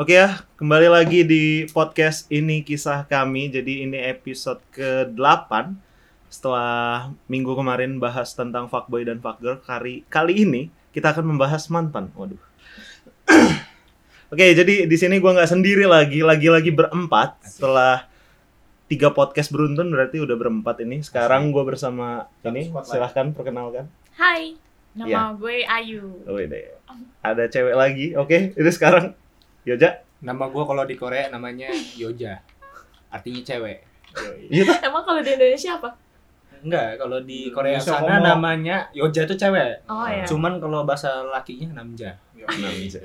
[0.00, 3.52] Oke ya, kembali lagi di podcast ini kisah kami.
[3.52, 5.76] Jadi ini episode ke-8
[6.32, 9.60] setelah minggu kemarin bahas tentang fuckboy dan fuckgirl.
[9.60, 12.08] Kali kali ini kita akan membahas mantan.
[12.16, 12.40] Waduh.
[14.32, 18.08] Oke, jadi di sini gua nggak sendiri lagi, lagi-lagi berempat setelah
[18.88, 21.04] tiga podcast beruntun berarti udah berempat ini.
[21.04, 23.84] Sekarang gua bersama ini, silahkan perkenalkan.
[24.16, 24.56] Hai,
[24.96, 25.22] nama Iya.
[25.36, 26.24] gue Ayu.
[26.24, 26.72] Oh, deh.
[27.28, 28.16] Ada cewek lagi.
[28.16, 29.12] Oke, itu sekarang
[29.64, 29.90] Yoja.
[30.20, 32.40] Nama gua kalau di Korea namanya Yoja.
[33.08, 33.78] Artinya cewek.
[34.46, 34.76] Iya tuh.
[34.82, 35.90] Emang kalau di Indonesia apa?
[36.60, 38.24] Enggak, kalau di Korea Bisa sana ngomong.
[38.26, 39.80] namanya Yoja itu cewek.
[39.86, 40.24] Oh ya.
[40.24, 42.20] Cuman kalau bahasa lakinya Namja.
[42.36, 43.00] Namja.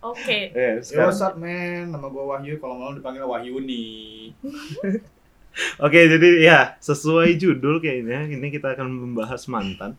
[0.00, 0.50] Oke.
[0.50, 1.90] Eh, Yo, sekarang- what's up, man?
[1.90, 2.54] Nama gue Wahyu.
[2.56, 3.86] Kalau mau dipanggil Wahyuni.
[5.78, 9.98] Oke, jadi ya sesuai judul kayaknya ini kita akan membahas mantan.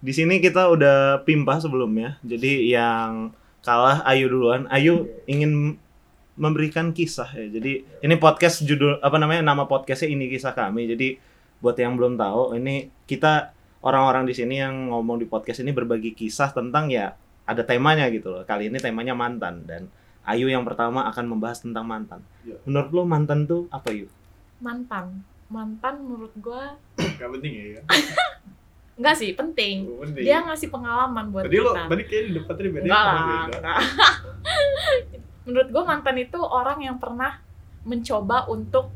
[0.00, 2.16] Di sini kita udah pimpah sebelumnya.
[2.22, 4.66] Jadi yang kalah Ayu duluan.
[4.72, 5.76] Ayu ingin
[6.40, 7.46] memberikan kisah ya.
[7.52, 10.88] Jadi ini podcast judul apa namanya nama podcastnya ini kisah kami.
[10.88, 11.20] Jadi
[11.60, 13.52] buat yang belum tahu ini kita
[13.84, 17.12] orang-orang di sini yang ngomong di podcast ini berbagi kisah tentang ya
[17.44, 18.42] ada temanya gitu loh.
[18.48, 19.92] Kali ini temanya mantan dan
[20.24, 22.20] Ayu yang pertama akan membahas tentang mantan.
[22.44, 22.60] Iya.
[22.68, 24.06] Menurut lo mantan tuh apa Yu?
[24.60, 25.24] Mantan.
[25.50, 26.62] Mantan menurut gue
[27.18, 27.82] Gak penting ya.
[29.00, 29.76] enggak sih, penting.
[29.82, 30.24] Gak penting.
[30.24, 31.82] Dia ngasih pengalaman buat Tadi lo, kita.
[31.88, 32.84] tadi kayak di depan tadi beda.
[32.84, 33.16] Enggak lah.
[33.48, 33.78] enggak.
[35.40, 37.40] menurut gue mantan itu orang yang pernah
[37.82, 38.92] mencoba untuk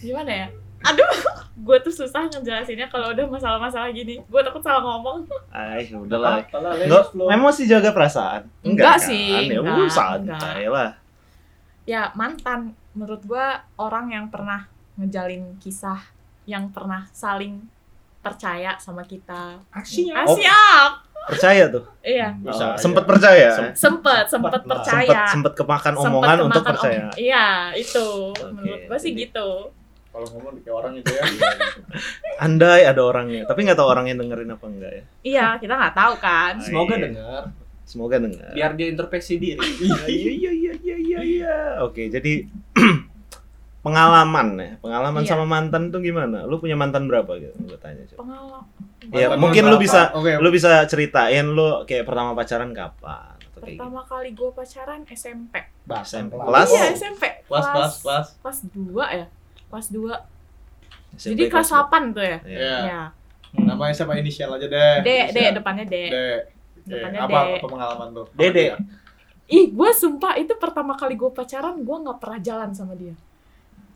[0.00, 0.48] gimana ya?
[0.82, 1.06] Aduh,
[1.66, 4.18] gue tuh susah ngejelasinnya kalau udah masalah-masalah gini.
[4.24, 5.22] Gue takut salah ngomong.
[5.48, 6.42] Ay, udahlah.
[6.42, 7.28] Apalah, Nggak, Flow.
[7.28, 8.50] memang sih jaga perasaan.
[8.62, 9.06] Enggak kan?
[9.06, 10.98] sih, Ya enggak, santai lah.
[11.82, 15.98] ya mantan menurut gua orang yang pernah ngejalin kisah
[16.44, 17.58] yang pernah saling
[18.22, 20.14] percaya sama kita Asyik.
[20.14, 20.38] ah Oh.
[21.24, 21.86] Percaya tuh.
[22.00, 22.78] iya Oh, Bisa aja.
[22.78, 23.50] sempet percaya.
[23.52, 26.98] Sem- sempet sempet percaya Sempet sempet kemakan Sempet omongan untuk kemakan percaya.
[27.00, 29.48] om- iya itu Oke, menurut gua sih jadi- gitu
[30.08, 31.22] Kalau ngomong kayak orang itu ya.
[32.44, 35.04] Andai ada orangnya, tapi nggak tahu orangnya dengerin apa enggak ya.
[35.22, 37.04] iya kita nggak tahu kan Semoga Iya.
[37.06, 37.42] dengar.
[37.82, 38.50] Semoga dengar.
[38.50, 39.58] Biar dia introspeksi diri.
[39.58, 41.56] Iya iya iya iya iya iya.
[41.80, 42.46] Oke, jadi
[43.82, 44.70] pengalaman ya.
[44.78, 45.28] Pengalaman Iya.
[45.28, 46.42] sama mantan tuh gimana?
[46.44, 47.54] Lu punya mantan berapa gitu?
[47.60, 48.18] Gue tanya coba.
[48.20, 48.62] pengalaman
[49.10, 50.38] Ya, Mantan mungkin lu bisa Oke.
[50.38, 55.58] lu bisa ceritain lu kayak pertama pacaran kapan atau kayak pertama kali gua pacaran SMP
[55.82, 56.38] Bahasa SMP.
[56.38, 56.68] kelas.
[56.68, 58.26] Iya SMP Kelas, kelas, kelas.
[58.38, 59.26] kelas dua ya
[59.68, 60.14] kelas dua
[61.12, 62.56] jadi kelas 8 tuh ya Iya.
[62.56, 62.78] Iya.
[62.86, 63.02] ya
[63.54, 64.94] Namanya siapa inisial aja deh.
[65.02, 66.16] D D depannya D D.
[66.84, 67.48] Depannya Apa, D.
[67.52, 68.24] apa pengalaman tuh?
[68.24, 68.64] Apa Dede.
[68.64, 68.76] dia?
[69.44, 73.12] Ih, gue sumpah itu pertama kali gue pacaran, gue nggak pernah jalan sama dia.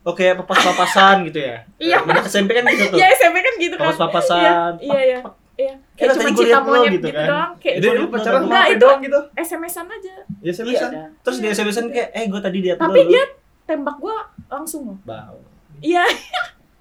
[0.07, 1.67] Oke, papas-papasan gitu ya.
[1.75, 1.97] Iya.
[2.01, 2.97] Bener SMP kan gitu tuh.
[2.97, 3.83] Iya SMP kan gitu kan.
[3.85, 4.71] Papas-papasan.
[4.79, 5.19] Iya, iya,
[5.57, 5.73] iya.
[5.93, 7.27] Kira Kayak cuma gua cinta monyet gitu gitu, kan.
[7.27, 7.51] doang.
[7.57, 9.19] Kayak Jadi lu pacaran sama itu- doang gitu?
[9.35, 10.13] SMS-an aja.
[10.39, 10.89] Ya seriusan.
[10.89, 11.05] Iya.
[11.21, 13.23] Terus dia SMS kayak, eh gue tadi lihat Tapi dia
[13.65, 14.15] tembak gue
[14.47, 14.97] langsung loh.
[15.03, 15.37] Bau.
[15.77, 16.07] Iya,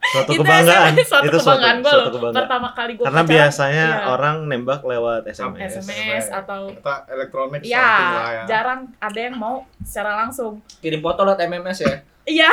[0.06, 0.94] Suatu itu kebanggaan.
[0.94, 2.06] SMS, suatu itu kebanggaan gue loh.
[2.08, 2.36] kebanggaan.
[2.38, 4.06] Pertama kali gue Karena biasanya iya.
[4.06, 5.82] orang nembak lewat SMS.
[5.82, 8.42] SMS atau Kita elektronik ya, something lah ya.
[8.46, 10.62] jarang ada yang mau secara langsung.
[10.78, 11.96] Kirim foto lewat MMS ya.
[12.26, 12.50] Iya,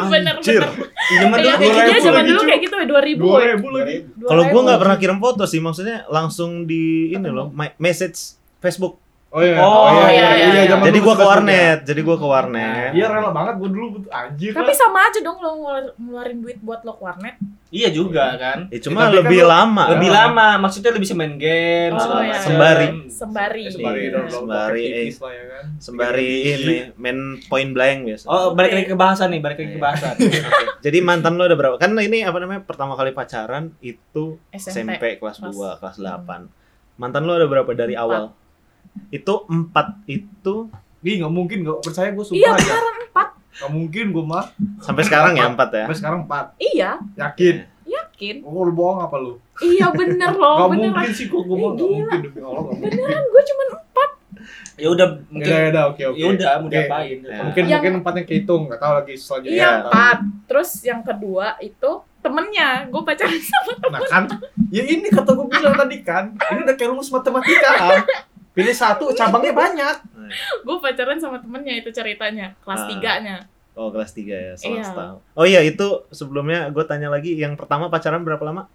[0.00, 0.62] bener Anjir.
[0.62, 0.86] bener.
[1.18, 3.46] Zaman Iya, ribu zaman dulu kayak gitu ya 2000 Dua ya.
[3.52, 3.96] ribu lagi.
[4.22, 4.66] Kalau gua 2000.
[4.66, 8.18] nggak pernah kirim foto sih, maksudnya langsung di ini loh, my- message
[8.56, 9.02] Facebook.
[9.36, 9.60] Oh iya.
[9.60, 10.62] Oh, iya, iya, iya.
[10.66, 11.28] zaman Jadi dulu gua ke ya.
[11.28, 12.90] warnet, jadi gua ke warnet.
[12.90, 14.50] Iya rela banget gua dulu anjir.
[14.50, 17.36] Tapi sama aja dong lo ngeluar- ngeluarin duit buat lo ke warnet.
[17.68, 18.58] Iya juga kan.
[18.66, 19.84] Ya, cuma Ya, tapi kan lebih lu- lama.
[19.92, 22.38] Lebih lama, maksudnya lu bisa main game, Oh, segala iya.
[22.38, 22.86] Sembari.
[23.06, 23.60] Sembari.
[23.60, 25.08] Ya, sembari Iya, download sembari, pakai eh.
[25.10, 25.64] ya kan.
[25.76, 28.24] Sembari ini main point blank biasa.
[28.24, 29.84] Oh, balik lagi ke bahasan nih, balik lagi ke Iya.
[29.84, 30.14] bahasan.
[30.86, 31.76] Jadi mantan lo ada berapa?
[31.76, 32.62] Kan ini apa namanya?
[32.62, 34.96] Pertama kali pacaran itu SMP.
[34.96, 36.48] SMP kelas Kelas- 2, kelas 8.
[36.96, 38.32] Mantan lo ada berapa dari awal?
[39.08, 40.68] Itu empat itu
[41.00, 42.66] Ih, nggak mungkin, nggak percaya gue Iya sumpah aja.
[42.66, 43.28] beneran empat.
[43.56, 44.44] Nggak mungkin gue mah.
[44.78, 45.84] sampai sekarang ya empat ya.
[45.84, 46.44] Sampai sekarang empat.
[46.58, 47.56] Iya, Yakin?
[47.86, 48.36] yakin.
[48.42, 49.38] Oh, lu bohong apa lu?
[49.56, 50.98] Iya bener Gak loh, beneran.
[50.98, 52.90] mungkin sih kok gue mah nggak mungkin demi Allah nggak mungkin.
[52.90, 53.62] Beneran gue cuma
[54.76, 56.18] ya udah mungkin Ya udah oke oke.
[56.18, 57.18] ya udah mau diapain.
[57.18, 57.38] Ya.
[57.40, 59.54] Mungkin Yang- mungkin empatnya kehitung, nggak tahu lagi selanjutnya.
[59.54, 59.92] iya nggak tahu.
[59.94, 60.18] empat.
[60.46, 61.90] Terus yang kedua itu
[62.20, 64.22] temennya, gue pacaran sama Nah kan,
[64.68, 67.98] ya ini kata gue bilang tadi kan, ini udah kayak rumus matematika kan.
[68.56, 69.96] Pilih satu, cabangnya banyak.
[70.58, 72.88] gue pacaran sama temennya itu ceritanya kelas Ah.
[72.88, 73.36] tiganya.
[73.72, 74.82] Oh, kelas 3 ya, Iya.
[74.82, 75.20] setahun.
[75.30, 78.66] Oh iya, itu sebelumnya gue tanya lagi yang pertama pacaran berapa lama?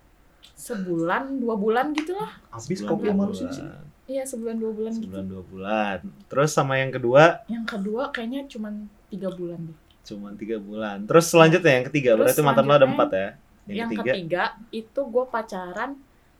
[0.53, 2.37] Sebulan, dua bulan gitu lah.
[2.51, 3.49] Habis kopi dua malu sih.
[3.49, 3.81] bulan.
[4.05, 5.05] Iya sebulan dua bulan gitu.
[5.07, 5.97] Sebulan dua bulan.
[6.27, 8.69] Terus sama yang kedua Yang kedua kayaknya cuma
[9.07, 9.77] tiga bulan deh.
[10.03, 10.97] cuma tiga bulan.
[11.03, 13.17] Terus selanjutnya yang ketiga Terus berarti mantan lo ada empat ya?
[13.17, 13.31] Yang,
[13.67, 15.91] Yang, ketiga ketiga itu gue pacaran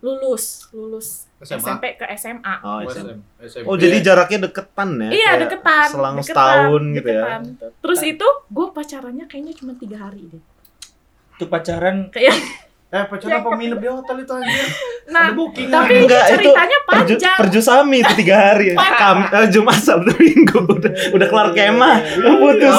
[0.02, 1.58] lulus lulus SMA.
[1.58, 3.18] SMP ke SMA Oh, Oh, SM.
[3.40, 3.62] SM.
[3.64, 5.10] Oh, jadi jaraknya deketan ya?
[5.10, 7.24] iya Kayak deketan Selang deketan, setahun gitu ya.
[7.24, 7.42] deketan.
[7.78, 10.42] terus itu gue pacarannya kayaknya cuma tiga hari deh
[11.32, 12.34] Itu pacaran kayak
[12.92, 14.66] Eh, pacaran apa nginep di hotel itu anjir?
[15.08, 18.66] nah Ada booking tapi itu Enggak, itu ceritanya Perju, panjang perjusami itu tiga hari.
[19.00, 22.76] Kam, eh, Jumat Sabtu Minggu udah udah kelar kemah, putus.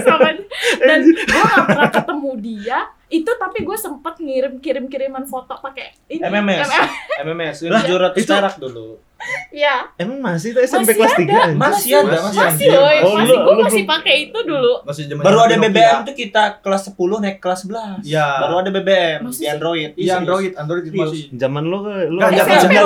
[0.00, 0.48] sama dia.
[0.80, 2.78] dan gue gak pernah ketemu dia
[3.10, 6.62] itu tapi gue sempet ngirim kirim kiriman foto pakai ini MMS.
[6.62, 6.88] MMS.
[7.20, 7.82] MMS Lah,
[8.16, 9.09] itu- perak dulu.
[9.50, 11.20] Iya, Emang masih tuh SMP Masih kelas ada.
[11.20, 12.40] 3 Masih ada, Masih masih.
[12.40, 14.72] masih loh, Oh, masih lu- gue lu masih pakai itu dulu.
[14.82, 15.68] Masih zaman Baru ada Nokia.
[15.68, 18.00] BBM tuh kita kelas 10 naik kelas 11.
[18.02, 18.26] Iya.
[18.40, 19.48] Baru ada BBM Masih di?
[19.50, 19.90] Android.
[19.94, 21.22] Iya, Android, Android itu masih.
[21.32, 22.40] Zaman lu ke lu ada.
[22.40, 22.84] sampai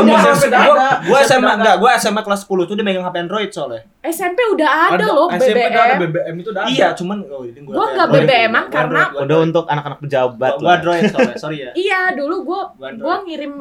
[1.04, 3.82] Gua, SMA enggak, gua SMA kelas 10 tuh dia megang HP Android soalnya.
[4.04, 6.10] SMP udah ada, loh SMP udah ada BBM.
[6.10, 6.70] BBM itu udah ada.
[6.70, 8.26] Iya, cuman oh, ini gua Gua HP nggak Android.
[8.26, 10.74] BBM-an Gua karena- udah untuk anak-anak pejabat Gua-.
[10.74, 11.70] Android soalnya, sorry ya.
[11.74, 12.60] Iya, dulu Gua
[12.96, 13.52] gua ngirim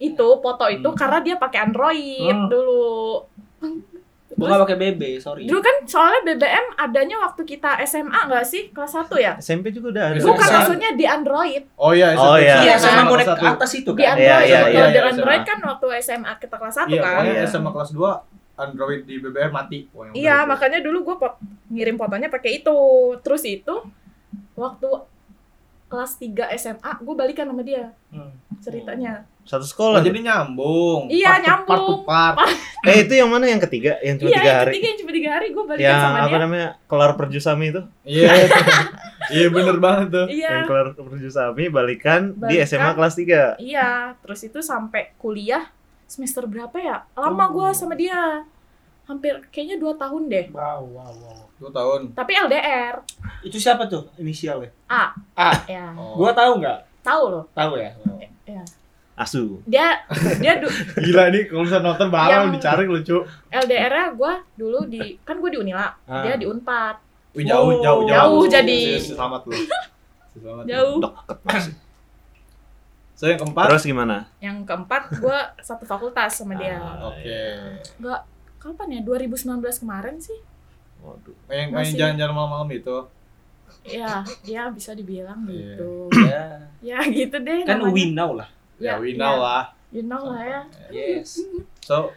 [0.00, 0.96] itu foto itu Hmm.
[0.96, 2.48] karena dia pakai Android Hmm.
[2.48, 3.28] dulu.
[4.30, 5.44] Gua enggak pakai BB, sorry.
[5.44, 8.70] Dulu kan soalnya BBM adanya waktu kita SMA nggak sih?
[8.70, 9.36] Kelas 1 ya?
[9.36, 10.18] SMP juga udah ada.
[10.18, 10.56] Bukan SMA.
[10.56, 11.62] maksudnya di Android.
[11.76, 12.46] Oh iya, Oh, SMP.
[12.46, 12.56] iya.
[12.62, 12.80] Iya, kan?
[12.80, 13.44] sama mau naik Kelas ke satu.
[13.52, 14.08] atas itu Di kan.
[14.08, 14.24] Android.
[14.24, 15.50] Iya, iya, Kalau iya, di iya, Android SMA.
[15.50, 17.22] kan waktu SMA kita kelas 1 Iya, kan.
[17.26, 17.42] Iya.
[17.44, 18.10] SMA kelas 2
[18.56, 19.78] Android di BBM mati.
[19.84, 21.16] Pokoknya Iya, makanya dulu gue
[21.68, 22.76] ngirim fotonya pakai itu.
[23.20, 23.74] Terus itu
[24.54, 24.88] waktu
[25.86, 28.30] kelas 3 SMA gue balikan sama dia Hmm.
[28.58, 29.26] ceritanya.
[29.50, 29.98] Satu Oh, sekolah.
[29.98, 31.10] jadi nyambung.
[31.10, 32.00] Iya, Part to- Part to nyambung.
[32.06, 32.36] part.
[32.86, 33.98] eh itu yang mana yang ketiga?
[33.98, 34.70] Yang cuma Iya, tiga yang hari.
[34.70, 36.38] ketiga yang cuma tiga hari gue balikan Yang sama apa dia.
[36.40, 36.68] namanya?
[36.86, 37.82] Kelar perjusami itu.
[38.04, 38.30] Iya.
[39.30, 40.26] Iya bener banget tuh.
[40.28, 40.50] Iya.
[40.50, 42.64] Yang kelar perjusami balikan, di Balikan.
[42.64, 43.40] SMA kelas 3.
[43.58, 45.70] Iya, terus itu sampai kuliah
[46.04, 47.04] semester berapa ya?
[47.12, 48.42] Lama gua sama dia.
[49.04, 50.46] Hampir kayaknya dua tahun deh.
[50.48, 51.40] Wow, wow, wow.
[51.56, 52.00] Dua tahun.
[52.12, 53.02] Tapi LDR.
[53.40, 54.70] Itu siapa tuh inisialnya?
[54.86, 55.10] A.
[55.32, 55.50] A.
[55.64, 56.16] Ya, Oh.
[56.16, 56.78] Gua tahu nggak?
[57.00, 57.44] tahu loh.
[57.50, 57.90] Tahu ya.
[58.44, 58.62] Ya.
[59.20, 59.60] Asu.
[59.64, 60.00] Dia
[60.40, 60.72] dia du-
[61.04, 63.20] Gila nih kalau misalnya nonton bareng dicari lucu.
[63.46, 66.24] LDR-nya gua dulu di kan gua di Unila, Ah.
[66.24, 66.96] dia di Unpad.
[67.30, 68.96] Wih, jauh, Oh, jauh, jauh jadi.
[68.96, 69.52] Selamat lu.
[70.32, 70.64] Selamat.
[70.64, 70.98] Jauh.
[70.98, 71.74] Deket masih.
[73.14, 73.68] So yang keempat.
[73.68, 74.16] Terus gimana?
[74.38, 76.80] Yang keempat gua satu fakultas sama dia.
[76.80, 77.12] Ah.
[77.12, 77.40] Oke.
[78.00, 78.24] Enggak
[78.56, 79.00] kapan ya?
[79.04, 80.40] 2019 kemarin sih.
[80.98, 81.36] Waduh.
[81.46, 81.94] Yang Masih.
[81.94, 82.96] jalan-jalan malam-malam itu.
[83.82, 85.52] Ya, ya bisa dibilang Iya.
[85.76, 85.92] gitu.
[86.32, 86.44] Ya.
[86.80, 87.92] Ya gitu deh Kan namanya.
[87.92, 88.48] we know lah.
[88.80, 89.38] Ya, Ya, we know ya.
[89.38, 89.62] lah.
[89.90, 90.60] You know lah ya.
[90.88, 91.36] Yes.
[91.80, 92.10] So,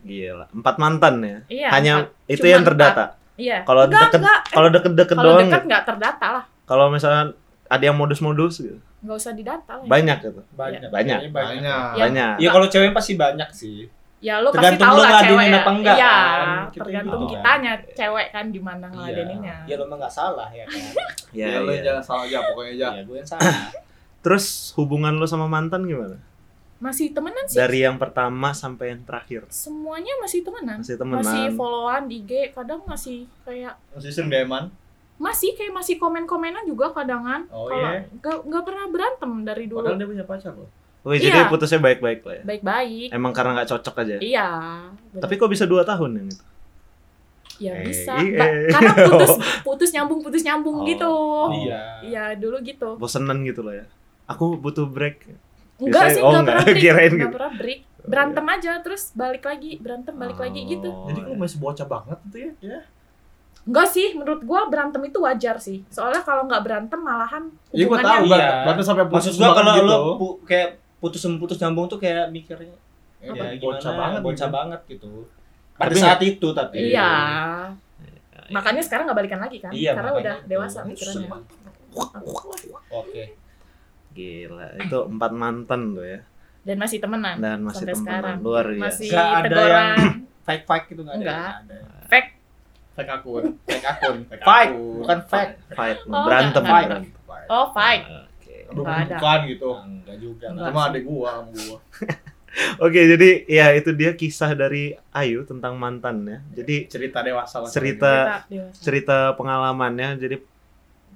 [0.00, 0.48] Gila.
[0.50, 1.38] Empat mantan ya.
[1.46, 1.68] Iya.
[1.70, 2.30] Hanya empat.
[2.30, 3.04] itu Cuman yang terdata.
[3.36, 3.58] Iya.
[3.62, 5.44] Kalau deket- Kalau deket-deket kalau doang.
[5.44, 6.44] dekat nggak terdata lah.
[6.64, 7.34] Kalau misalnya
[7.66, 8.78] ada yang modus-modus gitu.
[9.00, 9.82] Nggak usah didata lah.
[9.82, 9.90] ya.
[9.90, 10.40] Banyak gitu.
[10.50, 10.80] Banyak.
[10.86, 11.18] Banyak.
[11.20, 11.60] Kayaknya banyak.
[11.90, 12.00] Ya.
[12.00, 12.34] Banyak.
[12.38, 13.78] Ya kalau cewek pasti banyak sih.
[14.20, 15.48] Ya lu pasti Tergantung tahu lu lah cewek.
[15.50, 16.48] apa enggak, Iya, kan?
[16.68, 17.40] Kita tergantung gitu, kan.
[17.40, 19.56] kitanya cewek kan gimana ngeladeninnya.
[19.64, 20.80] Ya lu mah nggak salah ya kan.
[21.32, 21.80] Ya, ya, lu ya.
[21.82, 22.88] jangan salah aja pokoknya aja.
[22.92, 23.56] Ya gue yang salah.
[24.20, 24.44] Terus
[24.74, 26.20] hubungan lo sama mantan gimana?
[26.76, 27.56] Masih temenan sih.
[27.56, 29.44] Dari yang pertama sampai yang terakhir.
[29.48, 30.80] Semuanya masih temenan.
[30.80, 31.20] Masih temenan.
[31.20, 34.72] Masih followan di IG, kadang masih kayak Masih sering deman.
[35.16, 37.44] masih kayak masih komen-komenan juga kadangan.
[37.50, 38.08] Oh, iya?
[38.10, 39.84] nggak nggak pernah berantem dari dulu.
[39.84, 40.68] Padahal dia punya pacar loh.
[41.02, 41.48] Jadi Iya.
[41.48, 42.42] putusnya baik-baik lah ya.
[42.46, 43.08] Baik-baik.
[43.10, 44.16] Emang karena nggak cocok aja.
[44.18, 44.48] Iya.
[45.12, 45.20] bener.
[45.20, 46.44] Tapi kok bisa dua tahun yang itu?
[47.58, 48.16] ya Eh, bisa.
[48.16, 48.32] eh.
[48.32, 49.30] Ba- karena putus
[49.68, 50.86] putus nyambung putus nyambung Oh.
[50.86, 51.12] gitu.
[51.58, 51.80] Iya.
[52.00, 52.96] Iya, dulu gitu.
[52.96, 53.84] Bosenan gitu loh ya.
[54.30, 55.26] Aku butuh break.
[55.76, 56.46] Enggak sih, oh, enggak enggak.
[56.46, 56.80] pernah break.
[56.80, 57.34] Kirain Enggak gitu.
[57.34, 57.80] pernah break.
[58.00, 60.88] Berantem aja terus balik lagi, berantem balik lagi gitu.
[60.88, 61.38] Oh, Jadi lu iya.
[61.38, 62.52] masih bocah banget tuh ya.
[62.60, 62.78] Ya.
[63.60, 65.84] Enggak sih, menurut gua berantem itu wajar sih.
[65.86, 68.48] Soalnya kalau nggak berantem malahan Iya gua tahu Iya.
[68.64, 69.84] Berantem sampai Maksud putus gua banget kalau gitu.
[69.92, 72.72] lu pu- kayak putus putus nyambung tuh kayak mikirnya
[73.20, 74.48] Ya, ya, bocah gimana, banget bocah gitu.
[74.50, 75.10] banget gitu.
[75.74, 76.76] Pada Tapi saat itu tapi.
[76.88, 77.10] Iya.
[78.48, 79.70] Makanya sekarang nggak balikan lagi kan?
[79.70, 80.48] Iya, Karena udah itu.
[80.48, 81.28] dewasa pikirannya.
[82.90, 83.24] Oke.
[84.10, 86.20] Gila, itu empat mantan tuh ya.
[86.60, 87.36] Dan masih temenan.
[87.36, 88.10] Dan masih Sampai temenan.
[88.10, 88.36] sekarang.
[88.40, 88.84] Luar biasa.
[88.84, 89.96] Masih Nggak ada teguran.
[90.46, 91.20] Fake fake gitu nggak ada.
[91.20, 91.38] Enggak.
[91.38, 91.78] Nggak ada.
[92.06, 92.30] Fake.
[92.90, 93.44] Fake akun.
[93.64, 94.16] Fake akun.
[94.26, 94.74] Fake akun.
[94.98, 95.52] bukan fake.
[95.70, 97.02] Fight, Oh, berantem, enggak, berantem.
[97.46, 98.02] Oh, fight.
[98.70, 99.14] Nggak ada.
[99.16, 99.70] bukan gitu.
[99.78, 100.46] Enggak juga.
[100.48, 100.68] Enggak.
[100.68, 101.78] Cuma adek gua sama gua.
[102.82, 106.38] Oke, jadi ya itu dia kisah dari Ayu tentang mantan ya.
[106.52, 107.70] Jadi Cerita dewasa lah.
[107.70, 108.80] Cerita- Cerita dewasa.
[108.80, 110.36] cerita pengalamannya jadi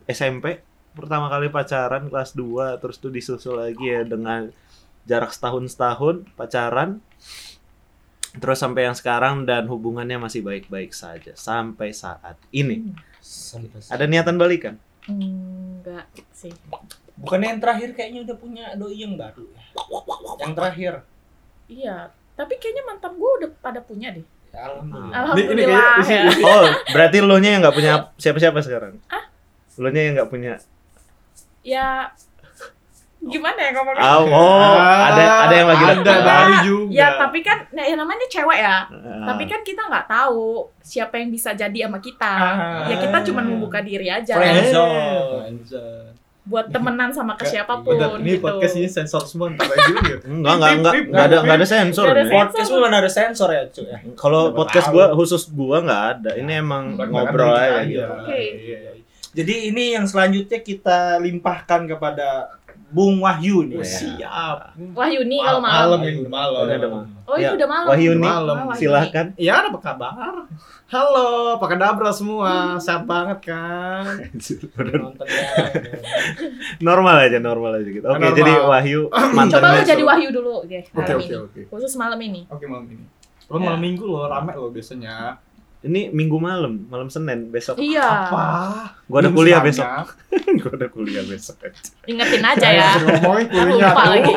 [0.06, 0.62] SMP
[0.94, 4.50] pertama kali pacaran kelas 2 terus tuh disusul lagi ya dengan
[5.04, 7.02] jarak setahun setahun pacaran
[8.38, 14.36] terus sampai yang sekarang dan hubungannya masih baik-baik saja sampai saat ini Sampai ada niatan
[14.36, 16.52] balikan Enggak sih.
[17.14, 19.62] Bukan yang terakhir kayaknya udah punya doi yang baru ya.
[20.40, 20.92] Yang terakhir.
[21.68, 21.96] Iya.
[22.34, 24.24] Tapi kayaknya mantan gue udah pada punya deh.
[24.54, 25.34] Ya, Alhamdulillah.
[25.34, 26.46] Ini, ini Alhamdulillah kayaknya ya.
[26.46, 28.94] oh berarti lo nya yang nggak punya siapa-siapa sekarang
[29.82, 30.62] lo nya yang nggak punya
[31.64, 32.12] Ya
[33.24, 34.04] gimana ya ngomongnya?
[34.04, 34.76] Ah, oh,
[35.08, 38.84] ada ada yang lagi ada baru juga Ya tapi kan nah, ya namanya cewek ya.
[38.84, 39.32] Ah.
[39.32, 42.32] Tapi kan kita nggak tahu siapa yang bisa jadi sama kita.
[42.36, 42.84] Ah.
[42.88, 44.36] Ya kita cuma membuka diri aja.
[44.36, 45.56] Friendzone.
[46.44, 48.44] Buat temenan sama ke Nggak, siapa pun Bener, ini gitu.
[48.44, 50.16] podcast ini sensor semua ntar aja juga.
[50.28, 52.04] Enggak, enggak, enggak, enggak ada enggak ada sensor.
[52.04, 52.36] Nggak ada sensor.
[52.44, 53.84] Podcast lu mana ada sensor ya, cuy?
[53.88, 53.98] ya?
[54.12, 56.30] Kalau Nggak podcast gua khusus gua enggak ada.
[56.36, 58.04] Ini emang ngobrol aja gitu.
[58.04, 58.36] Oke.
[58.36, 58.93] Iya, iya.
[59.34, 62.54] Jadi ini yang selanjutnya kita limpahkan kepada
[62.94, 63.82] Bung Wahyu nih.
[63.82, 63.86] Iya.
[63.90, 64.58] Siap.
[64.94, 65.98] Wahyuni kalau Malam malam.
[66.06, 66.62] ini udah malam.
[66.62, 67.08] Udah, udah malam.
[67.26, 67.88] Oh, Ya, itu udah malam.
[67.90, 68.54] Wahyuni, Malam.
[68.54, 68.78] Oh, Wahyuni.
[68.78, 69.26] Silahkan.
[69.34, 70.46] Ya, apa kabar?
[70.86, 71.26] Halo,
[71.58, 72.78] apa kabar semua?
[72.78, 74.30] Sehat banget kan?
[74.78, 75.42] Nonton ya.
[76.78, 78.06] normal aja, normal aja gitu.
[78.06, 78.38] Oke, Normal.
[78.38, 79.00] jadi Wahyu
[79.36, 80.78] mantan Coba lu jadi Wahyu dulu, oke.
[80.86, 81.60] Oke, malam oke, oke.
[81.74, 82.46] Khusus malam ini.
[82.46, 83.04] Oke, malam ini.
[83.50, 85.34] Lo malam minggu lo rame lo biasanya.
[85.84, 87.76] Ini minggu malam, malam Senin besok.
[87.76, 88.32] Iya.
[88.32, 88.46] Apa?
[89.04, 89.84] Gua ada Minggu kuliah besok.
[90.64, 91.60] Gua ada kuliah besok.
[92.04, 92.88] Ingetin aja ya.
[92.98, 94.10] Ngomongin kuliah Lupa tuh.
[94.10, 94.32] lagi.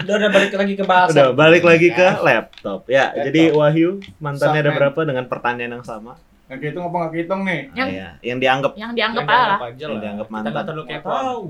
[0.00, 1.10] Udah udah balik lagi ke bahasa.
[1.12, 2.86] Udah balik lagi ke laptop.
[2.86, 3.24] Ya, Laptop.
[3.26, 6.14] jadi Wahyu mantannya ada berapa dengan pertanyaan yang sama?
[6.46, 7.60] Nggak kehitung apa nggak kehitung nih?
[7.72, 9.42] Yang- Iya, yang dianggap Yang dianggap Yang aja.
[9.42, 10.00] dianggap aja Yang lah.
[10.00, 10.50] dianggap Kita mantan.
[10.52, 11.08] nggak terlalu kepo.
[11.08, 11.42] Tahu.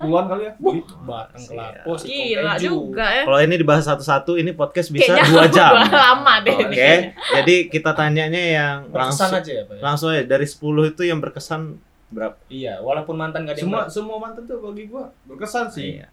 [0.00, 0.52] Sepuluhan kali ya?
[0.56, 0.72] Buh,
[1.04, 2.64] batang ke lapo si Gila Keju.
[2.64, 3.22] juga ya.
[3.22, 5.72] kalau ini dibahas satu-satu, ini podcast bisa Kayaknya dua jam.
[5.76, 6.56] udah lama deh.
[6.56, 8.96] Oke, jadi kita tanyanya yang Berkesan
[9.28, 9.74] langsung aja ya, Pak.
[9.76, 9.80] ya?
[9.82, 10.56] langsung aja dari 10
[10.88, 11.60] itu yang berkesan
[12.08, 12.32] berapa?
[12.48, 15.88] Iya, walaupun mantan gak ada yang Semua ber- semua mantan tuh bagi gua berkesan sih.
[15.94, 16.08] Iya,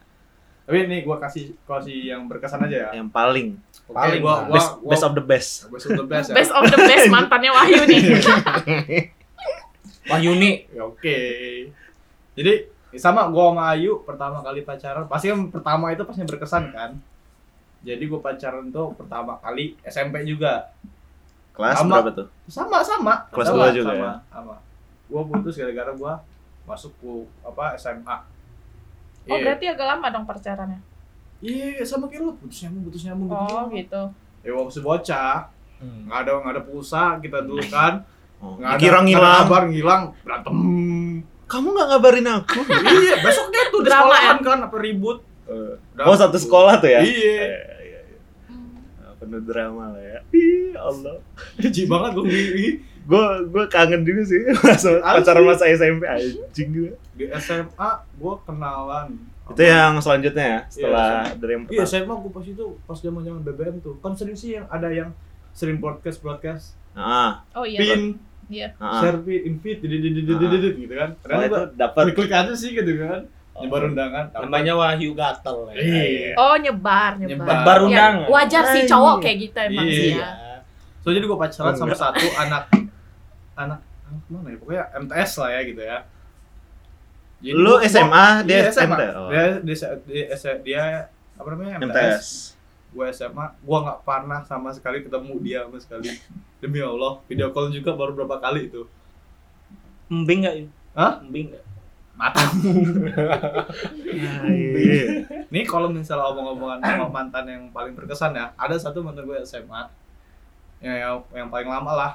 [0.62, 2.90] Tapi ini gua kasih kasih yang berkesan aja ya.
[2.94, 5.50] yang paling Oke, Paling gua, gua, best, gua, best of the best.
[5.66, 6.36] best of the best ya.
[6.36, 8.02] Best of the best mantannya Wahyu nih.
[10.12, 10.52] Wahyuni.
[10.70, 11.18] Ya, Oke.
[12.34, 12.54] Jadi
[12.98, 16.92] sama gua sama Ayu pertama kali pacaran, pasti kan pertama itu pasti berkesan kan.
[17.82, 20.74] Jadi gua pacaran tuh pertama kali SMP juga.
[21.54, 21.98] Kelas Sama.
[21.98, 22.28] berapa tuh?
[22.46, 23.14] Sama sama.
[23.30, 24.14] Kelas sama, dua juga sama, ya?
[24.30, 24.56] Sama.
[25.08, 26.14] Gua putus gara-gara gua
[26.64, 27.12] masuk ke
[27.42, 28.18] apa SMA.
[29.28, 29.44] Oh Iya.
[29.44, 30.80] berarti agak lama dong pacarannya.
[31.38, 33.54] Iya, sama kayak lu putus nyambung, putus nyambung gitu.
[33.54, 34.02] Oh gitu.
[34.42, 35.38] Ya waktu bocah,
[35.78, 36.10] Hmm.
[36.10, 38.02] nggak ada nggak ada pulsa kita dulu kan.
[38.38, 39.42] Oh, Nggak ada dikira nggak ada ngilang.
[39.46, 40.56] kabar ngilang, berantem.
[41.48, 42.60] Kamu nggak ngabarin aku?
[43.00, 45.18] iya, besoknya tuh di Drama sekolahan kan apa ribut.
[45.98, 47.00] oh, satu sekolah tuh ya?
[47.00, 47.08] Iya.
[47.08, 47.48] Iya,
[47.80, 48.18] iya, iya.
[48.98, 50.20] Nah, Penuh drama lah ya.
[50.30, 51.24] Ih, Allah.
[51.58, 52.70] Jijik banget gue di,
[53.08, 56.92] Gue gue kangen juga sih masa pacaran masa SMP anjing gue.
[57.16, 59.08] di SMA gue kenalan.
[59.48, 61.88] Itu yang selanjutnya ya, setelah dari yang Iya, pertama.
[61.88, 63.96] SMA gue pas itu pas zaman zaman BBM tuh.
[63.98, 65.16] Kan sering sih yang ada yang
[65.50, 67.80] sering broadcast broadcast Ah, Oh iya.
[67.80, 68.68] pin Iya.
[68.80, 69.00] ah.
[69.00, 69.88] share pin invite Ah.
[70.74, 71.10] gitu kan.
[71.12, 73.28] Oh, Kadang itu dapat klik aja sih gitu kan.
[73.58, 74.26] Nyebar undangan.
[74.32, 75.76] Namanya Wahyu Gatel ya.
[75.76, 76.32] Iya.
[76.36, 77.34] Oh nyebar, nyebar.
[77.34, 77.48] Nyebar.
[77.50, 78.28] Nyebar Ya, undangan.
[78.30, 79.94] wajar sih cowok kayak gitu emang Iya.
[79.94, 80.30] sih ya.
[81.02, 82.64] So jadi gue pacaran sama satu anak
[83.56, 85.98] anak anak mana ya pokoknya MTS lah ya gitu ya.
[87.38, 88.98] Jadi Lu gua- SMA, dia iya, SMA.
[89.14, 89.30] Oh.
[89.30, 89.76] Dia dia
[90.06, 90.84] dia, dia, dia
[91.34, 91.86] apa namanya MTS.
[91.86, 92.28] MTS.
[92.98, 96.10] Gue SMA, gue nggak pernah sama sekali ketemu dia sama sekali.
[96.58, 98.90] Demi Allah, video call juga baru berapa kali itu.
[100.10, 100.70] Embing enggak ini?
[100.98, 101.22] Hah?
[101.22, 101.66] Embing enggak?
[102.18, 102.74] Matamu.
[104.50, 105.06] Iya.
[105.54, 109.86] Nih kalau misalnya omong-omongan sama mantan yang paling berkesan ya, ada satu mantan gue SMA
[110.82, 112.12] yang, yang yang paling lama lah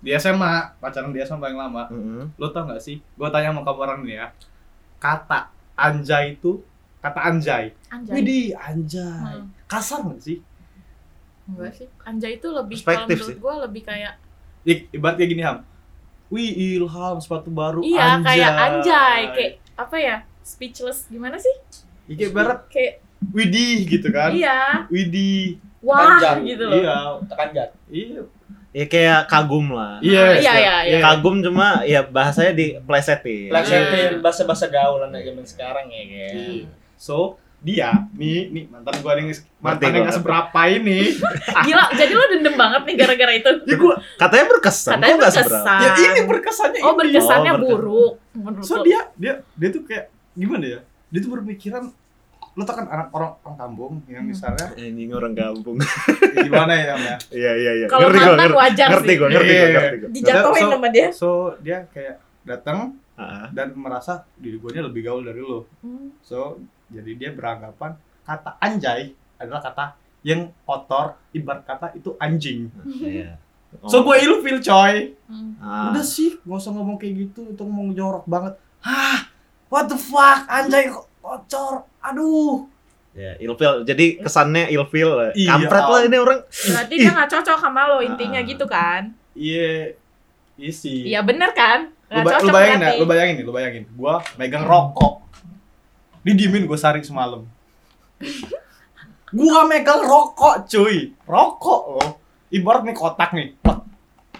[0.00, 2.30] di SMA pacaran di SMA paling lama Mm-mm.
[2.38, 4.26] lo tau gak sih gue tanya sama kamu orang nih ya
[5.00, 6.62] kata anjay itu
[6.98, 8.14] kata anjay Anjay.
[8.14, 9.48] Widih anjay Hmm.
[9.64, 10.38] kasar gak sih
[11.44, 11.88] Enggak sih.
[12.02, 13.36] Anjay itu lebih kalau menurut sih.
[13.36, 14.12] gue lebih kayak
[14.62, 15.58] I- ibaratnya gini ham
[16.28, 20.16] Wih ilham sepatu baru iya anjay kayak anjay kayak apa ya?
[20.42, 21.54] Speechless gimana sih?
[22.06, 26.44] Iya, ibarat Kayak widih gitu kan iya, widih wah Panjang.
[26.44, 26.74] gitu loh.
[26.74, 27.70] iya Tekan jat.
[27.86, 28.20] iya
[28.68, 29.96] Ya kayak kagum lah.
[29.98, 30.98] iya iya, iya, iya.
[31.00, 33.48] Kagum cuma ya bahasanya diplesetin.
[33.48, 36.34] Plesetin bahasa-bahasa gaul anak zaman sekarang ya kan.
[36.36, 36.66] Iya.
[36.98, 39.28] So dia nih nih mantan gue yang
[39.58, 41.10] mantan gua, yang seberapa ini
[41.66, 43.50] Gila, jadi lo dendam banget nih gara-gara itu.
[43.64, 45.48] ya gue Katanya berkesan, Katanya kok nggak berkesan.
[45.48, 45.74] seberapa?
[45.80, 46.98] ya ini berkesannya Oh, ini.
[47.00, 47.74] berkesannya Oh, berkesan.
[47.74, 48.12] buruk.
[48.32, 48.82] Menurut so lo.
[48.82, 51.82] dia dia dia tuh kayak gimana ya dia tuh berpikiran
[52.52, 54.30] lo tau kan anak orang orang kampung yang Hmm.
[54.30, 55.76] misalnya Anjing orang kampung.
[55.78, 57.86] ya gimana ya ya Iya iya iya.
[57.88, 59.16] Kalau Ngerti gua, mantan ngerti, wajar ngerti sih.
[59.16, 59.68] gua, ngerti gua, Iya.
[59.74, 60.08] ngerti gua.
[60.12, 61.06] Dijatuhin So- sama dia.
[61.10, 61.28] so
[61.58, 62.78] dia kayak datang
[63.14, 66.14] Ah, dan merasa diri gue lebih gaul dari lo Hmm.
[66.20, 66.54] so
[66.88, 69.84] jadi dia beranggapan kata anjay adalah kata
[70.20, 73.38] yang kotor ibarat kata itu anjing Iya.
[73.82, 75.52] so gue ilfil coy Hmm.
[75.58, 75.92] Ah.
[75.92, 79.28] udah sih nggak usah ngomong kayak gitu itu ngomong jorok banget hah
[79.68, 82.64] what the fuck anjay kotor aduh
[83.10, 83.82] Ya, ilfil.
[83.82, 85.34] Jadi kesannya ilfil.
[85.34, 85.50] Iya.
[85.50, 86.38] Kampret lah ini orang.
[86.46, 88.46] Berarti dia nggak cocok sama lo intinya Ah.
[88.46, 89.10] gitu kan?
[89.32, 89.90] iya
[90.56, 91.90] isi Iya bener kan?
[92.08, 92.98] lu, ba- lu cocok bayangin ya berarti.
[92.98, 95.27] lu bayangin nih lu bayangin gua megang rokok
[96.28, 97.48] didiemin gue saring semalam.
[99.28, 101.12] Gua megang rokok cuy.
[101.24, 102.10] Rokok loh.
[102.48, 103.52] Ibarat nih kotak nih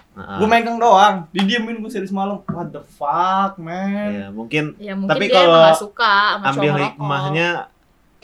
[0.09, 1.31] Nah, gue megang doang.
[1.31, 2.43] Didiemin gue sehari semalam.
[2.43, 4.09] What the fuck man?
[4.11, 7.49] Ya mungkin Ya mungkin Tapi dia kalau suka sama ambil hikmahnya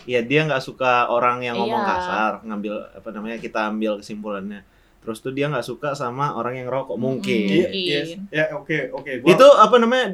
[0.03, 1.87] ya dia nggak suka orang yang ngomong Iya.
[1.87, 4.67] kasar ngambil apa namanya kita ambil kesimpulannya.
[4.99, 7.31] Terus tuh dia nggak suka sama orang yang rokok mungkin.
[7.47, 7.87] Iya, Mungkin.
[7.87, 8.07] yes.
[8.27, 9.11] ya oke oke.
[9.23, 10.07] Gua- itu apa namanya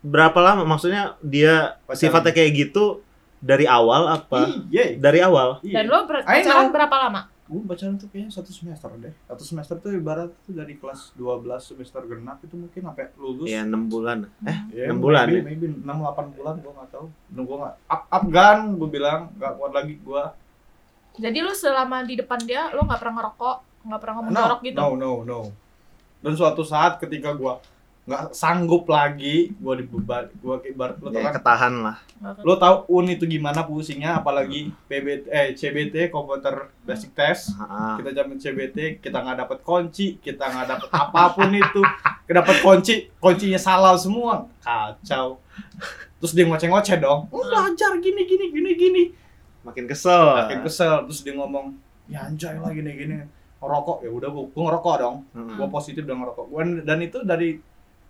[0.00, 1.98] berapa lama maksudnya dia Pacaran.
[1.98, 3.00] sifatnya kayak gitu
[3.38, 5.80] dari awal apa iya dari awal iya.
[5.80, 6.74] Dan lo ber- pacaran know.
[6.74, 7.22] berapa lama?
[7.46, 11.46] gue pacaran tuh kayaknya satu semester deh satu semester tuh ibarat tuh dari kelas 12
[11.62, 15.44] semester genap itu mungkin sampai lulus ya enam bulan eh Ya, enam bulan maybe, ya?
[15.46, 17.06] maybe 6 8 bulan gua nggak tahu.
[17.30, 20.34] Nunggu nggak up up gun gua bilang nggak kuat lagi gua.
[21.14, 24.60] Jadi lo selama di depan dia lo nggak pernah ngerokok, nggak pernah ngomong No, jorok
[24.62, 24.76] gitu?
[24.76, 25.38] no, no, no.
[26.18, 27.62] Dan suatu saat ketika gua
[28.06, 31.96] nggak sanggup lagi, gua dibeban, gua ibarat lo tau ya kan, ketahan lah.
[32.46, 37.58] Lo tau un itu gimana pusingnya, apalagi PBT, eh CBT komputer basic test.
[37.98, 41.82] Kita jamin CBT, kita nggak dapet kunci, kita nggak dapet apa pun itu,
[42.30, 45.42] dapat kunci, kuncinya salah semua, kacau.
[46.22, 49.04] Terus dia ngoceh-ngoceh dong, oh, belajar gini gini gini gini.
[49.66, 50.46] makin kesel.
[50.46, 50.94] Makin kesel.
[51.10, 51.74] Terus dia ngomong
[52.06, 53.14] ya anjay lah gini gini.
[53.58, 54.06] Ngerokok.
[54.06, 55.16] Ya udah gua, gua ngerokok dong.
[55.34, 55.58] Mm-mm.
[55.58, 56.46] gua positif dan ngerokok.
[56.46, 57.58] Gua, dan itu dari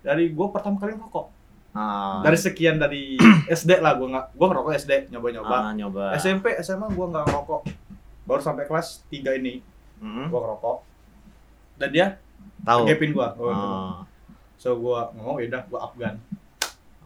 [0.07, 1.27] dari gua pertama kali ngerokok
[1.73, 3.19] Ah, dari sekian dari
[3.53, 7.25] SD lah gua nggak gua ngerokok SD nyoba nyoba ah, nyoba SMP SMA gua nggak
[7.27, 7.63] ngerokok
[8.25, 9.61] baru sampai kelas 3 ini
[9.99, 10.27] Mm-mm.
[10.27, 10.79] gua ngerokok
[11.77, 12.07] dan dia
[12.63, 13.37] tahu gapin ngomong.
[13.37, 14.01] Oh.
[14.57, 16.17] so gua ngomong ya udah gua upgun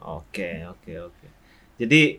[0.01, 1.27] Oke, oke, oke.
[1.77, 2.17] Jadi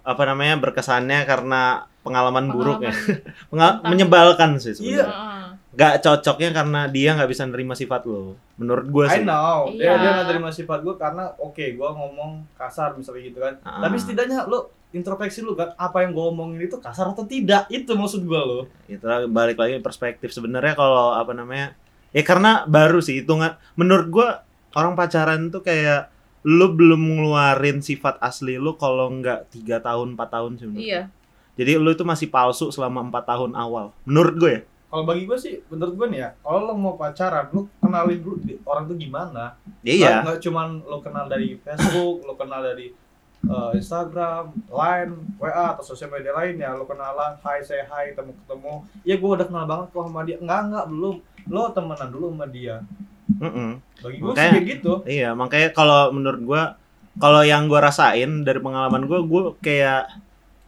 [0.00, 2.88] apa namanya berkesannya karena pengalaman buruk ya.
[3.52, 4.76] Pengal- Tentang- menyebalkan sih Iya.
[4.78, 5.04] sebenarnya.
[5.04, 5.47] Heeh.
[5.78, 8.34] Gak cocoknya karena dia nggak bisa nerima sifat lo.
[8.56, 9.22] Menurut gue I sih.
[9.22, 9.92] know dia Iya.
[9.94, 13.78] dia nggak terima sifat gua karena oke gua ngomong kasar misalnya gitu kan Ah.
[13.80, 14.58] Tapi setidaknya lu
[14.90, 18.60] introspeksi lu kan apa yang gua omongin itu kasar atau tidak itu maksud gua lo.
[18.84, 21.78] Itu balik lagi perspektif sebenarnya kalau apa namanya?
[22.08, 24.28] Ya karena baru sih hitungan menurut gue
[24.74, 26.08] orang pacaran tuh kayak
[26.40, 31.06] lu belum ngeluarin sifat asli lu kalau nggak tiga tahun 4 tahun sih Iya.
[31.06, 31.16] gue.
[31.56, 33.92] Jadi lu itu masih palsu selama empat tahun awal.
[34.02, 34.62] Menurut gue ya.
[34.88, 38.40] Kalau bagi gua sih menurut gua nih ya, kalau lo mau pacaran lu kenalin dulu
[38.64, 39.52] orang tuh gimana.
[39.84, 40.08] Ya iya.
[40.08, 42.96] Nggak, nggak cuman lo kenal dari Facebook, lo kenal dari
[43.44, 48.32] uh, Instagram, Line, WA atau sosial media lain ya lo kenalan, hai say hi, ketemu
[48.44, 48.74] ketemu.
[49.04, 50.36] Ya gua udah kenal banget kok sama dia.
[50.40, 51.16] Enggak enggak belum.
[51.52, 52.76] Lo temenan dulu sama dia.
[53.28, 53.70] Mm-mm.
[54.00, 54.92] Bagi gua Makanya- sih gitu.
[55.04, 56.62] Iya, makanya kalau menurut gua
[57.20, 60.16] kalau yang gua rasain dari pengalaman gua, gua kayak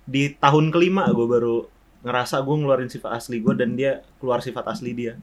[0.04, 1.56] di tahun kelima gua baru
[2.00, 5.14] ngerasa gua ngeluarin sifat asli gua dan dia keluar sifat asli dia.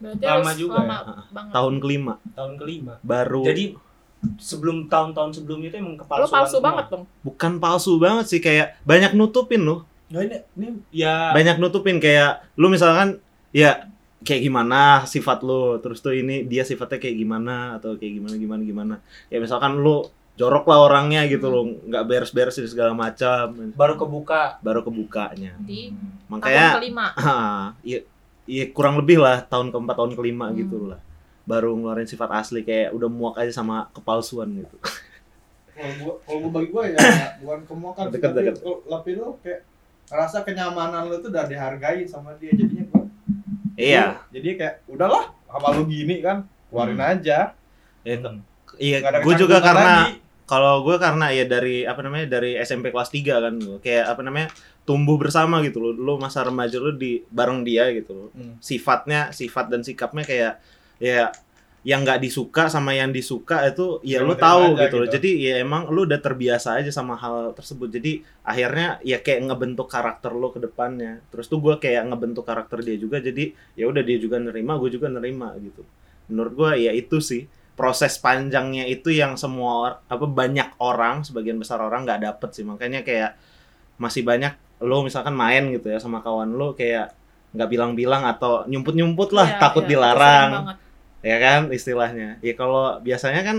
[0.00, 1.00] Berarti Lama juga lama ya?
[1.28, 1.52] banget.
[1.52, 3.64] Tahun kelima tahun kelima baru jadi
[4.36, 6.66] sebelum tahun-tahun sebelumnya itu emang Lo kepalsuan palsu semua.
[6.68, 7.04] banget dong.
[7.20, 9.84] bukan palsu banget sih kayak banyak nutupin loh.
[10.08, 13.88] Nah ini ini ya Banyak nutupin kayak lu misalkan ya
[14.20, 18.62] kayak gimana sifat lu terus tuh ini dia sifatnya kayak gimana atau kayak gimana gimana
[18.64, 18.94] gimana.
[19.28, 20.04] Ya misalkan lu
[20.40, 21.54] jorok lah orangnya gitu Hmm.
[21.54, 23.52] loh, nggak beres-beres dan segala macam.
[23.70, 25.52] baru kebuka Baru kebukanya.
[25.60, 25.92] Di
[26.26, 27.06] Makanya tahun kelima.
[27.82, 27.98] Iya,
[28.46, 30.56] iya kurang lebih lah tahun keempat tahun kelima Hmm.
[30.56, 31.00] gitu lah
[31.42, 34.76] baru ngeluarin sifat asli kayak udah muak aja sama kepalsuan gitu
[35.70, 36.98] kalau gua kalau gua bagi gua ya
[37.40, 38.54] bukan kemuakan sih, Deket, tapi deket.
[38.56, 39.60] kalau- tapi lu kayak
[40.06, 43.02] ngerasa kenyamanan lu tuh udah dihargai sama dia jadinya gua
[43.74, 47.12] iya jadi kayak udahlah sama lu gini kan keluarin Hmm.
[47.12, 47.38] aja
[48.00, 48.38] iya Hmm.
[48.76, 50.22] iya gue juga karena lagi.
[50.50, 53.78] Kalau gue karena ya dari apa namanya dari SMP kelas 3 kan gua.
[53.78, 54.48] kayak apa namanya
[54.82, 55.94] tumbuh bersama gitu loh.
[55.94, 58.28] Lu masa remaja lu di bareng dia gitu loh.
[58.34, 58.58] Hmm.
[58.58, 60.54] sifatnya sifat dan sikapnya kayak
[60.98, 61.30] ya
[61.80, 65.06] yang nggak disuka sama yang disuka itu ya Ya, lu udah tahu aja gitu loh.
[65.08, 65.14] gitu.
[65.16, 67.88] jadi ya emang lu udah terbiasa aja sama hal tersebut.
[67.88, 71.22] Jadi akhirnya ya kayak ngebentuk karakter lu ke depannya.
[71.30, 73.22] Terus tuh gue kayak ngebentuk karakter dia juga.
[73.22, 75.86] Jadi ya udah dia juga nerima gue juga nerima gitu.
[76.28, 77.46] Menurut gue ya itu sih
[77.80, 82.64] proses panjangnya itu yang semua apa banyak orang sebagian besar orang nggak dapet sih.
[82.68, 83.40] Makanya kayak
[83.96, 84.52] masih banyak
[84.84, 87.16] lo misalkan main gitu ya sama kawan lo kayak
[87.56, 90.50] nggak bilang-bilang atau nyumput-nyumput lah Iya, takut iya, dilarang.
[91.24, 92.36] ya kan istilahnya.
[92.44, 93.56] Ya kalau biasanya kan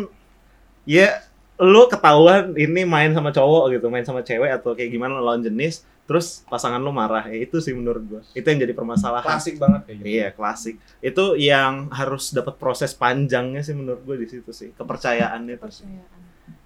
[0.86, 1.18] ya
[1.62, 5.86] lu ketahuan ini main sama cowok gitu main sama cewek atau kayak gimana lawan jenis
[6.04, 9.82] terus pasangan lu marah ya itu sih menurut gua itu yang jadi permasalahan klasik banget
[9.84, 14.50] kayak gitu iya klasik itu yang harus dapat proses panjangnya sih menurut gua di situ
[14.50, 15.88] sih kepercayaannya itu sih.
[15.88, 16.20] Percayaan.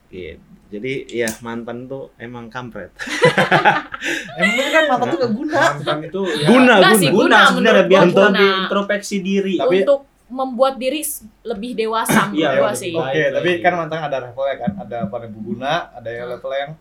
[0.07, 0.33] Iya.
[0.67, 2.89] jadi ya mantan tuh emang kampret
[4.39, 7.55] emang kan mata tuh gak guna mantan itu ya, guna guna sih, guna Guna, sebenarnya
[7.75, 8.37] menurut biar untuk guna.
[8.37, 11.01] di introspeksi diri Tapi- Untuk membuat diri
[11.43, 12.91] lebih dewasa menurut Iya, sih.
[12.91, 13.05] baik.
[13.05, 16.71] oke tapi kan mantan ada levelnya kan ada apa yang berguna ada yang level yang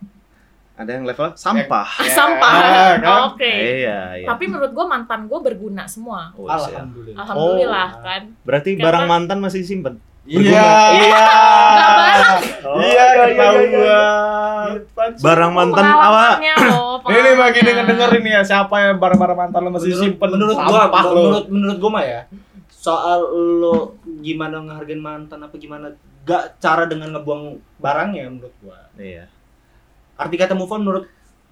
[0.75, 1.87] Ada yang level sampah.
[1.87, 2.53] Ah, Ya, sampah.
[2.99, 3.21] kan?
[3.31, 3.47] Oke.
[3.47, 4.27] Iya, iya.
[4.27, 6.35] Tapi menurut gue mantan gue berguna semua.
[6.35, 6.45] Oh.
[6.45, 7.15] Alhamdulillah.
[7.17, 8.03] Alhamdulillah Oh.
[8.03, 8.23] kan.
[8.43, 10.03] Berarti Karena- barang mantan masih simpen.
[10.25, 10.67] Iya.
[10.97, 11.25] Iya.
[11.77, 12.41] Banget.
[12.65, 14.69] Oh, Iya, ketahuan.
[15.21, 16.37] Barang mantan awak.
[17.05, 17.61] Ini bagi pengalamannya.
[17.61, 21.45] denger denger ini ya siapa yang barang-barang mantan lo masih menurut, simpen menurut gua menurut
[21.47, 22.21] menurut gua mah ya
[22.67, 23.21] soal
[23.61, 27.43] lo gimana ngehargain mantan apa gimana gak cara dengan ngebuang
[27.77, 29.29] barangnya menurut gua Iya.
[30.15, 31.05] Arti kata move on menurut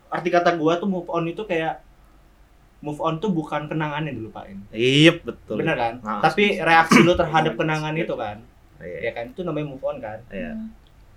[0.08, 1.82] arti kata gua tuh move on itu kayak
[2.78, 5.56] move on tuh bukan kenangan yang dilupain Iya, betul.
[5.56, 8.42] bener kan Nah, tapi reaksi lo terhadap kenangan itu kan
[8.76, 8.98] Iya.
[8.98, 10.58] ya kan itu namanya move on kan Iya.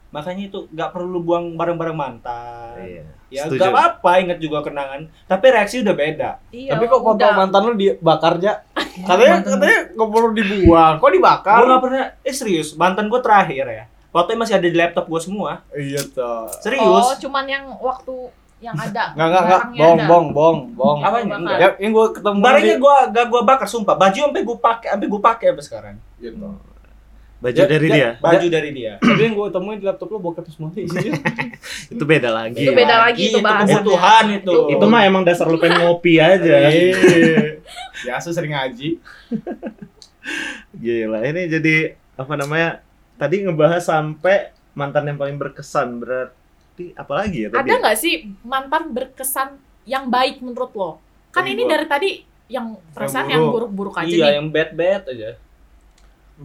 [0.08, 3.04] makanya itu gak perlu buang barang-barang mantan Iya.
[3.28, 3.60] ya Setuju.
[3.60, 7.74] gak apa-apa inget juga kenangan tapi reaksi udah beda Iya, Tapi kok foto mantan lo
[7.74, 8.54] dibakar aja?
[9.10, 10.94] Katanya katanya nggak perlu dibuang.
[10.98, 11.60] Kok dibakar?
[11.60, 13.86] Gue gak pernah, eh serius, mantan gue terakhir ya.
[14.16, 15.60] Fotonya masih ada di laptop gue semua.
[15.76, 16.24] Iya tuh.
[16.24, 17.20] Oh, Serius.
[17.20, 18.16] cuman yang waktu
[18.58, 19.12] yang ada.
[19.16, 19.60] Nggak nggak nggak.
[19.60, 20.98] barangnya Bong bong bong bong.
[21.04, 21.26] Apanya?
[21.28, 21.38] bakar.
[21.38, 21.58] Enggak.
[21.58, 23.94] Ya, yang gue ketemu Barangnya di- gue gak gue bakar, sumpah.
[23.94, 25.96] Baju sampai gue pakai, sampai gue pakai sampai sekarang.
[26.16, 26.48] Gitu.
[27.36, 27.94] Baju Ya, dari ya.
[27.94, 28.10] dia.
[28.18, 28.94] Baju dari dia.
[28.98, 31.12] Tapi yang gue temuin di laptop lo bokep semua isinya.
[31.94, 32.58] Itu beda lagi.
[32.58, 33.76] Itu beda lagi itu bahasannya.
[33.76, 34.56] kebutuhan itu.
[34.72, 36.72] Itu mah emang dasar lu pengen ngopi aja.
[36.72, 37.60] Iya.
[38.08, 39.04] Biasa sering ngaji.
[40.74, 41.76] Gila, ini jadi
[42.16, 42.82] apa namanya?
[43.16, 44.38] Tadi ngebahas sampai
[44.74, 45.98] mantan yang paling berkesan.
[45.98, 47.60] Berarti apa lagi ya tadi?
[47.62, 49.50] Ada nggak sih mantan berkesan
[49.84, 50.92] yang baik menurut lo?
[51.30, 51.72] Kan Bagi ini gua.
[51.72, 52.10] dari tadi
[52.46, 53.34] yang perasaan buruk.
[53.34, 54.34] yang buruk-buruk aja Iya, nih.
[54.36, 55.30] yang bad-bad aja.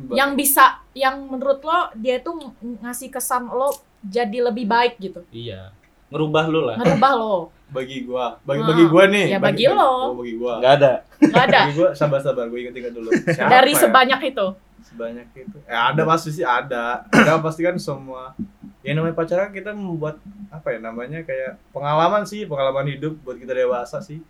[0.08, 5.26] Yang bisa, yang menurut lo dia tuh ng- ngasih kesan lo jadi lebih baik gitu.
[5.28, 5.74] Iya.
[6.08, 6.76] Ngerubah lu lah.
[6.76, 7.36] Ngerubah lo.
[7.70, 8.66] bagi gua, bagi Ah.
[8.66, 9.26] bagi gua nih.
[9.28, 10.10] Ya, bagi lo.
[10.10, 10.58] Oh, bagi gua.
[10.58, 10.92] Nggak ada.
[11.20, 11.60] Nggak ada.
[11.60, 13.10] Bagi gua sabar-sabar, gue inget-inget dulu.
[13.24, 13.78] Siapa dari ya?
[13.78, 14.46] sebanyak itu.
[14.84, 18.32] Sebanyak itu ya ada pasti sih ada ada pasti kan semua
[18.80, 20.16] yang namanya pacaran kita membuat
[20.48, 24.24] apa ya namanya kayak pengalaman sih pengalaman hidup buat kita dewasa sih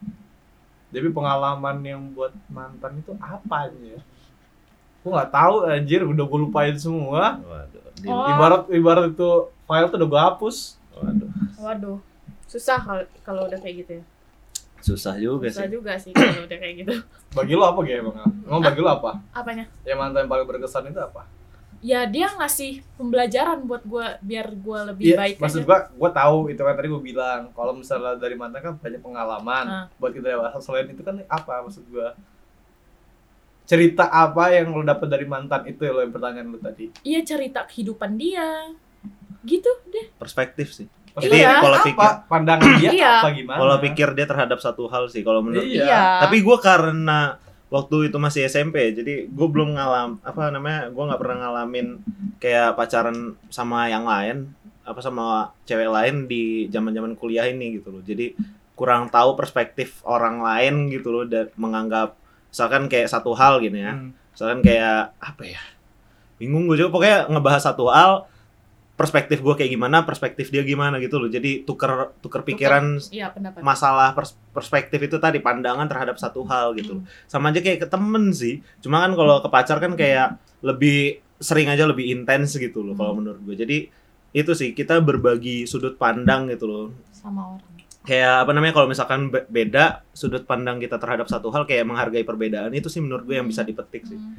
[0.91, 4.03] tapi pengalaman yang buat mantan itu apanya
[5.01, 7.83] gue nggak tahu anjir udah gue lupain semua Waduh.
[8.11, 8.33] Oh.
[8.33, 9.31] ibarat ibarat itu
[9.65, 11.31] file tuh udah gue hapus Waduh.
[11.61, 11.99] Waduh.
[12.45, 14.05] Susah kalau udah kayak gitu ya.
[14.81, 15.71] Susah juga Susah sih.
[15.71, 16.93] juga sih kalau udah kayak gitu.
[17.37, 19.65] bagi lo apa kayak emang emang bagi lo apa Apanya?
[19.83, 21.23] yang mantan yang paling berkesan itu apa
[21.81, 26.49] Ya dia ngasih pembelajaran buat gua biar gua lebih Iya, baik maksud gua, gua tahu
[26.49, 29.85] itu kan tadi gua bilang kalau misalnya dari mantan kan banyak pengalaman Ah.
[29.97, 30.61] buat kita dewasa.
[30.61, 32.13] Selain itu kan apa maksud gua?
[33.65, 36.91] Cerita apa yang lo dapet dari mantan itu lo yang pertanyaan lo tadi?
[37.01, 38.75] Iya cerita kehidupan dia.
[39.41, 40.11] Gitu deh.
[40.13, 40.85] Perspektif sih.
[41.11, 41.85] Maksudnya Iya, pola apa?
[41.85, 42.11] pikir.
[42.27, 43.13] Pandangan dia Iya.
[43.19, 43.59] apa gimana?
[43.59, 45.65] Pola pikir dia terhadap satu hal sih kalau menurut.
[45.65, 46.23] Iya.
[46.23, 51.21] Tapi gue karena waktu itu masih SMP, jadi gue belum ngalam apa namanya, gue nggak
[51.21, 51.87] pernah ngalamin
[52.37, 53.15] kayak pacaran
[53.47, 54.51] sama yang lain,
[54.83, 58.03] apa sama cewek lain di zaman zaman kuliah ini gitu loh.
[58.03, 58.35] Jadi
[58.75, 62.17] kurang tahu perspektif orang lain gitu loh dan menganggap
[62.49, 64.11] misalkan kayak satu hal gini ya, Hmm.
[64.31, 65.63] misalkan kayak apa ya,
[66.37, 68.27] bingung gue juga pokoknya ngebahas satu hal
[69.01, 71.27] perspektif gue kayak gimana, perspektif dia gimana gitu loh.
[71.27, 73.61] Jadi tuker tuker pikiran Iya pendapat.
[73.61, 77.05] masalah pers- perspektif itu tadi pandangan terhadap satu hal gitu loh.
[77.25, 80.99] sama aja kayak ke temen sih cuma kan kalau ke pacar kan kayak lebih
[81.39, 83.79] sering aja lebih intens gitu loh kalau menurut gue jadi
[84.33, 87.71] itu sih kita berbagi sudut pandang gitu loh sama orang.
[88.01, 92.23] kayak apa namanya kalau misalkan be- beda sudut pandang kita terhadap satu hal kayak menghargai
[92.23, 94.37] perbedaan itu sih menurut gue yang bisa dipetik sih Hmm.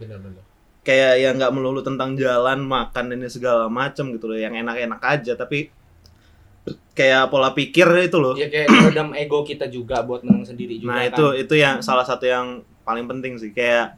[0.81, 5.33] Kayak yang nggak melulu tentang jalan makan dan segala macem gitu loh yang enak-enak aja
[5.35, 5.69] tapi
[6.91, 10.91] kayak pola pikir itu loh Ya kayak meredam ego kita juga buat menang sendiri juga
[10.91, 11.11] Nah kan.
[11.11, 12.47] itu itu yang salah satu yang
[12.81, 13.97] paling penting sih kayak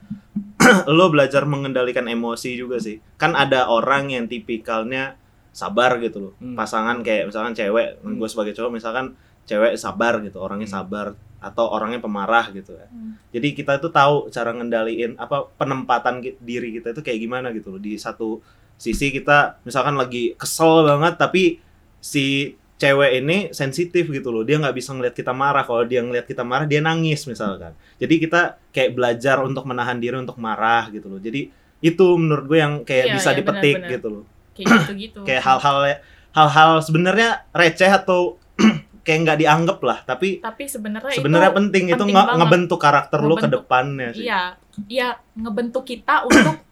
[0.89, 2.99] lo belajar mengendalikan emosi juga sih.
[3.15, 5.19] Kan ada orang yang tipikalnya
[5.51, 6.33] sabar gitu loh.
[6.37, 6.55] Hmm.
[6.55, 8.15] Pasangan kayak misalkan cewek, Hmm.
[8.15, 10.77] gue sebagai cowok misalkan cewek sabar gitu, orangnya Hmm.
[10.79, 11.05] sabar
[11.43, 12.87] atau orangnya pemarah gitu ya.
[12.87, 13.19] Hmm.
[13.35, 17.81] Jadi kita itu tahu cara ngendaliin apa penempatan diri kita itu kayak gimana gitu loh.
[17.83, 18.39] Di satu
[18.79, 21.59] sisi kita misalkan lagi kesel banget tapi
[21.99, 24.43] si cewek ini sensitif gitu loh.
[24.47, 25.63] Dia nggak bisa ngeliat kita marah.
[25.67, 27.75] Kalau dia ngeliat kita marah dia nangis misalkan.
[27.99, 31.19] Jadi kita kayak belajar untuk menahan diri untuk marah gitu loh.
[31.19, 31.47] Jadi
[31.83, 33.93] itu menurut gue yang kayak Iya, bisa iya, dipetik benar-benar.
[33.99, 34.23] gitu loh.
[34.55, 35.19] Kayak gitu-gitu.
[35.27, 35.77] Kayak hal-hal
[36.33, 38.35] hal-hal sebenarnya receh atau
[39.03, 42.37] kayak nggak dianggap lah, tapi Tapi sebenarnya sebenarnya itu penting, itu penting nge- banget.
[42.39, 43.51] ngebentuk karakter lo ke Ngebentuk.
[43.61, 44.23] depannya sih.
[44.23, 44.41] Iya,
[44.87, 46.55] iya ngebentuk kita untuk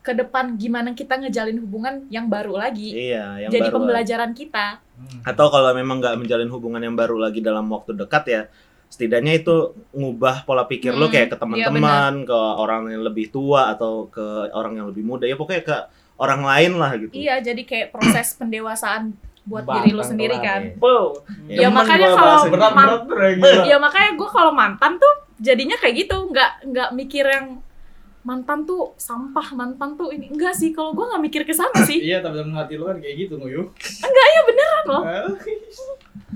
[0.00, 2.88] ke depan gimana kita ngejalin hubungan yang baru lagi.
[2.88, 4.80] Iya, yang Jadi baru pembelajaran kita.
[4.98, 5.22] Hmm.
[5.22, 8.42] atau kalau memang nggak menjalin hubungan yang baru lagi dalam waktu dekat ya
[8.88, 9.54] setidaknya itu
[9.92, 14.08] ngubah pola pikir lo Hmm, kayak ke iya, teman-teman ke orang yang lebih tua atau
[14.08, 14.18] ke
[14.50, 15.76] orang yang lebih muda ya pokoknya ke
[16.16, 19.14] orang lain lah gitu Iya, jadi kayak proses pendewasaan
[19.48, 20.60] buat Batang diri lu sendiri kan.
[20.62, 20.76] ya.
[20.76, 21.06] Wow.
[21.48, 22.36] Ya, Demen makanya kalau
[22.70, 23.08] man-.
[23.64, 27.64] Ya makanya gue kalau mantan tuh jadinya kayak gitu, nggak nggak mikir yang
[28.20, 30.70] mantan tuh sampah, mantan tuh ini enggak sih.
[30.70, 31.96] Kalau gue nggak mikir ke sana sih.
[31.98, 33.72] Iya, tapi dalam hati lu kan kayak gitu, Nguyu.
[34.44, 35.02] Beneran loh.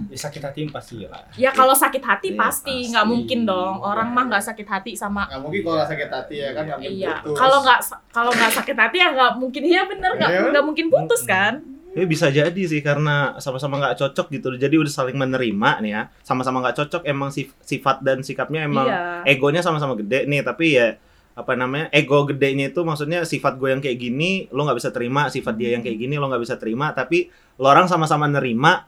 [0.09, 1.25] Ya sakit hati pasti lah.
[1.37, 3.81] Ya kalau sakit hati Iya, pasti nggak mungkin dong.
[3.81, 6.97] Orang mah nggak sakit hati sama Nggak mungkin kalau sakit hati ya kan nggak mungkin
[6.97, 7.37] Iya, putus.
[7.37, 10.41] kalau nggak kalau nggak sakit hati ya nggak mungkin iya bener nggak Iya.
[10.49, 11.55] nggak mungkin putus kan?
[11.93, 14.49] Ya bisa jadi sih karena sama-sama nggak cocok gitu.
[14.55, 16.03] Jadi udah saling menerima nih ya.
[16.21, 19.29] Sama-sama nggak cocok emang sif- sifat dan sikapnya emang Iya.
[19.31, 20.97] egonya sama-sama gede nih tapi ya
[21.33, 25.29] apa namanya ego gedenya itu maksudnya sifat gue yang kayak gini lo nggak bisa terima
[25.29, 28.85] sifat dia yang kayak gini lo nggak bisa terima tapi lo orang sama-sama nerima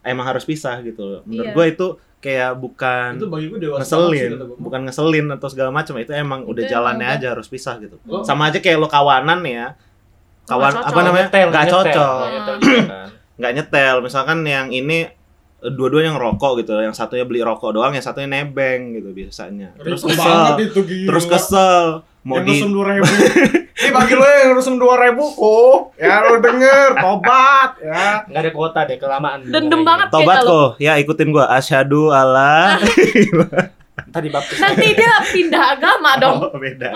[0.00, 1.54] emang harus pisah gitu menurut Iya.
[1.54, 1.86] gue itu
[2.18, 4.56] kayak bukan itu bagi gue dewasa sih, ngeselin gua.
[4.60, 7.98] bukan ngeselin atau segala macam itu emang udah Itu jalannya emang aja harus pisah gitu
[8.04, 9.74] Lo- sama aja kayak lo kawanan ya
[10.48, 11.04] kawan Nggak apa cocok.
[11.04, 11.26] namanya?
[11.28, 11.76] Nyetel, nggak nyetel.
[11.76, 12.18] cocok.
[12.18, 13.08] Nggak nyetel juga kan.
[13.38, 13.94] nggak nyetel.
[14.00, 14.98] Misalkan yang ini
[15.58, 16.72] eh, dua-duanya ngerokok gitu.
[16.80, 19.76] Yang satunya beli rokok doang yang satunya nebeng gitu biasanya.
[19.76, 21.08] Terus kesel banget itu gila.
[21.12, 21.84] terus kesel.
[22.26, 23.06] Mau yang di dua ribu.
[23.78, 28.26] Ini bagi lo yang rusum dua ribu kok Ya lo denger Tobat ya.
[28.26, 29.38] Nggak ada kuota deh kelamaan.
[29.46, 30.50] Dendam banget tobat kayaknya lo.
[30.50, 30.68] kok.
[30.82, 31.46] Ya ikutin gua.
[31.46, 32.82] Asyhadu Allah
[34.08, 34.56] Tadi baptis.
[34.56, 36.36] Nanti dia pindah agama dong.
[36.48, 36.88] Oh, beda,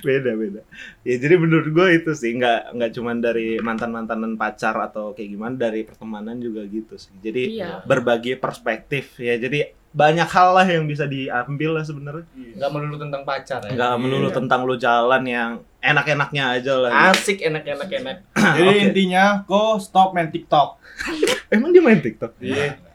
[0.00, 0.60] beda, beda.
[1.02, 5.28] Ya jadi menurut gue itu sih nggak nggak cuman dari mantan mantanan pacar atau kayak
[5.30, 7.14] gimana dari pertemanan juga gitu sih.
[7.18, 7.84] Jadi Iya.
[7.84, 9.36] berbagi perspektif ya.
[9.36, 12.26] Jadi banyak hal lah yang bisa diambil lah sebenarnya.
[12.28, 13.70] Nggak melulu tentang pacar ya.
[13.72, 16.90] Nggak melulu tentang lu jalan yang enak-enaknya aja lah.
[17.10, 18.16] Asik enak-enak enak.
[18.58, 18.82] Jadi Oke.
[18.84, 20.76] intinya Kok stop main tiktok
[21.54, 22.34] Emang dia main TikTok?
[22.42, 22.87] Iya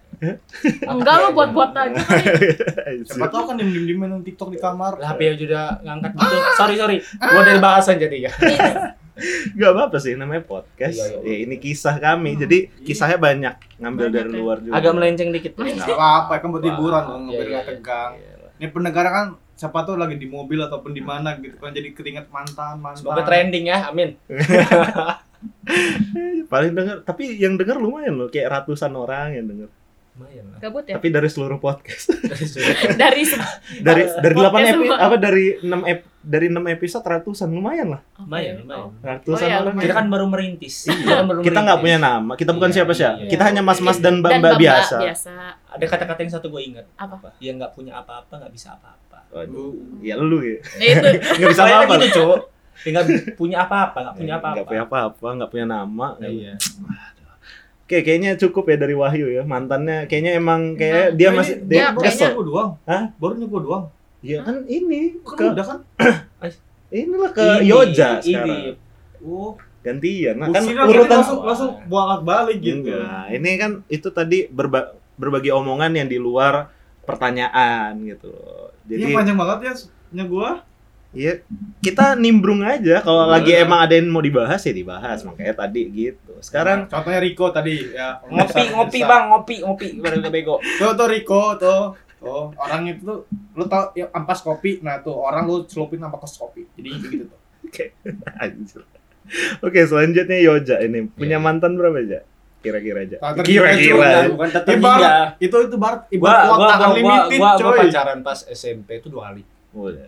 [0.88, 2.00] Enggak lo buat-buat aja.
[3.08, 6.36] Siapa tau kan diem diem main tiktok di kamar Lah HP juga ngangkat gitu.
[6.56, 6.98] Sorry sorry.
[7.20, 8.32] Gua dari bahasan jadi ya.
[9.60, 10.98] Gak apa-apa sih namanya podcast.
[10.98, 11.34] Iya, iya.
[11.38, 12.34] Ya, ini kisah kami.
[12.34, 14.38] Jadi kisahnya banyak ngambil Banyak dari ya.
[14.42, 14.74] luar juga.
[14.74, 15.54] Agak melenceng dikit.
[15.54, 18.34] Gak apa-apa kan buat hiburan dong Iya, Biar iya, gak tegang iya.
[18.58, 22.26] Ini pendengar kan Siapa tuh lagi di mobil ataupun di mana gitu kan Jadi keringet
[22.34, 23.86] mantan mantan Semoga trending ya.
[23.94, 24.18] Amin.
[26.52, 29.70] Paling denger, tapi yang denger lumayan loh, kayak ratusan orang yang denger.
[30.13, 30.60] Lumayan lah.
[30.60, 30.93] Gabut ya?
[30.95, 32.06] Tapi dari seluruh podcast.
[33.02, 33.41] Dari se-
[33.82, 34.97] dari dari 8 Podcast epi semua.
[34.99, 38.02] apa dari 6 ep dari 6 episode ratusan lumayan lah.
[38.15, 38.93] Lumayan, lumayan.
[38.99, 39.65] Ratusan Oh, iya, orang.
[39.67, 39.84] lumayan.
[39.84, 40.76] Kita kan baru merintis.
[40.86, 43.17] Kita kan baru Kita nggak punya nama, kita bukan Iya, siapa-siapa.
[43.17, 43.28] iya.
[43.28, 44.95] Kita hanya mas-mas dan dan mbak-mbak biasa.
[45.02, 45.34] biasa.
[45.67, 46.86] Ada kata-kata yang satu gue ingat.
[46.93, 47.34] Apa?
[47.38, 49.19] Yang nggak punya apa-apa nggak bisa apa-apa.
[49.34, 50.62] Waduh, ya lu ya.
[50.62, 51.10] Nah, itu
[51.41, 51.95] Nggak bisa Kayak apa-apa.
[51.99, 52.39] gitu, Cuk.
[52.76, 54.56] Dia nggak punya apa-apa, nggak punya apa-apa.
[54.56, 56.08] Nggak punya apa-apa, nggak punya nama.
[56.19, 56.54] Iya.
[57.84, 59.43] Oke, kayaknya cukup ya dari Wahyu ya.
[59.43, 62.32] Mantannya kayaknya emang kayak Nah, dia Ini- masih dia dia baru kesel.
[62.32, 63.04] gue doang Hah?
[63.15, 63.86] Baru gue doang
[64.24, 65.78] Ya kan ini Kan ke udah kan
[66.93, 68.24] inilah ke Ini, Yoja ini.
[68.24, 68.80] sekarang.
[69.22, 69.52] Oh
[69.84, 70.36] Gantian.
[70.39, 75.52] Nah, kan urutan langsung, langsung buang balik gitu Enggak, ini kan itu tadi berba- berbagi
[75.52, 76.72] omongan yang di luar
[77.04, 78.32] pertanyaan gitu.
[78.88, 79.74] Ini Jadi panjang banget ya
[80.13, 80.63] nya gua
[81.13, 81.38] ya
[81.78, 83.38] kita nimbrung aja kalau Boleh.
[83.38, 86.34] lagi emang ada yang mau dibahas ya dibahas makanya tadi gitu.
[86.41, 89.10] Sekarang contohnya Riko tadi ya Ngopi, ngopi Bisa.
[89.10, 89.88] bang, ngopi, ngopi.
[90.02, 90.56] Baru bego.
[90.82, 91.82] tuh tuh Riko tuh
[92.17, 93.19] tuh orang itu tuh
[93.54, 97.12] lu tau yang ampas kopi nah tuh orang lu celupin sama kos kopi jadi kayak
[97.12, 97.39] gitu tuh
[98.43, 98.82] anjir.
[99.63, 101.43] Oke, selanjutnya Yoja ini punya Iya.
[101.43, 102.28] mantan berapa aja?
[102.60, 103.17] Kira-kira aja.
[103.39, 104.32] Kira-kira.
[104.32, 104.49] Bukan
[105.39, 108.39] itu itu barat Gua, ibarat gua, kuota gua, gua, unlimited gua, gua coy pacaran pas
[108.52, 109.43] SMP itu dua kali.
[109.73, 110.08] Oh, ya.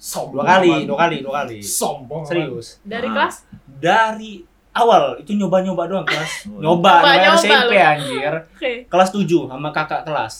[0.00, 1.58] Sombong Dua kali, dua kali, dua kali.
[1.60, 2.24] sombong.
[2.24, 2.80] Serius.
[2.80, 3.12] Dari Ah.
[3.12, 3.36] kelas
[3.68, 4.32] Dari
[4.72, 6.32] awal itu nyoba-nyoba doang kelas.
[6.48, 8.32] Oh, Nyoba, Nyoba, nyoba nyoba SMP anjir.
[8.56, 8.72] Oke.
[8.86, 10.34] Kelas 7 sama kakak kelas.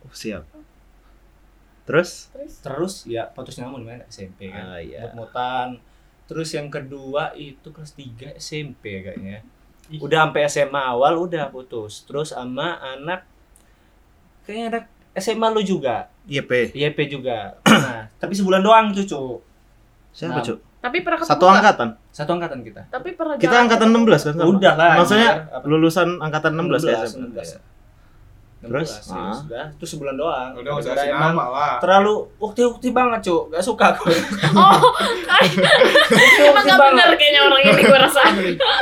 [0.00, 0.44] Oh, siap.
[1.82, 2.28] Terus?
[2.30, 4.64] Terus Terus ya putus nyambung gimana SMP kan.
[4.68, 5.08] Ah, iya.
[5.08, 5.80] Mut-mutan.
[6.24, 9.42] Terus yang kedua itu kelas 3 SMP kayaknya.
[9.96, 12.04] Udah sampai SMA awal udah putus.
[12.04, 13.26] Terus sama anak
[14.44, 14.84] kayaknya anak
[15.14, 16.06] SMA lu juga.
[16.24, 16.70] YP.
[16.70, 17.56] YP juga.
[17.66, 19.40] Nah, tapi sebulan doang tuh, Cuk.
[20.10, 20.58] Siapa, Nah, Cuk?
[20.78, 21.56] tapi pernah ketemu Satu nggak?
[21.56, 21.88] angkatan.
[22.10, 22.80] Satu angkatan kita.
[22.86, 24.06] Tapi pernah Kita jalan angkatan ketemu?
[24.06, 24.34] 16 kan?
[24.46, 24.92] Udah lah.
[24.96, 25.30] Maksudnya.
[25.50, 25.64] Apa?
[25.64, 26.96] lulusan angkatan 16 ya?
[26.98, 27.24] 16, SMP?
[27.32, 27.60] 16.
[28.60, 28.90] Terus?
[28.92, 29.32] 16, ya Ah.
[29.32, 29.64] sudah.
[29.72, 30.50] Itu sebulan doang.
[30.52, 33.42] udah usah kasih emang nama lah terlalu ukti-ukti banget, Cuk.
[33.48, 34.12] Gak suka gue.
[34.52, 34.80] Oh,
[36.44, 38.22] emang gak bener kayaknya orang ini gue rasa.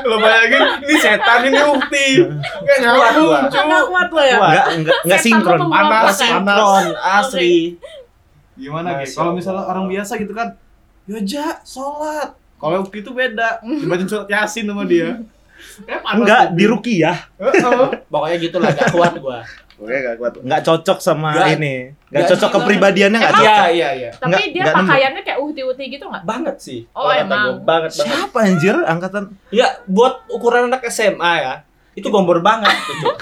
[0.03, 2.07] lo bayangin ini setan ini ukti
[2.59, 4.37] nggak nyambung Kuat, cuy Gak kuat lo ya.
[4.67, 4.67] Enggak,
[5.05, 5.59] enggak, sinkron.
[6.11, 6.43] setan.
[6.43, 7.55] Sinkron, asli.
[8.59, 10.59] Gimana gitu kalau misalnya orang biasa gitu kan
[11.07, 15.15] Yoja sholat kalau itu beda dibacain surat yasin sama dia
[15.59, 17.19] Eh, panas Enggak, di Rukiah.
[17.35, 17.91] Heeh.
[18.15, 19.43] Pokoknya gitu lah, gak kuat gua.
[19.75, 20.33] Oke, enggak kuat.
[20.39, 21.75] Enggak cocok sama Nggak- ini.
[21.91, 23.43] Enggak nggak cocok kepribadiannya enggak Emang?
[23.43, 23.59] cocok.
[23.59, 24.11] Iya, iya, iya.
[24.15, 26.23] Tapi dia pakaiannya kayak uhti-uhti gitu gak?
[26.23, 26.87] Banget sih.
[26.95, 27.59] Oh, emang.
[27.59, 27.67] gua.
[27.67, 28.07] Banget, banget.
[28.07, 31.55] Siapa anjir angkatan Ya, buat ukuran anak SMA ya.
[31.99, 33.17] Itu gombor banget tuh, Cuk.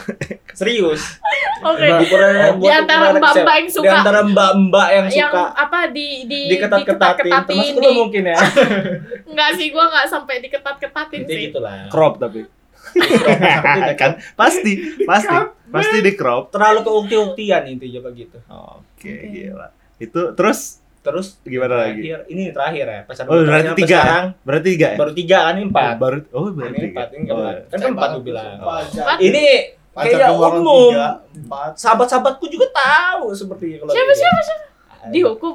[0.52, 1.20] Serius.
[1.60, 1.84] Oke.
[1.84, 6.40] Ukurannya Di antara mbak-mbak yang Di suka antara mbak-mbak yang yang suka apa di di
[6.48, 7.24] diketat-ketatin.
[7.24, 8.38] Termasuk diketat-ketatin, lu mungkin ya.
[9.30, 11.46] Enggak sih, gua enggak sampai diketat-ketatin Intinya sih.
[11.46, 11.88] gitu lah.
[11.88, 12.40] crop tapi
[14.00, 15.34] kan pasti pasti
[15.68, 18.38] pasti di crop Terlalu keukti-uktian intinya begitu.
[18.46, 19.12] oke Oke.
[19.26, 22.02] gila itu terus Terus Gimana lagi?
[22.02, 23.00] terakhir, Ini terakhir ya.
[23.06, 23.94] Pacaran oh berarti tiga ya?
[23.96, 25.86] sekarang berarti tiga ya baru tiga kan ini empat.
[25.86, 27.56] Oh, baru oh Ini berarti tiga empat, ini enggak Oh, empat.
[27.70, 28.54] Kan empat gue bilang.
[28.58, 28.84] Empat.
[29.18, 29.46] Ini
[29.88, 30.90] Pacar kayak umum.
[30.90, 31.70] tiga, empat.
[31.74, 34.18] Sahabat-sahabatku juga tahu seperti kalau Siapa, ini.
[34.18, 34.64] siapa, siapa?
[35.08, 35.54] Dihukum.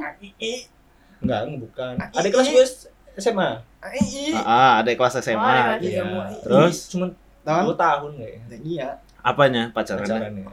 [1.22, 1.94] Enggak, bukan.
[2.10, 2.66] Ada kelas gue
[3.14, 3.50] SMA.
[3.84, 3.92] ah,
[4.42, 6.02] ah, ada kelas SMA Oh, ada kelas iya.
[6.02, 6.26] SMA.
[6.42, 7.06] terus cuma
[7.44, 8.90] dua tahun nggak ya Iya.
[9.20, 10.44] apanya pacarannya pacarannya.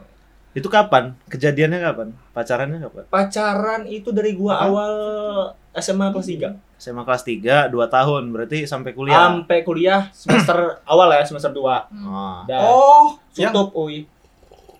[0.51, 4.65] Itu kapan kejadiannya kapan pacarannya kapan Pacaran itu dari gua Apa?
[4.65, 4.93] awal
[5.73, 10.57] SMA kelas 3 SMA kelas 3 2 tahun berarti sampai kuliah sampai kuliah semester
[10.91, 11.61] awal ya semester 2.
[11.61, 12.41] oh.
[12.43, 12.59] Dah.
[12.63, 14.09] Oh, yang tutup ui.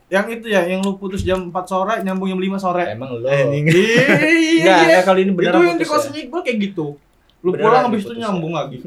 [0.09, 2.81] yang itu ya, yang lu putus jam 4 sore, nyambung jam 5 sore.
[2.89, 3.29] Emang lo.
[3.29, 3.69] Anjing.
[3.69, 6.21] Enggak, enggak kali ini Itu beneran yang di kelasnya ya.
[6.25, 6.85] Iqbal kayak gitu.
[7.39, 8.19] Lu Beneran pulang habis itu ya.
[8.25, 8.77] nyambung lagi.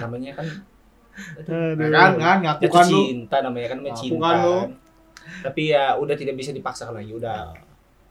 [0.00, 0.46] Namanya kan
[1.38, 1.76] Aduh.
[1.76, 3.00] Ya kan, kan ngaku kan lu.
[3.04, 4.24] cinta namanya kan namanya Ngaku cinta.
[4.24, 4.56] kan lu.
[5.22, 5.42] Kan.
[5.44, 7.54] Tapi ya udah tidak bisa dipaksakan lagi, udah.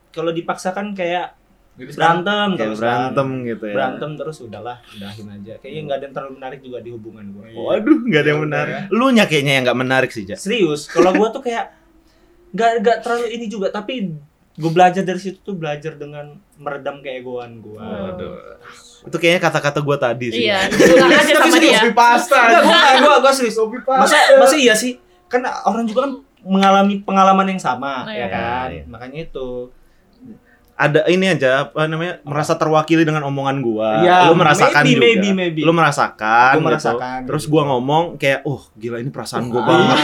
[0.10, 1.38] Kalau dipaksakan kayak
[1.72, 2.84] Jadi berantem kayak terus kan.
[2.84, 6.78] berantem gitu ya berantem terus udahlah udahin aja kayaknya nggak ada yang terlalu menarik juga
[6.78, 10.24] di hubungan gue waduh nggak ada yang menarik lu nya kayaknya yang nggak menarik sih
[10.26, 10.36] Ja.
[10.36, 11.72] serius kalau gue tuh kayak
[12.52, 14.14] nggak nggak terlalu ini juga tapi
[14.52, 18.36] gue belajar dari situ tuh belajar dengan meredam keegoan gue Waduh.
[19.02, 21.80] itu kayaknya kata-kata gua tadi sih Iya, diulang aja sama dia.
[21.80, 22.40] Kopi pasta.
[22.54, 24.38] Enggak, gue gue gue serius masa pasta.
[24.38, 26.12] masa iya sih kan orang juga kan
[26.44, 28.28] mengalami pengalaman yang sama Oh, ya iya.
[28.28, 28.84] kan Iya.
[28.86, 29.70] makanya itu
[30.74, 35.06] ada ini aja apa namanya merasa terwakili dengan omongan gua Iya, lu merasakan maybe, juga
[35.06, 35.62] maybe, maybe.
[35.62, 36.68] lu merasakan, Gua gitu.
[36.68, 37.52] merasakan, terus gitu.
[37.52, 39.68] gua ngomong kayak oh gila ini perasaan gua Ah.
[39.68, 39.98] banget.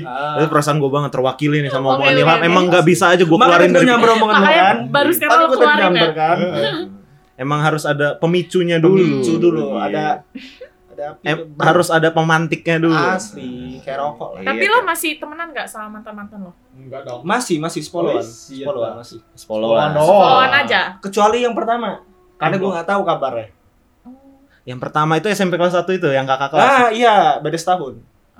[0.00, 0.38] Ah.
[0.38, 3.34] itu perasaan gua banget terwakili nih sama Oke, omongan Ilham emang nggak bisa aja gua
[3.36, 6.10] keluarin gue dari nyamber omongan lu Makanya kan baru sekarang gua tadi keluarin ya.
[6.14, 6.38] kan
[7.34, 9.82] emang harus ada pemicunya dulu Pemicu dulu Iya.
[9.82, 10.04] ada
[11.02, 11.46] ada api Em, tuh.
[11.58, 14.40] harus ada pemantiknya dulu asli kayak rokok lah.
[14.44, 16.52] Tapi Iya, lo masih temenan gak sama mantan-mantan lo?
[16.72, 17.20] Enggak dong.
[17.22, 18.62] Masih masih sepuluhan, Oh, iya.
[18.62, 19.18] sepuluhan masih.
[19.36, 20.06] followan Oh.
[20.06, 20.80] Followan aja.
[20.98, 23.48] Kecuali yang pertama, karena gue nggak tahu kabarnya.
[24.62, 27.98] yang pertama itu SMP kelas 1 itu yang kakak kelas Ah iya, beda setahun.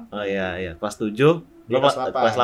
[0.09, 1.27] oh iya iya kelas 7 Dia
[1.73, 2.23] lo kelas kelas, delapan.
[2.23, 2.37] kelas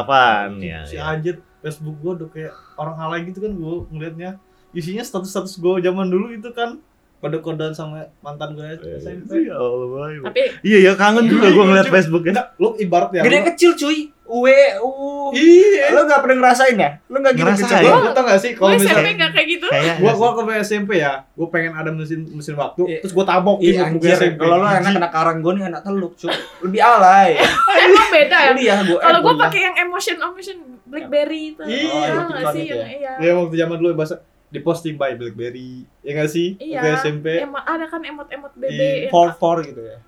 [0.58, 1.02] 8 ya, si ya.
[1.06, 4.30] anjir Facebook gua udah kayak orang alay gitu kan gua ngelihatnya.
[4.70, 6.78] Isinya status-status gua zaman dulu itu kan
[7.18, 9.50] kode-kodean sama mantan gue SMP.
[9.50, 10.14] Ya Allah, Bay.
[10.22, 12.30] Tapi Iya ya kangen juga gua ngeliat Facebooknya.
[12.30, 13.22] Enggak, lu ibarat ya.
[13.26, 13.98] Gede lu- kecil cuy.
[14.28, 15.32] Uwe, u.
[15.32, 15.96] Iya.
[15.96, 17.00] Lo nggak pernah ngerasain ya?
[17.08, 17.64] Lo nggak gitu Ngerasain.
[17.64, 17.80] kecil.
[17.80, 17.96] Iya.
[17.96, 19.66] Gua tau gak sih gue kalau SMP misalnya gak kayak gitu.
[19.72, 22.98] Kayak gua gua ke SMP ya, gua pengen ada mesin mesin waktu, Iya.
[23.00, 24.36] terus gua tabok Iya di buku anjir, SMP.
[24.36, 26.28] kalau lo anak anak karang gue nih anak teluk cuy.
[26.60, 27.30] Lebih alay.
[27.88, 28.50] Emang beda ya?
[28.52, 28.98] Kuliah gue.
[29.00, 31.62] Kalau gue pakai yang emotion emotion BlackBerry itu.
[31.64, 32.12] Iya,
[32.52, 32.86] sih yang ya?
[32.86, 33.12] iya.
[33.16, 36.56] Ya waktu zaman dulu bahasa di posting by BlackBerry, ya gak sih?
[36.56, 36.80] Iya.
[36.80, 37.26] Waktu SMP.
[37.38, 38.70] Emang ada kan emot-emot BB.
[38.70, 38.88] Iya.
[39.04, 39.98] yang- for for gitu ya.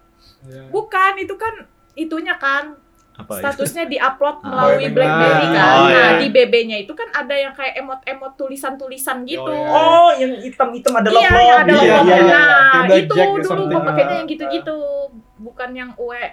[0.68, 2.72] Bukan, itu kan itunya kan
[3.12, 3.40] apa ya?
[3.42, 4.48] statusnya diupload Ah.
[4.48, 5.52] melalui Oh, BlackBerry iya.
[5.52, 5.68] kan.
[5.70, 6.06] Oh, nah, iya.
[6.16, 9.44] di BB-nya itu kan ada yang kayak emot-emot tulisan-tulisan gitu.
[9.44, 9.68] Oh, iya.
[9.68, 12.08] Oh, yang hitam-hitam ada Iya, yang ada Iya, logo.
[12.08, 12.16] iya, iya.
[12.24, 14.76] Nah, Kayak Black itu dulu gue pakainya yang gitu-gitu,
[15.38, 16.26] bukan yang UE.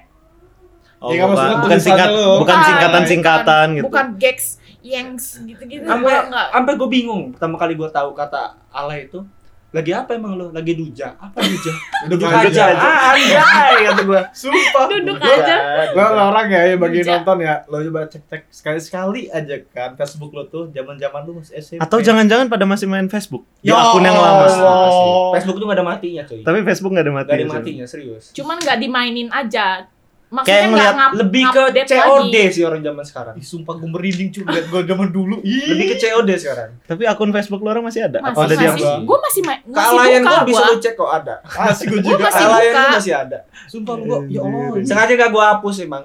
[0.97, 2.57] Oh, Ya, nggak bukan, bukan singkat, Bukan.
[2.63, 3.85] singkatan-singkatan gitu.
[3.85, 5.83] Bukan gex, yangs gitu-gitu.
[5.83, 6.47] Sampai Gua enggak.
[6.51, 9.21] sampai gue bingung pertama kali gue tahu kata alay itu
[9.67, 10.47] lagi apa emang lo?
[10.49, 11.11] Lagi duja.
[11.13, 11.75] Apa duja?
[12.07, 12.71] Duduk Duduk aja.
[12.71, 12.79] aja.
[12.79, 14.21] Ah, anjay kata gue.
[14.31, 14.85] Sumpah.
[14.87, 15.55] Duduk Gua- aja.
[15.91, 17.21] Lo lo orang ya yang bagi Bijak.
[17.21, 21.83] nonton ya, lo coba cek-cek sekali-sekali aja kan Facebook lo tuh zaman-zaman lu masih SMP.
[21.83, 24.47] Atau jangan-jangan pada masih main Facebook di Ya akun yang lama.
[24.47, 25.35] Allah.
[25.35, 26.41] Facebook tuh gak ada matinya cuy.
[26.41, 27.29] Tapi Facebook nggak ada mati.
[27.29, 28.23] Gak ada matinya serius.
[28.31, 29.91] Cuman nggak dimainin aja.
[30.27, 32.51] Kayak Maksudnya nggak ngeliat ngap Lebih ke COD lagi.
[32.51, 33.33] sih orang zaman sekarang.
[33.33, 35.35] Ih, sumpah gue merinding cuy liat gue zaman dulu.
[35.47, 35.63] Ih.
[35.67, 36.69] Lebih ke COD sekarang.
[36.83, 38.19] Tapi akun Facebook lu orang masih ada?
[38.19, 38.91] Masih, ada masih, masih.
[39.01, 40.67] Gue masih ma- masih buka gue bisa gua.
[40.67, 41.35] lu cek kok ada.
[41.63, 42.23] Asik gue Gua juga.
[42.25, 42.81] masih Kealayan buka.
[42.81, 43.37] gue masih ada.
[43.65, 44.83] Sumpah gua ya Allah.
[44.83, 46.03] Sengaja gak gue hapus emang.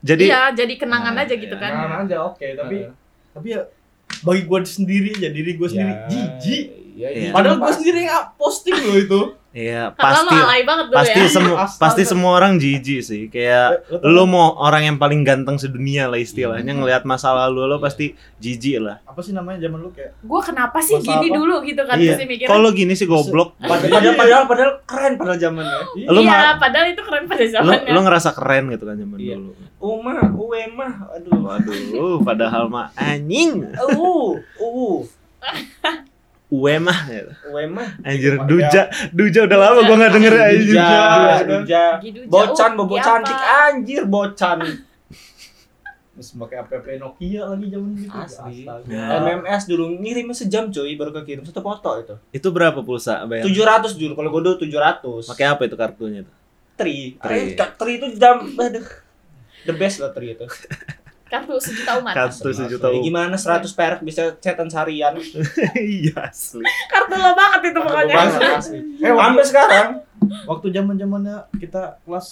[0.00, 1.70] Jadi Iya, jadi kenangan Nah, aja gitu kan.
[1.72, 2.90] Jangan aja oke, tapi Heeh.
[3.32, 3.60] tapi ya
[4.18, 6.64] bagi gue sendiri aja diri gue sendiri Ya, jijik.
[6.96, 7.30] Ya, Iya.
[7.30, 9.20] Padahal gue sendiri yang posting lo itu.
[9.56, 11.28] Iya, lo pasti alay banget dulu pasti ya.
[11.32, 13.22] semua pasti semua orang jijik sih.
[13.26, 17.80] Kayak tau lu mau orang yang paling ganteng sedunia lah istilahnya ngelihat masa lalu lo
[17.80, 19.00] pasti jijik lah.
[19.00, 21.36] apa sih namanya zaman lu kayak Gue kenapa sih Masa gini apa?
[21.40, 22.12] dulu gitu kan Iya.
[22.12, 22.46] pasti mikir.
[22.46, 23.56] Kalau gini sih goblok.
[23.56, 25.78] Padahal, padahal, padahal, padahal keren pada zamannya.
[26.04, 27.90] Lu iya, padahal itu keren pada Lo zamannya.
[27.90, 29.34] lo ngerasa keren gitu kan zaman Iya.
[29.40, 29.50] dulu.
[29.78, 31.32] Uma, uwe mah, aduh.
[31.40, 33.64] Waduh, padahal mah anjing.
[33.72, 35.00] Uh, uh,
[36.56, 37.32] Uwe mah gitu.
[37.52, 37.88] uwe mah.
[38.00, 38.48] Anjir Iya.
[38.48, 38.82] Duja,
[39.12, 40.64] Duja udah lama gua gak denger anjir.
[40.72, 40.98] Duja,
[41.44, 41.82] Duja.
[42.00, 42.24] Duja.
[42.32, 43.52] Bocan, bobo Iya, cantik, apa?
[43.68, 44.58] anjir bocan.
[46.16, 48.08] Masih pakai app Nokia lagi zaman itu.
[48.08, 48.64] Asli.
[48.64, 48.88] Astaga.
[48.88, 49.20] Ya.
[49.20, 52.14] MMS dulu ngirimnya sejam cuy baru kekirim satu foto itu.
[52.32, 53.44] Itu berapa pulsa bayar?
[53.44, 55.28] 700 dulu kalau gue dulu 700.
[55.28, 56.24] Pakai apa itu kartunya
[56.76, 57.16] tri.
[57.20, 57.52] Tri.
[57.52, 57.68] Tri.
[57.76, 58.86] tri itu jam aduh.
[59.68, 60.48] The best lah tri itu.
[61.26, 62.14] Kartu sejuta umat.
[62.14, 63.02] Kartu sejuta rupiah.
[63.02, 65.18] gimana 100 perak bisa chatan seharian.
[65.74, 66.62] Iya asli.
[66.86, 68.14] Kartu lo banget itu pokoknya.
[68.14, 68.78] Banget, asli.
[68.96, 69.88] Eh, Sampai sekarang
[70.44, 72.26] waktu zaman zamannya kita kelas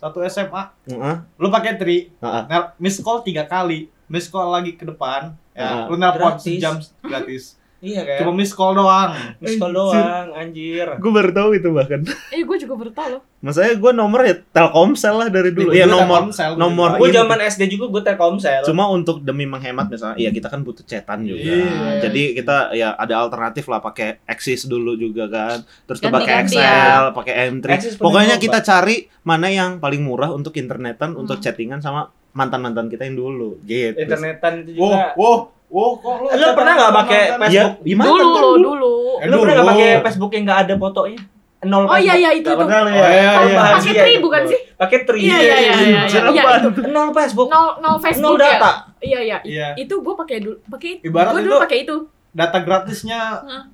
[0.00, 1.16] 1 SMA, Heeh.
[1.34, 2.42] lu pakai tri, Heeh.
[2.46, 6.42] nel- miss call tiga kali, miss call lagi ke depan, ya, lu nelpon Gratis.
[6.42, 7.57] sejam gratis.
[7.78, 8.18] Iya kan.
[8.22, 9.14] Cuma miss call doang.
[9.38, 10.86] Miss call doang anjir.
[10.98, 12.02] Gue baru tahu itu bahkan.
[12.30, 13.22] Eh gue juga baru tahu loh.
[13.38, 15.70] Maksudnya gue nomor ya Telkomsel lah dari dulu.
[15.70, 16.88] Iya nomor Telkomsel, gua nomor.
[16.98, 18.62] Gue zaman SD juga gue Telkomsel.
[18.66, 21.38] Cuma untuk demi menghemat misalnya, ya kita kan butuh cetan juga.
[21.38, 22.02] Iya.
[22.02, 25.62] Jadi kita ya ada alternatif lah pakai Axis dulu juga kan.
[25.86, 26.66] Terus tuh pakai Ganti-gantian.
[26.66, 27.66] XL, pakai M3.
[27.70, 31.44] Axis paling Pokoknya kita cari mana yang paling murah untuk internetan, untuk Hmm.
[31.46, 33.58] chattingan sama mantan-mantan kita yang dulu.
[33.62, 33.98] Gitu.
[33.98, 35.14] internetan itu juga.
[35.14, 35.36] wow, wow,
[35.68, 37.22] kok lu Lu pernah nggak pakai?
[37.36, 37.52] Facebook?
[37.52, 38.94] Iya, gimana Dulu lo dulu.
[39.18, 39.72] Eh, Lu pernah nggak dulu.
[39.74, 41.20] pakai Facebook yang nggak ada fotonya?
[41.58, 42.54] Nol Oh iya iya itu tuh.
[42.56, 43.02] pernah ya?
[43.02, 43.58] Oh, iya, iya.
[43.74, 44.22] Pakai tri itu.
[44.22, 44.60] bukan sih?
[44.74, 45.20] Pakai tri.
[45.20, 46.00] Iya iya iya iya.
[46.06, 46.80] Iya itu.
[46.86, 47.48] Nol Facebook.
[47.48, 48.70] Nol nol Facebook Nol data.
[48.70, 48.74] ya.
[49.02, 49.38] Iya iya.
[49.42, 49.66] Iya.
[49.76, 51.96] Itu gue pakai dulu pakai Ibarat gue dulu itu- pakai itu.
[52.28, 53.20] Data gratisnya.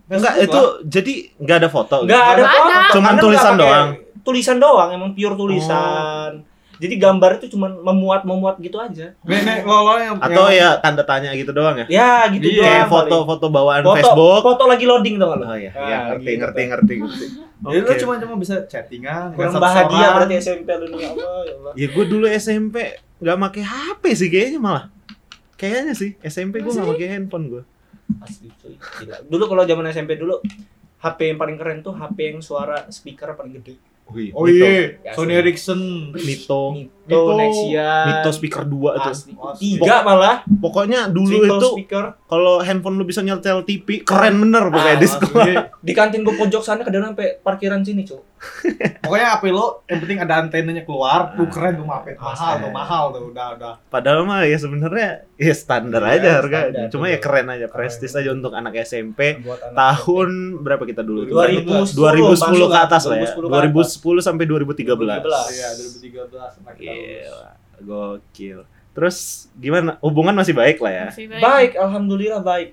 [0.06, 1.96] Enggak, itu jadi nggak ada foto.
[2.02, 2.72] Nggak ada foto.
[2.94, 3.88] Cuman tulisan doang.
[4.24, 6.40] Tulisan doang, emang pure tulisan.
[6.74, 9.14] Jadi gambar itu cuma memuat-memuat gitu aja.
[9.22, 11.86] Nih, nih, lo, lo yang Atau yang- ya tanda tanya gitu doang ya.
[11.86, 12.66] Ya gitu Iya, doang.
[12.66, 12.92] Kayak paling.
[13.08, 14.40] foto-foto bawaan foto, Facebook.
[14.42, 15.44] Foto lagi loading tuh kalau.
[15.44, 16.40] Oh iya, Ah, iya ngerti, gitu.
[16.42, 17.26] ngerti, ngerti, ngerti.
[17.64, 21.54] Jadi lu cuma cuma bisa chattingan, Kurang bahagia berarti SMP lu nih ya Allah, ya
[21.56, 21.72] Allah.
[21.74, 22.76] Ya gue dulu SMP
[23.18, 24.84] nggak pakai HP sih kayaknya malah.
[25.54, 27.62] Kayaknya sih SMP gue nggak pakai handphone gue.
[28.20, 29.16] Asli cuy, gila.
[29.24, 30.42] Dulu kalau zaman SMP dulu
[30.98, 33.80] HP yang paling keren tuh HP yang suara speaker paling gede.
[34.12, 35.32] Wih, Oh iya, Ya, Sony.
[35.34, 36.12] Ericsson.
[36.12, 37.36] Mito, Mito, Mito.
[37.36, 38.04] Nexian.
[38.08, 39.08] Mito speaker 2 itu.
[39.08, 39.32] Asli.
[39.60, 40.40] Tiga malah.
[40.48, 42.04] Pokoknya dulu Mito itu speaker.
[42.24, 45.44] kalau handphone lu bisa nyetel TV, keren bener pokoknya Ah, di sekolah.
[45.44, 45.60] Iya.
[45.78, 48.20] Di kantin gua pojok sana kadang sampai parkiran sini, Cuk.
[49.04, 52.06] Pokoknya HP lo yang penting ada antenanya keluar, tuh keren tuh HP.
[52.16, 53.72] Mahal tuh, mahal tuh, udah udah.
[53.88, 58.30] Padahal mah ya sebenarnya ya standar Iya, aja standar, Cuma ya keren aja, prestis aja
[58.32, 59.40] untuk anak SMP.
[59.40, 61.24] Anak Tahun berapa kita dulu?
[61.24, 63.28] 2010, 2010 ke atas lah ya.
[63.32, 65.24] 2010 ke 2010 sampai 2013.
[65.24, 65.56] 2013.
[65.56, 66.60] Iya, 2013
[66.94, 67.48] kita
[67.80, 68.58] gokil.
[68.90, 69.16] Terus
[69.54, 69.98] gimana?
[69.98, 71.06] Hubungan masih baik lah ya?
[71.10, 72.70] Masih Baik, alhamdulillah baik.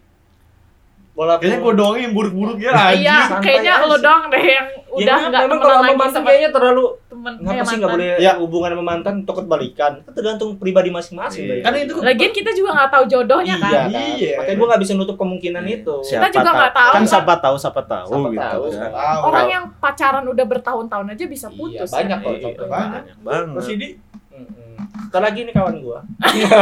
[1.11, 4.95] Walaupun Kayaknya gue doang yang buruk-buruk ya Iya, kayaknya aja lo doang deh yang Ya,
[4.97, 7.91] udah memang- nggak memang kalau sama lagi mantan sama kayaknya terlalu temen ngapa sih nggak
[7.91, 8.31] boleh Ya.
[8.37, 11.55] hubungan sama mantan takut balikan kan tergantung pribadi masing-masing Iya.
[11.61, 13.71] Kan itu Lagian kita juga nggak tahu jodohnya iya kan.
[13.71, 14.33] kan Iya.
[14.39, 17.11] makanya gue nggak bisa nutup kemungkinan itu Siapa juga nggak tahu, Kan kan?
[17.11, 18.39] siapa tahu, siapa tahu Siapa gitu.
[18.41, 18.71] tahu, kan.
[18.71, 19.19] siapa Tahu.
[19.21, 21.89] Orang yang pacaran udah bertahun-tahun aja bisa Iya, putus.
[21.89, 22.23] banyak ya.
[22.23, 22.71] kok Iya, contohnya.
[22.71, 23.51] banyak banget.
[23.51, 23.87] Mas Idi,
[25.11, 25.13] Mm-mm.
[25.13, 25.99] Ntar lagi nih kawan gue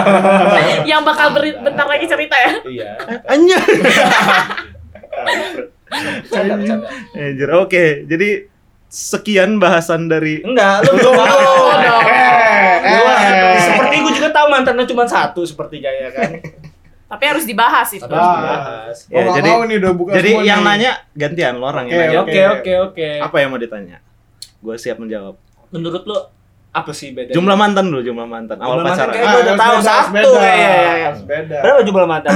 [0.90, 2.52] yang bakal beri- bentar lagi cerita ya.
[2.66, 2.92] iya
[6.24, 6.88] bercanda.
[7.14, 7.86] Anjir, oke.
[8.06, 8.30] Jadi
[8.86, 11.70] sekian bahasan dari enggak lu Tunggu, lu- tunggu.
[11.70, 16.32] Eh, Gua- seperti gue juga tahu mantannya cuma satu sepertinya ya kan
[17.08, 18.02] Tapi harus dibahas itu.
[18.04, 18.34] Harus Ah.
[18.36, 18.98] dibahas.
[19.04, 20.68] Gua Ya, nggak jadi- nih udah buka Jadi semua yang nih.
[20.68, 22.20] nanya gantian lo orang Oke, yang nanya.
[22.20, 23.98] oke oke oke Apa yang mau ditanya?
[24.60, 25.36] Gue siap menjawab.
[25.70, 26.18] menurut lu
[26.72, 28.58] apa sih bedanya Jumlah mantan dulu, jumlah mantan.
[28.58, 29.12] Awal Jumlah pacaran.
[29.12, 30.40] kayak- gua udah harus tahu satu, beda.
[30.40, 31.06] ya, ya, ya.
[31.08, 31.58] Harus beda.
[31.60, 32.36] berapa jumlah mantan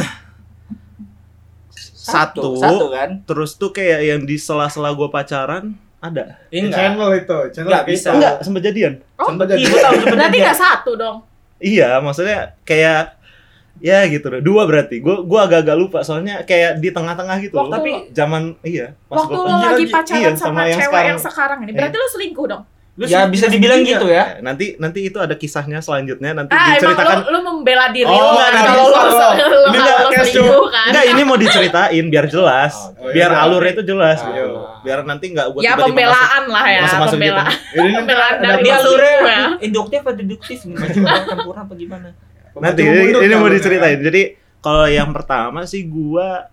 [1.95, 2.57] Satu.
[2.57, 6.35] satu kan Terus tuh kayak yang di sela-sela gue pacaran ada.
[6.49, 8.09] Iya, enggak Channel itu, channel Nggak bisa.
[8.11, 8.93] Enggak, sempat jadian.
[9.15, 9.63] Oh, Sempet jadi.
[9.63, 10.43] ibu tahu berarti jadian.
[10.43, 11.17] nggak satu dong.
[11.57, 13.15] Iya, maksudnya kayak
[13.79, 14.41] ya gitu loh.
[14.41, 14.99] Dua berarti.
[14.99, 17.71] Gue gua agak-agak lupa soalnya kayak di tengah-tengah gitu loh.
[17.71, 20.83] Waktu- Tapi zaman iya, Waktu gua- lo iya, lagi iya, pacaran iya, sama, yang cewek
[20.83, 21.07] sekarang.
[21.07, 22.63] yang sekarang ini, berarti lo selingkuh dong.
[22.93, 26.77] Lu ya bisa dibilang gitu ya Ya, nanti nanti itu ada kisahnya selanjutnya nanti Ah,
[26.77, 27.17] emang diceritakan.
[27.19, 29.01] lo, lo membela diri Oh, nggak, kan kalau lo, lo.
[29.09, 29.29] lo,
[29.65, 30.87] Ini nggak lo cash, selingkuh kan.
[30.87, 32.73] Enggak, ini mau diceritain biar jelas.
[32.93, 33.13] Oh, iya.
[33.17, 34.45] biar alurnya itu jelas Ah, gitu.
[34.45, 34.77] iya.
[34.83, 37.25] Biar nanti enggak gua Ya tiba-tiba masuk- pembelaan lah ya, masuk-masuk gitu.
[37.25, 37.49] pembelaan.
[37.49, 39.41] Ini nih Pembelaan dari alurnya ya.
[39.59, 42.07] induktif atau deduktif nih macam campur apa gimana
[42.55, 43.57] Nanti ini, ini mau alurnya.
[43.57, 43.99] diceritain.
[43.99, 44.21] Jadi
[44.59, 46.45] kalau yang pertama sih gua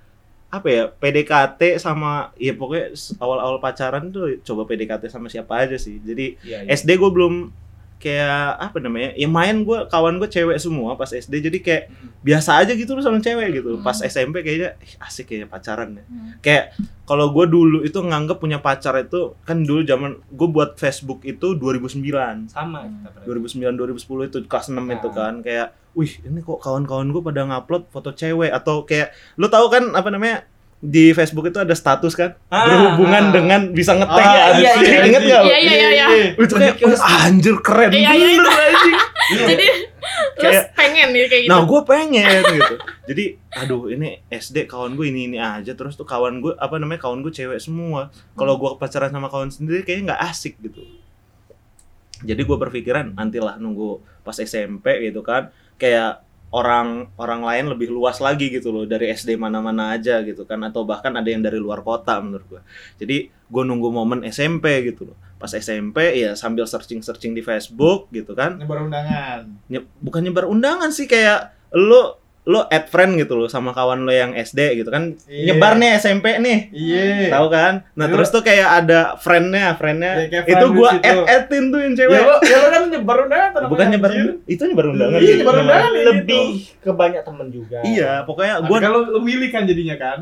[0.51, 2.91] apa ya PDKT sama ya pokoknya
[3.23, 6.03] awal-awal pacaran tuh coba PDKT sama siapa aja sih.
[6.03, 7.35] Jadi iya SD gue belum
[8.01, 11.85] kayak apa namanya ya main gue kawan gue cewek semua pas SD jadi kayak
[12.19, 14.09] biasa aja gitu loh sama cewek gitu pas Hmm.
[14.09, 16.33] SMP kayaknya "Ih, asik kayaknya pacaran ya Hmm.
[16.41, 16.65] kayak
[17.05, 21.53] kalau gue dulu itu nganggep punya pacar itu kan dulu zaman gue buat Facebook itu
[21.55, 23.05] 2009 sama Hmm.
[23.05, 23.27] kita berarti.
[23.53, 25.15] 2009 2010 itu kelas 6 itu Nah.
[25.15, 29.69] kan kayak wih ini kok kawan-kawan gue pada ngupload foto cewek atau kayak lu tahu
[29.69, 30.49] kan apa namanya
[30.81, 33.33] di Facebook itu ada status kan Ah, berhubungan ah.
[33.37, 35.29] dengan bisa ngetag Ah, ya iya, iya, inget iya.
[35.29, 35.43] nggak?
[35.45, 36.07] Iya, iya, iya, iya.
[36.41, 38.99] itu kayak "Wih, anjir keren Iya, iya, bener anjing
[39.31, 39.67] Jadi
[40.41, 41.53] kayak pengen nih kayak gitu.
[41.53, 42.75] Nah, gue pengen gitu.
[43.13, 47.05] Jadi, aduh ini SD kawan gue ini ini aja terus tuh kawan gue apa namanya
[47.05, 48.09] kawan gue cewek semua.
[48.35, 50.83] Kalau gue pacaran sama kawan sendiri kayaknya nggak asik gitu.
[52.25, 55.49] Jadi gue berpikiran nantilah nunggu pas SMP gitu kan,
[55.81, 56.21] kayak
[56.51, 60.83] orang orang lain lebih luas lagi gitu loh dari SD mana-mana aja gitu kan atau
[60.83, 62.63] bahkan ada yang dari luar kota menurut gue.
[62.99, 65.17] Jadi gue nunggu momen SMP gitu loh.
[65.39, 69.47] Pas SMP ya sambil searching-searching di Facebook gitu kan Nyebar undangan.
[69.71, 74.11] Nye- bukan nyebar undangan sih kayak lo lo add friend gitu loh sama kawan lo
[74.11, 75.53] yang SD gitu kan Iya.
[75.53, 77.29] nyebar nih SMP nih Iya.
[77.31, 78.13] tahu kan nah Iya.
[78.13, 81.93] terus tuh kayak ada friendnya friendnya Iya, kayak itu friend gua add addin tuh yang
[81.93, 84.11] Ya cewek lo, ya lo kan nyebar undangan bukan nyebar
[84.47, 86.09] itu nyebar undangan Iya, nyebar undangan gitu.
[86.09, 90.19] lebih ke banyak temen juga iya pokoknya gua kan lo, lo milih kan jadinya kan?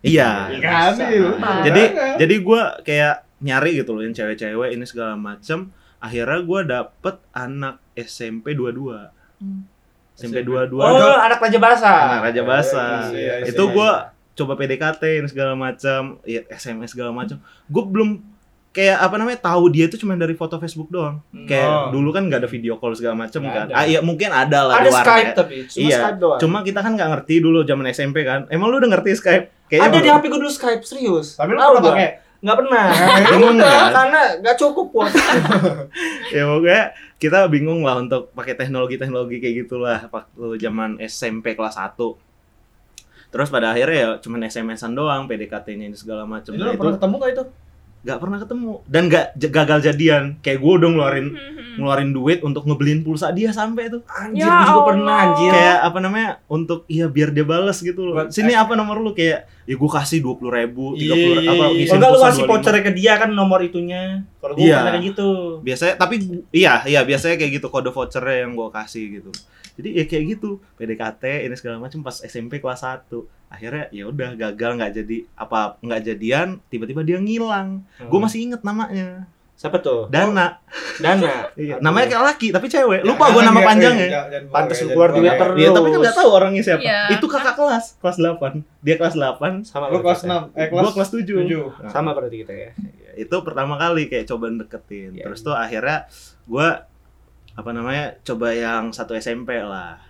[0.00, 0.92] iya Iya kan?
[0.96, 1.60] Iya, lo Nah.
[1.62, 1.82] jadi
[2.18, 7.76] jadi gua kayak nyari gitu loh yang cewek-cewek ini segala macem akhirnya gua dapet anak
[7.94, 9.64] SMP 22 Hmm.
[10.20, 10.68] SMP SMP.
[10.68, 12.84] 22 oh anak raja bahasa anak Raja Basa.
[13.10, 13.90] Iya, iya, itu iya, gue
[14.36, 17.40] coba PDKT dan segala macam, ya SMS segala macam.
[17.66, 18.20] Gue belum
[18.70, 21.18] kayak apa namanya tahu dia itu cuma dari foto Facebook doang.
[21.34, 21.42] Hmm.
[21.44, 21.86] Kayak Oh.
[21.90, 23.66] dulu kan nggak ada video call segala macam kan.
[23.66, 23.74] ada.
[23.74, 25.04] Ah iya mungkin ada lah ada di warnet.
[25.10, 28.46] Skype tapi cuma Iya, Skype doang Cuma kita kan nggak ngerti dulu zaman SMP kan.
[28.46, 29.44] Emang lu udah ngerti Skype?
[29.70, 30.02] ada belum.
[30.02, 32.08] di HP gue dulu Skype serius Tapi Tahu pernah pakai?
[32.40, 32.84] Nggak pernah
[33.20, 33.92] Bingung kan?
[33.92, 35.20] karena nggak cukup kuota
[36.34, 36.84] ya pokoknya
[37.20, 42.00] kita bingung lah untuk pakai teknologi-teknologi kayak gitulah waktu zaman SMP kelas 1
[43.30, 46.94] terus pada akhirnya ya cuman SMS-an doang PDKT-nya ini segala macam Itu Nah, lo pernah
[46.98, 47.44] ketemu gak itu?
[48.00, 48.72] Nggak pernah ketemu.
[48.84, 50.22] Dan nggak gagal jadian.
[50.40, 51.78] Kayak gue udah ngeluarin Hmm.
[51.78, 54.86] ngeluarin duit untuk ngebeliin pulsa dia sampai tuh anjir Ya gue juga Allah.
[54.86, 55.50] pernah anjir.
[55.50, 58.26] Kayak apa namanya untuk iya biar dia bales gitu loh.
[58.28, 59.12] Sini apa nomor lu?
[59.12, 62.10] Kayak ya gue kasih dua puluh ribu tiga puluh Iya, apa iya, ngisiin kalau nggak
[62.10, 62.50] lu kasih 25.
[62.50, 64.02] voucher ke dia kan nomor itunya
[64.40, 64.80] kalau gue Iya.
[64.82, 65.28] kayak gitu
[65.60, 66.14] biasanya tapi
[66.50, 69.30] iya iya biasanya kayak gitu kode vouchernya yang gue kasih gitu
[69.76, 73.06] jadi ya kayak gitu PDKT ini segala macam pas SMP kelas 1
[73.46, 78.22] akhirnya ya udah gagal nggak jadi apa nggak jadian tiba-tiba dia ngilang gue Hmm.
[78.22, 80.56] masih inget namanya siapa tuh Dana
[80.96, 81.76] Dana iya.
[81.78, 85.08] Namanya kayak laki tapi cewek Ya, lupa gue nama jangan, panjangnya jangan, jangan Pantes keluar,
[85.10, 85.36] lu duit keluar.
[85.38, 85.58] terus.
[85.58, 86.80] Iya, tapi kan nggak tahu orangnya siapa.
[86.80, 87.00] Iya.
[87.10, 88.40] Itu kakak kelas, kelas 8.
[88.80, 90.36] Dia kelas 8, sama berarti kelas kita.
[90.48, 91.28] 6, eh kelas gua kelas 7.
[91.84, 91.92] 7.
[91.92, 92.70] sama berarti kita ya
[93.20, 95.12] Itu pertama kali kayak coba deketin.
[95.12, 95.46] Iya, Terus iya.
[95.46, 95.98] tuh akhirnya
[96.44, 96.68] gua
[97.52, 98.16] apa namanya?
[98.20, 100.00] coba yang satu SMP lah.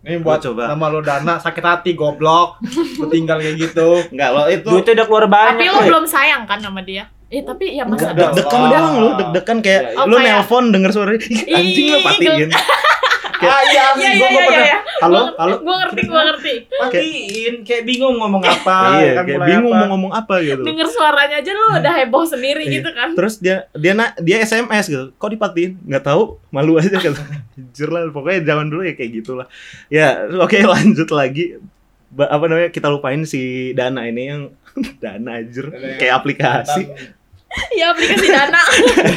[0.00, 0.62] Ini buat Gua coba.
[0.68, 2.62] nama lo Dana sakit hati goblok.
[2.96, 3.88] Lo tinggal kayak gitu.
[4.08, 7.04] Enggak, lo itu duitnya udah keluar banyak Tapi lo belum sayang kan sama dia?
[7.28, 8.70] Eh tapi ya masa deg-degan Wah.
[8.72, 10.00] doang lu, deg-degan kayak Iya, iya.
[10.00, 12.48] lu Oh, kayak- nelpon denger suara "Ih, anjing lu Ih, patiin.
[13.40, 14.78] ah iya Iya iya gue iya pernah iya.
[14.98, 15.54] Halo, halo.
[15.60, 16.54] Gue ngerti gue ngerti.
[16.72, 19.78] matiin kayak bingung ngomong apa iya, kan kayak mulai bingung apa.
[19.78, 20.62] mau ngomong apa gitu.
[20.62, 22.74] Denger suaranya aja lu udah heboh sendiri Iya.
[22.74, 23.08] gitu kan.
[23.14, 25.14] Terus dia dia na, dia SMS gitu.
[25.14, 25.78] Kok dipatiin?
[25.80, 27.14] Nggak tahu, malu aja kan.
[27.54, 29.46] Anjir lah, pokoknya zaman dulu ya kayak gitulah.
[29.88, 31.62] Ya, oke lanjut lagi.
[32.08, 32.70] Ba- apa namanya?
[32.70, 33.40] Kita lupain si
[33.72, 34.42] Dana ini yang
[35.02, 36.90] Dana anjir kayak aplikasi.
[37.48, 38.60] Iya aplikasi Dana.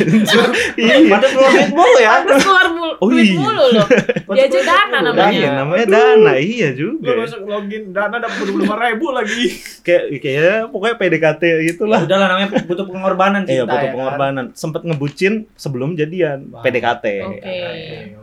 [0.79, 0.95] iya.
[1.03, 3.36] Pada keluar duit mulu ya keluar mulu, Oh, duit iya.
[3.36, 3.88] mulu loh.
[4.32, 5.32] Dia aja Dana namanya.
[5.32, 6.32] Iya, namanya Dana.
[6.36, 7.11] Iya Lo juga.
[7.19, 9.45] masuk login Dana dapat 25 ribu lagi.
[9.82, 11.99] Kayak kayak pokoknya PDKT gitulah.
[12.01, 13.93] udah lah namanya butuh pengorbanan Iya, cinta butuh ya kan?
[13.93, 14.45] pengorbanan.
[14.53, 16.38] Sempet ngebucin sebelum jadian.
[16.55, 17.05] PDKT.
[17.27, 17.55] Oke.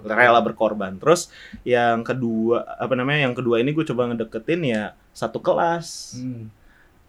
[0.05, 0.97] rela berkorban.
[0.97, 1.29] Terus
[1.63, 3.29] yang kedua apa namanya?
[3.29, 4.83] Yang kedua ini gue coba ngedeketin ya
[5.13, 6.17] satu kelas.
[6.17, 6.49] Hmm.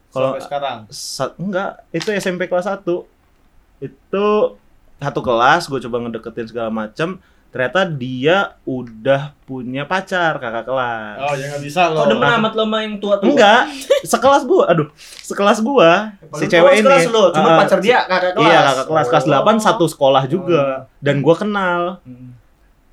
[0.09, 0.77] Kalau Sampai sekarang.
[0.89, 3.05] sa- enggak, itu SMP kelas 1.
[3.79, 4.25] Itu
[4.97, 7.21] satu kelas gue coba ngedeketin segala macam.
[7.49, 11.17] Ternyata dia udah punya pacar kakak kelas.
[11.17, 12.05] Oh, ya nggak bisa lo.
[12.05, 13.25] Kok demen amat lo yang tua-tua?
[13.25, 13.73] Enggak,
[14.05, 14.69] sekelas gua.
[14.69, 14.85] Aduh,
[15.19, 16.85] sekelas gua si Oh, cewek ini.
[16.85, 18.45] kelas lo, cuma Ah, pacar dia kakak kelas.
[18.45, 19.29] Iya, kakak kelas kelas Oh.
[19.33, 20.85] 8 satu sekolah juga.
[21.01, 21.81] Dan gua kenal.
[22.05, 22.37] Hmm.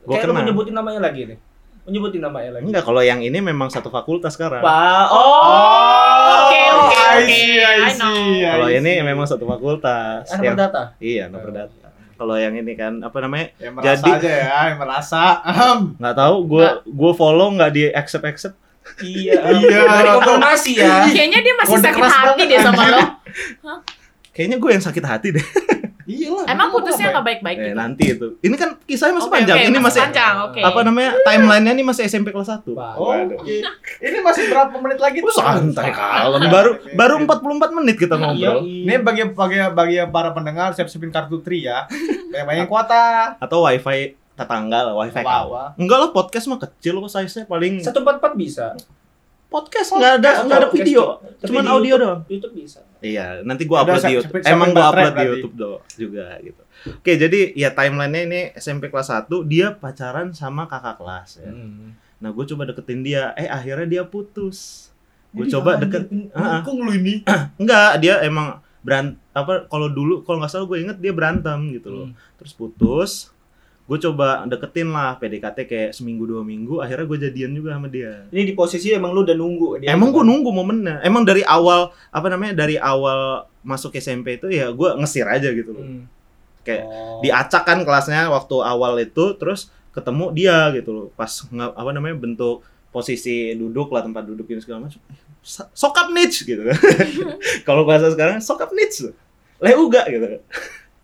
[0.05, 0.41] Gua Kayak lo kenal.
[0.41, 1.39] mau nyebutin namanya lagi nih.
[1.87, 2.67] Mau nyebutin namanya lagi.
[2.67, 4.59] Enggak, kalau yang ini memang satu fakultas sekarang.
[4.59, 5.07] Pak.
[5.07, 7.39] Oh, Oke, oke, I oke.
[7.87, 7.95] I
[8.43, 10.27] Kalau ini memang satu fakultas.
[10.29, 10.83] Anak Yang- perdata.
[10.99, 11.87] iya, anak perdata.
[12.17, 13.55] Kalau yang ini kan apa namanya?
[13.55, 15.23] Ya merasa Jadi- aja ya, yang merasa.
[15.95, 18.57] Nggak tahu, gua gua follow nggak di accept accept.
[19.07, 19.39] Iya.
[19.63, 19.79] Iya.
[19.87, 21.07] Dari konfirmasi ya.
[21.07, 23.03] Kayaknya dia masih Kode sakit hati deh sama lo.
[24.35, 25.47] Kayaknya gue yang sakit hati deh.
[26.07, 26.45] Iya lah.
[26.47, 27.75] Emang putusnya nggak baik-baik Eh, gitu?
[27.75, 28.27] nanti itu.
[28.41, 29.57] Ini kan kisahnya masih Oke, panjang.
[29.57, 30.61] oke, ini masih panjang, oke.
[30.63, 31.11] apa namanya?
[31.21, 32.73] Timelinenya ini masih SMP kelas 1.
[32.73, 33.57] Oh, oke.
[33.99, 35.35] Ini masih berapa menit lagi Oh, tuh?
[35.37, 37.43] santai kalau baru baru 44
[37.75, 38.63] menit kita ngobrol.
[38.63, 38.85] Iya.
[38.87, 41.91] Ini bagi bagi bagi para pendengar siap-siapin kartu tri ya.
[42.29, 43.35] Banyak banyak kuota.
[43.37, 45.75] Atau wifi tetangga lah, wifi kawan.
[45.75, 48.79] Enggak lah podcast mah kecil kok size-nya paling Satu empat empat bisa.
[49.47, 52.21] podcast nggak ada nggak ada video, cuman di audio doang.
[52.27, 52.83] YouTube bisa.
[53.07, 54.43] Iya, nanti gua upload di YouTube.
[54.43, 55.25] Emang gua upload di?
[55.31, 56.63] YouTube do juga gitu.
[56.99, 61.51] Oke, jadi ya timelinenya ini SMP kelas 1 dia pacaran sama kakak kelas ya.
[62.17, 64.89] Nah, gue coba deketin dia, eh akhirnya dia putus.
[65.33, 66.09] Gue coba deket.
[66.33, 67.21] Kok lu ini?
[67.61, 71.89] enggak dia emang berant apa kalau dulu kalau nggak salah gue inget dia berantem gitu
[71.91, 72.09] loh.
[72.39, 73.11] Terus putus,
[73.87, 78.27] gue coba deketin lah PDKT kayak seminggu dua minggu, akhirnya gue jadian juga sama dia.
[78.29, 79.95] Ini di posisi emang lu udah nunggu dia.
[79.95, 81.07] Emang gue nunggu momennya.
[81.07, 85.71] Emang dari awal apa namanya dari awal masuk SMP itu ya gue ngesir aja gitu
[85.71, 85.87] loh.
[85.87, 86.03] Hmm.
[86.61, 87.23] Kayak Oh.
[87.23, 91.07] diacak kan kelasnya waktu awal itu terus ketemu dia gitu loh.
[91.15, 94.99] Pas nggak apa namanya bentuk posisi duduk lah tempat duduk ini segala macam.
[95.47, 96.67] So- Sokap niche gitu.
[97.69, 99.15] Kalau bahasa sekarang sokap niche.
[99.63, 100.43] Leuga gitu.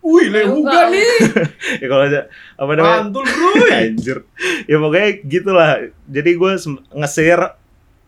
[0.02, 1.06] Wih, leuga nih.
[1.82, 2.20] Ya kalau aja
[2.58, 3.50] apa namanya Mantul, bro.
[3.78, 4.18] Anjir.
[4.66, 5.70] Ya pokoknya gitulah.
[6.10, 6.52] Jadi gue
[6.92, 7.44] nge-share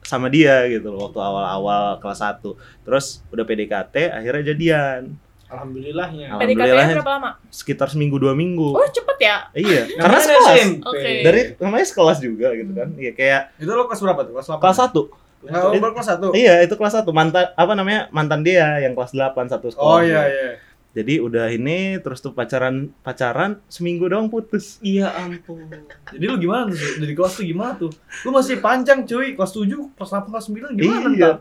[0.05, 2.42] sama dia gitu loh waktu awal-awal kelas 1.
[2.84, 5.03] Terus udah PDKT akhirnya jadian.
[5.47, 6.34] Alhamdulillahnya.
[6.34, 7.30] PDKT Alhamdulillah berapa lama?
[7.49, 8.74] sekitar seminggu dua minggu.
[8.74, 9.36] Oh cepet ya?
[9.55, 10.59] Iya, karena sekelas.
[10.82, 11.11] Oke.
[11.22, 12.88] Dari namanya sekelas juga gitu kan.
[12.99, 14.32] Iya kayak Itu lo kelas berapa tuh?
[14.34, 14.59] Kelas 8?
[14.59, 14.99] kelas 1.
[15.45, 16.32] Enggak, lo baru kelas 1.
[16.34, 17.12] Iya, itu kelas 1.
[17.14, 18.01] Mantan apa namanya?
[18.11, 19.95] Mantan dia yang kelas 8 satu sekolah.
[19.95, 20.51] Oh iya iya.
[20.95, 24.78] Jadi udah ini terus tuh pacaran pacaran seminggu doang putus.
[24.78, 25.66] Iya ampun.
[26.09, 26.90] Jadi lu gimana tuh?
[26.97, 27.90] Dari kelas tuh gimana tuh?
[28.22, 31.18] Lu masih panjang cuy, kelas 7, kelas 8, kelas 9 gimana Iya.
[31.18, 31.36] ntar?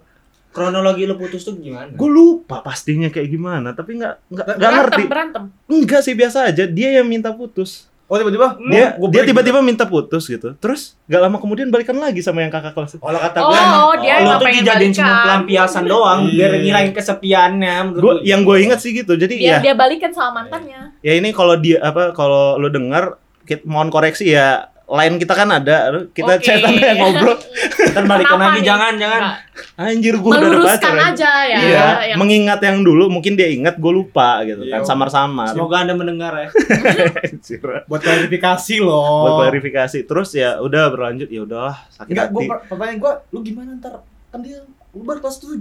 [0.49, 1.89] Kronologi lu putus tuh gimana?
[1.91, 5.03] Gue lupa pastinya kayak gimana, tapi nggak nggak nggak Berantem, ngerti.
[5.05, 5.43] berantem.
[5.65, 6.63] Enggak sih biasa aja.
[6.65, 7.89] Dia yang minta putus.
[8.13, 10.53] Oh tiba-tiba Dia gua dia tiba-tiba minta putus gitu.
[10.55, 13.01] Terus gak lama kemudian balikan lagi sama yang kakak kelas.
[13.01, 16.33] Kalau kata Oh, gue emang dia lu emang tuh dijadiin cuma pelampiasan doang Iya.
[16.37, 19.17] biar ngilangin kesepiannya menurut Gua gua yang gue inget sih gitu.
[19.17, 20.93] Jadi Biar ya dia balikan sama mantannya.
[21.01, 23.17] ya ini kalau dia apa kalau lu dengar
[23.65, 25.75] mohon koreksi ya line kita kan ada
[26.09, 26.43] kita Oke.
[26.43, 27.33] chatan ya ngobrol
[27.93, 28.65] Ntar balikan lagi nih?
[28.65, 29.21] jangan jangan.
[29.21, 29.37] Nggak.
[29.75, 31.57] anjir gue udah pacar aja ya.
[31.59, 34.73] iya yang- mengingat yang dulu mungkin dia ingat gue lupa gitu Iya.
[34.75, 36.49] kan samar-samar Semoga anda mendengar ya.
[37.85, 39.23] Buat klarifikasi loh.
[39.23, 43.13] buat klarifikasi terus ya udah berlanjut ya udahlah sakit Enggak, hati gua per- pertanyaan gua,
[43.27, 43.93] lu gimana ntar?
[44.29, 45.57] Kan dia lu baru kelas 7.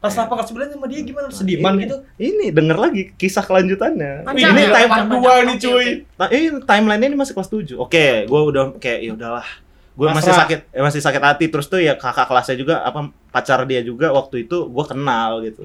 [0.00, 1.28] Kelas 8 kelas 9 sama dia gimana?
[1.28, 1.96] Sediman Ini- gitu.
[2.16, 4.88] ini denger lagi kisah kelanjutannya ini ya?
[4.88, 5.86] time dua nih cuy.
[6.16, 7.76] Nah, ini timeline ini masih kelas 7.
[7.76, 9.44] Oke, gue udah kayak ya udahlah.
[9.90, 13.68] Gue masih sakit eh, masih sakit hati terus tuh ya kakak kelasnya juga apa pacar
[13.68, 15.60] dia juga waktu itu gue kenal gitu.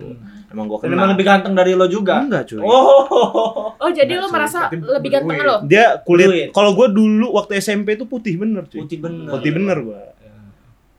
[0.51, 0.97] Emang gue Dan kenal.
[0.99, 2.19] emang lebih ganteng dari lo juga.
[2.19, 2.59] Enggak, cuy.
[2.59, 3.71] Oh.
[3.73, 4.35] Oh jadi Nggak, lu cuy.
[4.35, 5.55] merasa lebih ganteng lo?
[5.63, 8.83] Dia kulit kalau gue dulu waktu SMP itu putih bener, cuy.
[8.83, 9.31] Putih bener.
[9.31, 10.01] Putih bener gue.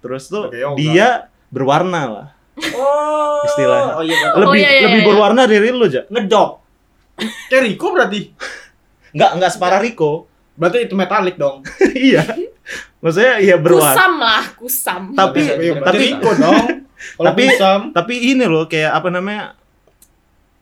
[0.01, 0.77] Terus tuh yoga.
[0.79, 1.09] dia
[1.49, 2.29] berwarna lah.
[2.57, 3.45] Oh.
[3.45, 3.93] Istilahnya.
[4.01, 4.17] Oh iya.
[4.17, 4.41] betul.
[4.49, 5.07] Lebih iya, iya, lebih iya.
[5.07, 6.03] berwarna dari lu, aja.
[6.09, 6.51] Ngedok.
[7.49, 8.21] Kayak Riko berarti.
[9.13, 10.13] Enggak, enggak separah Riko.
[10.57, 11.61] Berarti itu metalik dong.
[12.09, 12.25] iya.
[13.05, 13.93] Maksudnya ya berwarna.
[13.93, 15.03] Kusam lah, kusam.
[15.13, 16.65] Tapi Iya, berarti tapi Riko dong.
[17.21, 19.53] Kalau Tapi- kusam, tapi ini loh kayak apa namanya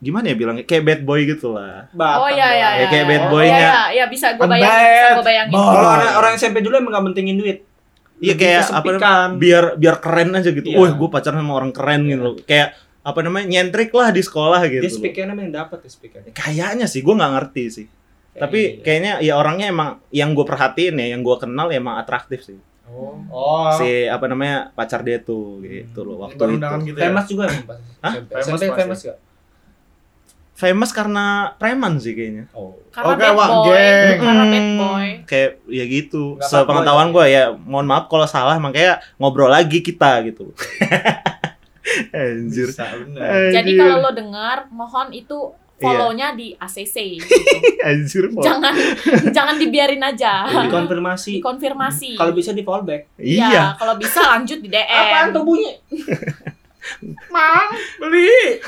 [0.03, 2.87] gimana ya bilangnya kayak bad boy gitu lah Oh iya iya Ya, iya.
[2.91, 3.11] kayak iya.
[3.15, 3.49] bad Oh, boy-nya.
[3.49, 4.51] Iya iya, iya bisa gue Bad.
[4.53, 5.55] bayangin, bisa gue bayangin.
[5.55, 7.57] Kalau orang, orang SMP dulu emang gak pentingin duit.
[8.17, 10.77] Iya kayak apa namanya biar biar keren aja gitu Iya.
[10.77, 12.69] wah gue pacaran sama orang keren gitu loh kayak
[13.01, 16.31] apa namanya nyentrik lah di sekolah gitu Dia speakernya yang dapat ya speakernya.
[16.31, 17.87] kayaknya sih gue nggak ngerti sih
[18.33, 18.81] tapi Iya.
[18.81, 22.57] kayaknya ya orangnya emang yang gue perhatiin ya yang gue kenal ya emang atraktif sih
[22.85, 23.17] Oh.
[23.27, 23.73] oh.
[23.73, 27.09] si apa namanya pacar dia tuh gitu loh waktu Baru itu gitu ya.
[27.09, 28.13] Famous juga emang pas Hah?
[28.21, 28.77] Famous SMP pasti.
[28.77, 29.17] famous gak?
[30.55, 32.73] Famous karena preman sih kayaknya Oh.
[32.89, 33.67] Karena Oke, bad boy.
[33.67, 34.17] geng.
[34.17, 35.07] Karena bad boy.
[35.27, 40.55] kayak ya gitu sepengetahuan gue ya mohon maaf kalau salah makanya ngobrol lagi kita gitu
[42.11, 42.87] anjir Bisa.
[43.51, 45.91] Jadi kalau lo dengar, mohon itu Iya.
[45.91, 47.19] follow-nya di ACC.
[47.19, 47.35] gitu.
[47.85, 48.71] anjir jangan
[49.27, 50.47] jangan dibiarin aja.
[50.47, 51.43] Dikonfirmasi.
[51.43, 52.15] Dikonfirmasi.
[52.15, 53.11] Kalau bisa di fallback.
[53.19, 54.87] Ya, iya kalau bisa lanjut di DM.
[54.87, 55.75] Apaan tuh bunyi?
[57.33, 58.61] Mang, beli.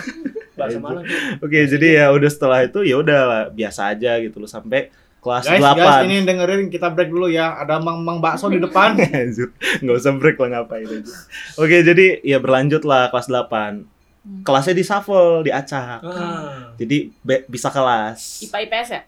[0.58, 1.06] Bahasa Malang.
[1.06, 1.46] tuh.
[1.46, 4.90] oke jadi ya udah setelah itu ya udah lah, biasa aja gitu loh sampai
[5.22, 7.58] kelas Guys, guys, 8 ini dengerin kita break dulu ya.
[7.60, 8.96] Ada Mang Mang bakso di depan.
[9.12, 9.52] Anjir,
[9.84, 11.14] nggak usah break lah ngapain aja.
[11.60, 13.84] Oke, jadi ya berlanjut lah kelas 8.
[14.44, 16.00] Kelasnya di shuffle, diacak.
[16.04, 16.76] Ah.
[16.76, 18.44] Jadi be- bisa kelas.
[18.44, 19.02] IPA IPS ya?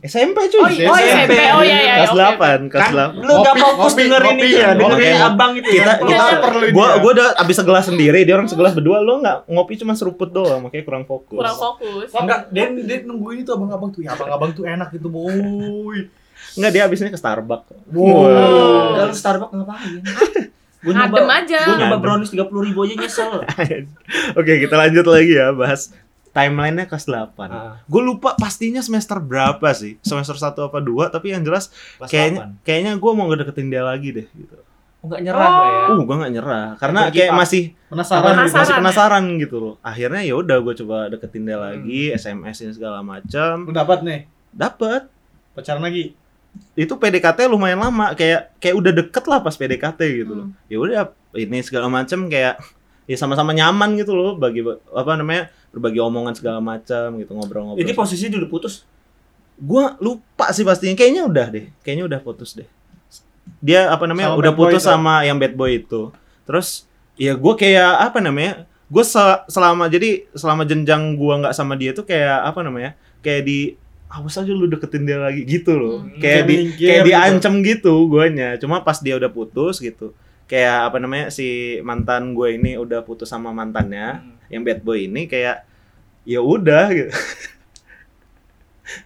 [0.00, 0.58] SMP cuy.
[0.58, 1.32] Oh, i- oh SMP.
[1.54, 1.94] Oh iya iya.
[2.02, 2.34] kelas.
[2.34, 3.14] 8, kelas Kan 8.
[3.20, 5.94] lu gak Ngopi, fokus dengerin itu ya, dengerin Makanya abang itu Kita ya.
[5.96, 6.98] kita Oh, perlu gua dia.
[6.98, 10.60] gua udah abis segelas sendiri, dia orang segelas berdua, lo nggak ngopi cuma seruput doang,
[10.60, 11.38] makanya kurang fokus.
[11.38, 12.10] Kurang fokus.
[12.10, 14.02] Enggak, dia dia nungguin itu abang-abang tuh.
[14.02, 16.10] Ya, abang-abang tuh enak gitu, boy.
[16.54, 17.70] Enggak, dia abisnya ke Starbucks.
[17.88, 18.26] Wow.
[18.96, 20.02] Kalau Starbucks ngapain?
[20.78, 21.58] Gue Ngadem aja.
[21.64, 23.30] Gue nyoba brownies 30 ribu aja nyesel.
[24.38, 25.90] Oke, kita lanjut lagi ya bahas
[26.38, 27.34] timelinenya kelas 8.
[27.44, 29.98] Ah, Gue lupa pastinya semester berapa sih?
[30.00, 32.62] Semester 1 apa 2, tapi yang jelas kelas kayaknya 8.
[32.62, 34.56] kayaknya gue mau ngedeketin dia lagi deh gitu.
[34.98, 35.82] Enggak nyerah lah ya.
[35.88, 38.24] Uh, gue nggak nyerah karena Nggak kayak masih Penasaran.
[38.24, 38.78] Penasaran masih ya?
[38.78, 39.74] penasaran gitu loh.
[39.80, 41.64] Akhirnya ya udah gue coba deketin dia Hmm.
[41.64, 43.54] lagi, SMS-in segala macam.
[43.62, 44.20] Lu dapat nih
[44.50, 45.06] Dapet.
[45.54, 46.14] pacaran lagi.
[46.74, 50.46] Itu PDKT lumayan lama, kayak kayak udah deket lah pas PDKT gitu loh.
[50.46, 50.66] Hmm.
[50.66, 52.58] Ya udah ini segala macam kayak
[53.08, 54.60] ya sama-sama nyaman gitu loh bagi
[54.92, 57.80] apa namanya berbagi omongan segala macam gitu ngobrol-ngobrol.
[57.80, 58.84] Ini posisi udah putus.
[59.56, 60.92] Gua lupa sih pastinya.
[60.92, 61.64] Kayaknya udah deh.
[61.80, 62.68] Kayaknya udah putus deh.
[63.64, 64.36] Dia apa namanya?
[64.36, 64.90] Sama udah putus itu.
[64.92, 66.12] sama yang bad boy itu.
[66.44, 66.84] Terus
[67.16, 68.68] ya gua kayak apa namanya?
[68.88, 72.92] Gue selama jadi selama jenjang gua nggak sama dia tuh kayak apa namanya?
[73.24, 73.58] Kayak di
[74.08, 75.96] awas aja lu deketin dia lagi gitu loh.
[76.04, 76.16] Hmm.
[76.20, 77.08] Kayak di kayak gitu.
[77.08, 78.56] diancem gitu guanya.
[78.56, 80.16] Cuma pas dia udah putus gitu.
[80.48, 81.46] Kayak apa namanya si
[81.80, 84.18] mantan gue ini udah putus sama mantannya,
[84.48, 85.68] yang bad boy ini kayak
[86.24, 87.12] ya udah gitu.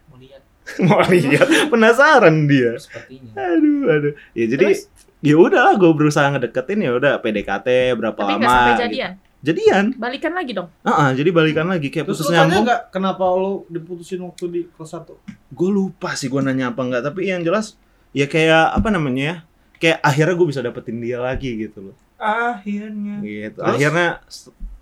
[0.09, 0.43] Mau lihat
[0.87, 3.35] mau lihat penasaran dia sepertinya.
[3.35, 4.87] aduh aduh ya jadi Terus?
[5.19, 8.83] ya udah gue berusaha ngedeketin ya udah PDKT berapa Tapi lama sampai gitu.
[8.87, 9.13] jadian.
[9.43, 10.71] jadian Balikan lagi dong.
[10.81, 14.95] Heeh, jadi balikan lagi kayak Terus putus nyambung nggak kenapa lu diputusin waktu di kelas
[14.97, 15.11] 1?
[15.53, 17.75] gue lupa sih gue nanya apa enggak tapi yang jelas
[18.11, 19.37] ya kayak apa namanya ya
[19.83, 23.19] kayak akhirnya gue bisa dapetin dia lagi gitu loh Akhirnya.
[23.19, 23.67] gitu Terus?
[23.69, 24.09] akhirnya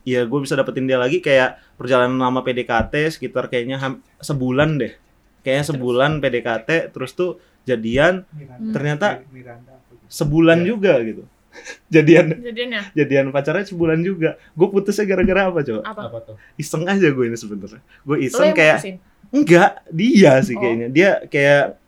[0.02, 3.80] ya gue bisa dapetin dia lagi kayak perjalanan lama PDKT sekitar kayaknya
[4.18, 4.92] sebulan deh
[5.40, 8.70] kayaknya sebulan PDKT terus tuh jadian Hmm.
[8.70, 10.04] ternyata Miranda gitu.
[10.06, 10.66] sebulan Ya.
[10.66, 11.24] juga gitu
[11.90, 16.02] jadian Jadiannya jadian pacarnya sebulan juga gue putusnya gara-gara apa coba apa?
[16.06, 16.36] Apa tuh?
[16.56, 20.60] iseng aja gue ini sebenarnya gue iseng kayak enggak dia sih Oh.
[20.60, 21.79] kayaknya dia kayak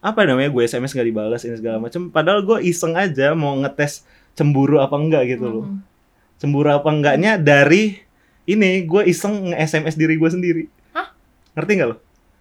[0.00, 4.02] apa namanya gue sms gak dibalas ini segala macam padahal gue iseng aja mau ngetes
[4.32, 5.78] cemburu apa enggak gitu loh Mhm.
[6.36, 8.00] cemburu apa enggaknya dari
[8.44, 11.12] ini gue iseng nge-sms diri gue sendiri Hah?
[11.52, 11.96] ngerti nggak lo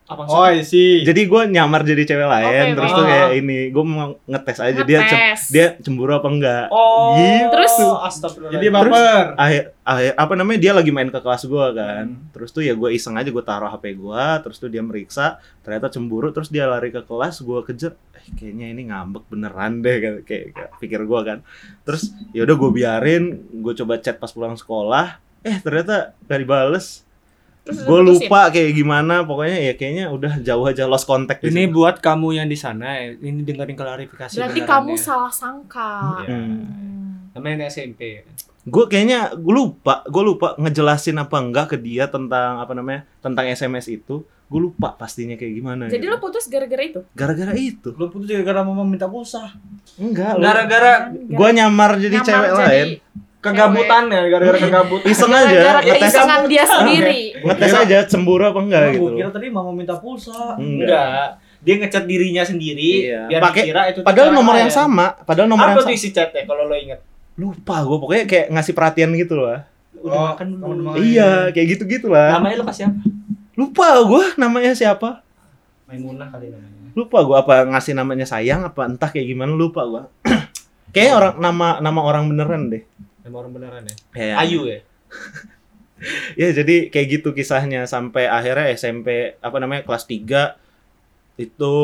[0.09, 1.05] Apa Oh, see.
[1.05, 3.37] jadi gue nyamar jadi cewek lain Oke, terus tuh kayak Ah.
[3.37, 7.13] ini gue mau ngetes aja dia cem- dia cemburu apa enggak Oh.
[7.13, 7.45] Gitu.
[7.47, 7.73] Terus?
[7.77, 8.51] Astagfirullah.
[8.51, 9.25] Jadi baper.
[9.35, 12.25] akhir, akhir apa namanya dia lagi main ke kelas gua kan Hmm.
[12.31, 15.87] terus tuh ya gue iseng aja gue taruh hp gua terus tuh dia meriksa ternyata
[15.87, 20.13] cemburu terus dia lari ke kelas gua kejar eh, kayaknya ini ngambek beneran deh kan
[20.21, 21.37] kayak, kayak pikir gua kan
[21.83, 23.23] terus ya udah gue biarin
[23.55, 27.05] gue coba chat pas pulang sekolah eh ternyata gak dibales
[27.71, 32.35] gue lupa kayak gimana pokoknya ya kayaknya udah jauh aja lost contact Ini buat kamu
[32.35, 34.35] yang di sana, ini dengerin klarifikasi.
[34.35, 36.21] Berarti kamu salah sangka.
[36.21, 36.35] Iya.
[36.35, 36.59] Hmm.
[36.59, 37.11] Hmm.
[37.31, 38.25] Namanya SMP.
[38.61, 43.47] gue kayaknya gue lupa gue lupa ngejelasin apa enggak ke dia tentang apa namanya tentang
[43.47, 46.11] sms itu gue lupa pastinya kayak gimana Jadi gitu.
[46.11, 47.01] lo putus gara-gara itu?
[47.11, 49.55] gara-gara itu Lu putus gara-gara mama minta pulsa.
[49.95, 52.87] enggak lo Gara-gara gue nyamar jadi Nyamar cewek jadi lain
[53.39, 55.05] kegabutannya, gara-gara kegabutan.
[55.05, 57.19] iseng aja ngetes keisengan dia sendiri.
[57.39, 60.55] ngetes aja cemburu apa enggak Nah, gitu Gue kira tadi mama minta pulsa.
[60.55, 61.27] enggak Enggak.
[61.59, 63.21] Dia ngecat dirinya sendiri Iya.
[63.27, 66.09] biar Pakai- dikira itu padahal nomor yang sama padahal nomor Apa yang tuh sama isi
[66.09, 66.99] chatnya kalau lo inget?
[67.35, 69.55] lupa gue pokoknya kayak ngasih perhatian gitu loh
[69.97, 70.99] Udah Oh, makan makan.
[71.01, 72.99] iya kayak gitu gitu lah Namanya lo kasih apa?
[73.53, 75.19] lupa gue namanya siapa
[75.85, 76.91] Maimunah kali namanya.
[76.91, 80.03] lupa gue apa ngasih namanya sayang apa entah kayak gimana lupa gue
[80.91, 82.83] kayaknya orang nama nama orang beneran deh
[83.29, 83.95] Nama orang beneran ya?
[84.09, 84.79] Kayak- Ayu ya?
[86.39, 90.55] ya jadi kayak gitu kisahnya sampai akhirnya SMP apa namanya kelas 3
[91.35, 91.75] itu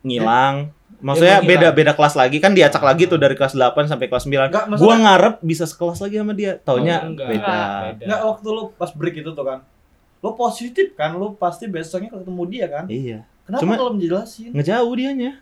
[0.00, 1.76] ngilang maksudnya Dia beda menghilang.
[1.76, 4.70] beda kelas lagi kan diacak lagi tuh dari kelas 8 sampai kelas 9 Enggak, gua
[4.72, 7.28] maksudnya ngarep bisa sekelas lagi sama dia taunya Oh, enggak.
[7.28, 7.58] beda
[7.92, 8.02] Beda.
[8.02, 9.58] enggak waktu lu pas break itu tuh kan.
[10.18, 12.84] Lu positif kan, lu pasti besoknya ketemu dia kan.
[12.88, 14.50] iya Kenapa Cuma- kalau menjelasin?
[14.50, 15.38] ngejauh dianya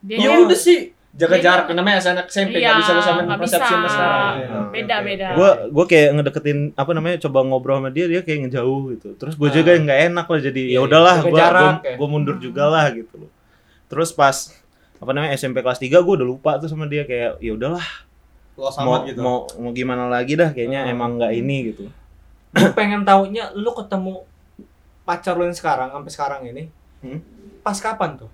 [0.00, 0.90] Dia Ya udah sih.
[1.12, 1.44] Jaga Beda.
[1.44, 4.34] jarak namanya anak SMP Iya, nggak bisa samain nggak persepsi sama sekarang.
[4.34, 4.58] Iya.
[4.72, 5.26] beda beda.
[5.36, 9.34] gua gua kayak ngedeketin apa namanya coba ngobrol sama dia dia kayak ngejauh gitu terus
[9.34, 9.52] gue Ah.
[9.52, 11.96] juga nggak enak lah jadi Iya, ya udahlah jarak, gua, ya.
[12.00, 13.30] gua mundur juga lah gitu loh
[13.86, 14.56] terus pas
[14.96, 17.84] apa namanya SMP kelas 3 gue udah lupa tuh sama dia kayak ya udahlah
[18.54, 19.20] mau sama gitu.
[19.20, 20.92] mau mau gimana lagi dah kayaknya Hmm.
[20.92, 21.84] emang nggak ini gitu
[22.50, 24.24] Gue pengen taunya lu ketemu
[25.02, 26.68] pacar lu yang sekarang sampai sekarang ini.
[27.00, 27.20] Hmm?
[27.60, 28.28] Pas kapan tuh?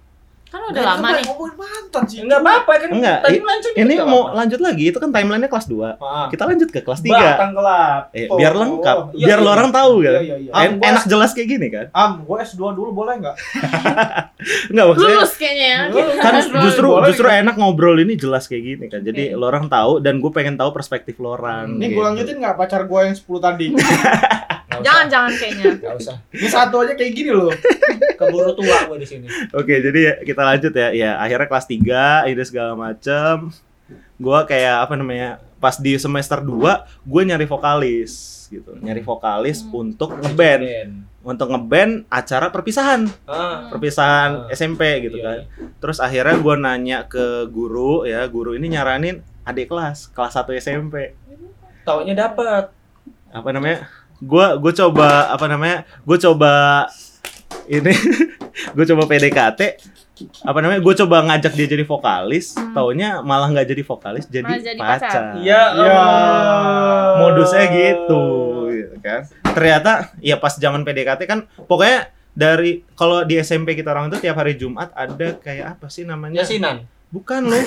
[0.49, 1.25] Kan udah lama nih.
[1.25, 2.19] Ngomongin mantan sih.
[2.21, 4.39] Enggak apa-apa kan Enggak, tadi lanjut ini nggak mau apa-apa.
[4.39, 6.27] lanjut lagi itu kan timelinenya kelas 2 Ah.
[6.27, 8.03] kita lanjut ke kelas 3 Batang kelap.
[8.11, 8.37] eh, Oh.
[8.37, 9.53] biar lengkap Iya, biar lo iya.
[9.53, 10.79] orang tahu kan Iya, iya, iya.
[10.83, 13.37] Enak jelas kayak gini kan Am, gue S2 dulu boleh nggak?
[14.71, 15.81] enggak maksudnya Lulus kayaknya ya.
[16.25, 16.33] kan
[16.63, 19.37] justru Boleh justru enak ngobrol ini jelas kayak gini kan jadi Oke.
[19.37, 21.95] lo orang tahu dan gue pengen tahu perspektif lo orang Ini gitu.
[21.95, 23.67] gue lanjutin nggak pacar gue yang 10 tadi?
[24.79, 24.85] Usah.
[24.85, 25.65] Jangan jangan kayaknya.
[25.81, 26.17] Nggak usah.
[26.31, 27.53] Ini satu aja kayak gini loh.
[28.15, 29.27] Keburu tua gue di sini.
[29.51, 30.89] Oke, jadi ya, kita lanjut ya.
[30.91, 33.51] Ya, akhirnya kelas 3, ini segala macem.
[34.17, 35.39] Gua kayak apa namanya?
[35.57, 36.51] Pas di semester 2,
[37.03, 38.13] gue nyari vokalis
[38.49, 38.75] gitu.
[38.75, 39.75] Nyari vokalis Hmm.
[39.85, 40.89] untuk ngeband, Ben.
[41.21, 43.67] untuk ngeband acara perpisahan, Ah.
[43.69, 44.51] perpisahan Ah.
[44.51, 45.39] SMP gitu Iya, kan.
[45.39, 45.47] iya.
[45.77, 51.15] Terus akhirnya gue nanya ke guru ya, guru ini nyaranin, adik kelas kelas 1 SMP
[51.83, 52.71] Taunya dapat.
[53.29, 53.85] apa namanya
[54.21, 56.53] gua gue coba apa namanya gue coba
[57.67, 57.93] ini
[58.75, 59.61] gue coba PDKT
[60.43, 62.75] apa namanya gue coba ngajak dia jadi vokalis Hmm.
[62.75, 65.23] taunya malah nggak jadi vokalis jadi, Malah jadi pacar, pacar.
[65.39, 65.63] Iya.
[65.79, 66.03] Ya.
[67.17, 68.23] modusnya gitu
[68.69, 74.11] gitu kan ternyata ya pas zaman PDKT kan pokoknya dari kalau di SMP kita orang
[74.11, 76.87] itu tiap hari Jumat ada kayak apa sih namanya Yasinan.
[77.09, 77.63] bukan loh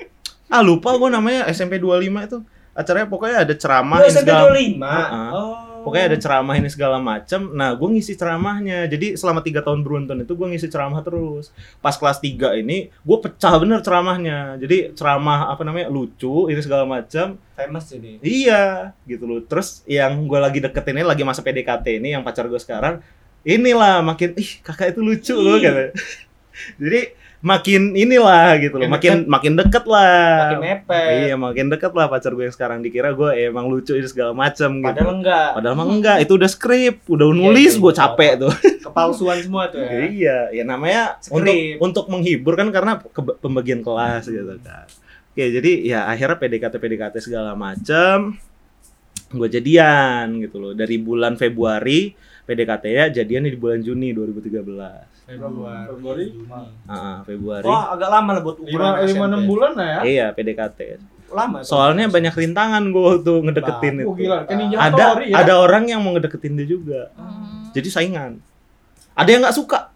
[0.54, 2.38] ah lupa gue namanya SMP 25 itu
[2.72, 4.78] acaranya pokoknya ada ceramah Oh, SMP segala 25.
[4.78, 5.30] Heeh.
[5.32, 5.65] Oh.
[5.86, 8.90] Pokoknya ada ceramah ini segala macam nah gue ngisi ceramahnya.
[8.90, 11.54] Jadi selama tiga tahun beruntun itu gue ngisi ceramah terus.
[11.78, 14.58] Pas kelas 3 ini gue pecah bener ceramahnya.
[14.58, 18.18] Jadi ceramah apa namanya lucu ini segala macam famous jadi.
[18.26, 19.38] iya gitu loh.
[19.46, 22.98] Terus yang gue lagi deketin ini lagi masa PDKT ini yang pacar gue sekarang
[23.46, 25.94] inilah makin ih kakak itu lucu loh kata
[26.82, 31.08] jadi makin inilah gitu loh makin makin deket lah Makin mepet.
[31.22, 34.70] iya makin deket lah pacar gue yang sekarang dikira gue emang lucu ini segala macam
[34.74, 35.48] gitu Padahal enggak.
[35.52, 37.98] Padahal mah enggak, itu udah skrip, udah Iya, nulis, iya, gue iya.
[37.98, 38.52] capek tuh.
[38.86, 39.90] Kepalsuan semua tuh ya.
[40.06, 41.76] iya, ya namanya untuk Skrip.
[41.78, 44.88] untuk menghibur kan karena ke- pembagian kelas gitu kan.
[45.30, 48.40] Oke, jadi ya akhirnya PDKT PDKT segala macam
[49.28, 50.72] gue jadian gitu loh.
[50.72, 55.15] Dari bulan Februari PDKT ya jadian di bulan Juni 2013.
[55.26, 55.84] Februari.
[55.88, 56.26] Februari.
[56.86, 57.64] Ah, Februari.
[57.64, 59.48] Wah, agak lama lah buat Lima ukuran lima enam SMP.
[59.48, 60.00] bulan lah ya.
[60.02, 60.80] Iya, PDKT.
[61.28, 61.56] Lama.
[61.58, 61.66] tuh.
[61.68, 64.22] Soalnya banyak rintangan gue waktu ngedeketin Oh itu.
[64.22, 65.34] gila, Ninja Ada Tori ya.
[65.36, 67.10] ada orang yang mau ngedeketin dia juga.
[67.12, 67.66] Hmm.
[67.70, 68.38] Jadi saingan.
[69.12, 69.90] Ada yang nggak suka,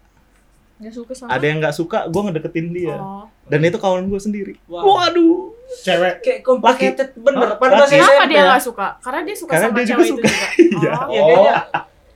[0.77, 1.29] Nggak suka sama.
[1.31, 2.97] ada yang nggak suka, gue ngedeketin dia.
[2.97, 3.23] Oh.
[3.47, 4.53] Dan itu kawan gue sendiri.
[4.65, 4.83] Wow.
[4.83, 5.55] Waduh.
[5.79, 6.15] Cewek.
[6.19, 7.47] Kayak complicated bener.
[7.47, 7.55] Hah?
[7.55, 7.95] Padahal Laki.
[7.95, 8.87] Kenapa SMP dia nggak suka?
[8.99, 10.27] Karena dia suka Karena sama dia juga cewek itu suka.
[10.27, 10.35] juga.
[10.81, 10.91] Iya.
[10.91, 11.07] Oh.
[11.07, 11.55] Iya kayaknya.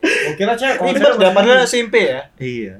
[0.04, 0.76] Gue kira cewek.
[0.78, 1.58] masih padahal.
[1.64, 2.20] SMP ya.
[2.36, 2.74] Iya.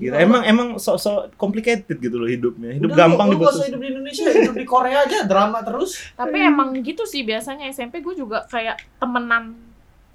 [0.00, 0.16] Gitu.
[0.16, 2.72] Emang emang sok-sok complicated gitu loh hidupnya.
[2.72, 3.68] Hidup Udah, gampang gak diputus.
[3.68, 6.00] hidup di Indonesia, hidup di Korea aja drama terus.
[6.16, 9.69] Tapi emang gitu sih biasanya SMP gue juga kayak temenan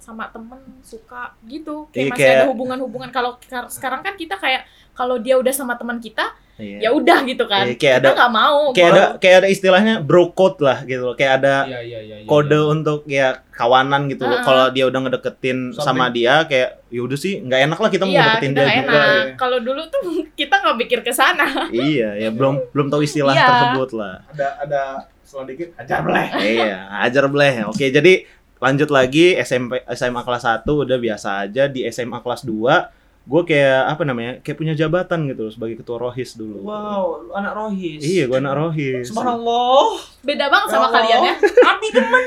[0.06, 4.36] sama temen suka gitu kayak Iya, masih ada kayak- hubungan-hubungan kalau kar- sekarang kan kita
[4.36, 6.88] kayak kalau dia udah sama teman kita ya Iya.
[6.90, 10.30] udah gitu kan Iya, kayak kita ada- nggak mau Kayak ada kayak ada istilahnya bro
[10.30, 11.12] code lah gitu loh.
[11.12, 12.16] Kayak ada Iya iya iya.
[12.16, 12.24] iya.
[12.24, 14.40] kode untuk ya kawanan gitu loh.
[14.40, 14.42] Ah.
[14.42, 15.84] Kalau dia udah ngedeketin Something.
[15.84, 18.64] sama dia kayak ya udah sih nggak enak lah kita mau iya ngedeketin kita dia
[18.64, 18.96] nggak juga.
[18.96, 19.34] enak ya.
[19.36, 20.02] kalau dulu tuh
[20.40, 23.44] kita nggak pikir ke sana iya, ya belum belum tahu istilah Iya.
[23.44, 24.14] tersebut lah.
[24.30, 24.82] Ada ada
[25.20, 26.26] selang dikit ajar boleh.
[26.40, 27.66] iya, ajar bleh.
[27.66, 28.24] Oke, jadi
[28.56, 31.66] lanjut lagi SMP SMA kelas 1 udah biasa aja.
[31.66, 32.94] Di SMA kelas 2
[33.26, 36.62] gue kayak apa namanya kayak punya jabatan gitu loh sebagai ketua rohis dulu.
[36.62, 37.98] Wow, lu anak Rohis.
[37.98, 39.10] iya gue anak rohis.
[39.10, 39.98] Subhanallah.
[40.22, 41.34] beda banget sama Ya kalian ya.
[41.66, 42.24] Abi demen.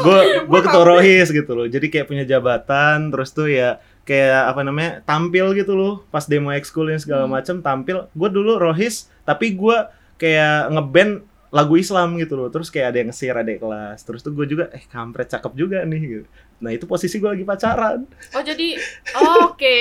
[0.00, 0.18] gue
[0.48, 1.68] gue ketua rohis gitu loh.
[1.68, 6.00] Jadi kayak punya jabatan terus tuh ya kayak apa namanya tampil gitu loh.
[6.08, 7.36] Pas demo ekskul yang segala Hmm.
[7.36, 8.08] macam tampil.
[8.10, 9.76] Gue dulu rohis tapi gue
[10.16, 12.48] kayak ngeband lagu Islam gitu loh.
[12.48, 13.98] Terus kayak ada yang nge-share adek kelas.
[14.02, 16.26] Terus tuh gue juga eh kampret cakep juga nih gitu.
[16.58, 18.04] Nah itu posisi gue lagi pacaran.
[18.32, 18.68] Oh jadi
[19.14, 19.78] oh, oke.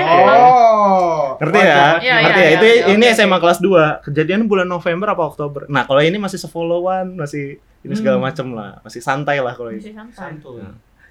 [0.00, 1.22] Oh.
[1.36, 1.84] ngerti ya?
[1.98, 2.48] Iya, ngerti iya, ya?
[2.48, 5.66] iya, itu iya, ini oke, SMA kelas 2 kejadian bulan November apa Oktober?
[5.66, 8.26] Nah kalau ini masih sefollowan masih ini segala Hmm.
[8.26, 8.78] macem lah.
[8.80, 9.82] Masih santai lah kalau ini.
[9.82, 10.16] Masih santai.
[10.38, 10.62] Santuy.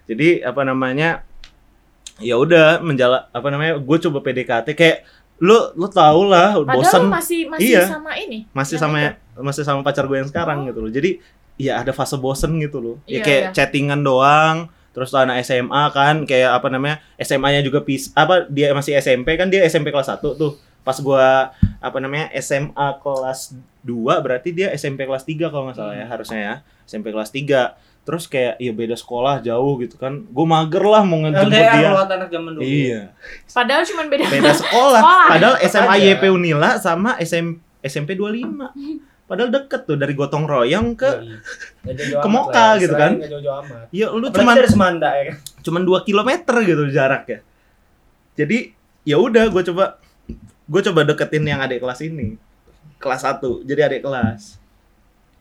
[0.04, 1.24] jadi apa namanya
[2.18, 4.98] ya udah menjala apa namanya gue coba PDKT kayak
[5.40, 7.84] lu lu tau lah Padahal bosan masih masih Iya.
[7.90, 8.46] sama ini.
[8.52, 9.10] masih sama itu.
[9.42, 10.68] Masih sama pacar gue yang sekarang Oh.
[10.68, 11.18] gitu loh jadi
[11.56, 13.52] ya ada fase bosen gitu loh ya Iya, kayak iya.
[13.52, 14.58] chattingan doang
[14.92, 19.36] terus tuh anak SMA kan kayak apa namanya SMA-nya juga pis apa dia masih SMP
[19.36, 24.68] kan dia SMP kelas 1 tuh pas gua apa namanya SMA kelas 2 berarti dia
[24.72, 28.74] SMP kelas 3 kalau nggak salah ya harusnya ya SMP kelas 3 terus kayak ya
[28.74, 32.66] beda sekolah jauh gitu kan gue mager lah mau ngejemput dia anak zaman dulu.
[32.66, 33.14] iya
[33.48, 34.26] Padahal cuma beda.
[34.26, 35.00] beda sekolah.
[35.00, 35.28] Sekolah.
[35.30, 35.94] Padahal SMA.
[36.10, 37.48] YP Unila sama SM,
[37.80, 38.74] SMP 25.
[39.32, 41.40] Padahal deket tuh dari Gotong Royong ke Iya,
[41.88, 41.96] iya.
[41.96, 42.82] Jauh-jauh ke Moka ya.
[42.84, 43.12] gitu kan.
[43.16, 43.84] nggak jauh-jauh amat.
[43.96, 45.36] ya lu cuman dari Semanda ya kan.
[45.64, 47.40] cuman 2 kilometer gitu jaraknya.
[48.36, 48.58] Jadi
[49.08, 49.98] ya udah gue coba
[50.68, 52.36] gue coba deketin yang adik kelas ini.
[53.00, 53.64] Kelas 1.
[53.66, 54.61] Jadi adik kelas.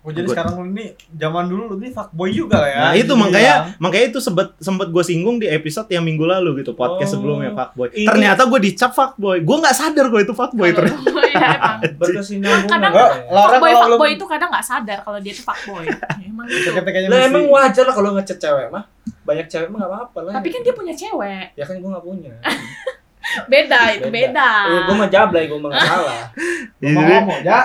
[0.00, 2.78] Oh jadi Gua- sekarang lu ini zaman dulu lu ini fuckboy juga lah ya.
[2.80, 6.64] Nah, itu Bisa makanya makanya itu sempet sempet gue singgung di episode yang minggu lalu
[6.64, 7.92] gitu, podcast Oh, sebelumnya fuckboy.
[7.92, 9.44] ini- Ternyata gue dicap fuckboy.
[9.44, 11.04] Gue nggak sadar gue itu fuckboy ternyata.
[11.04, 11.78] Iya emang.
[12.00, 12.70] Berkesinambungan.
[12.72, 13.06] Kadang- ya.
[13.28, 15.84] Fuckboy belum fuckboy itu kadang nggak sadar kalau dia itu fuckboy.
[16.32, 16.70] emang gitu.
[17.06, 18.84] Lah emang wajar lah kalau ngechat cewek mah.
[19.20, 20.32] Banyak cewek mah nggak apa-apa lah.
[20.40, 21.46] Tapi kan dia punya cewek.
[21.52, 22.32] ya kan gue nggak punya.
[23.46, 24.32] Beda itu Beda.
[24.32, 24.50] beda.
[24.66, 26.22] Iya, gue mah jablay, gue mah nggak salah.
[26.82, 27.60] Jadi- ngomong ya.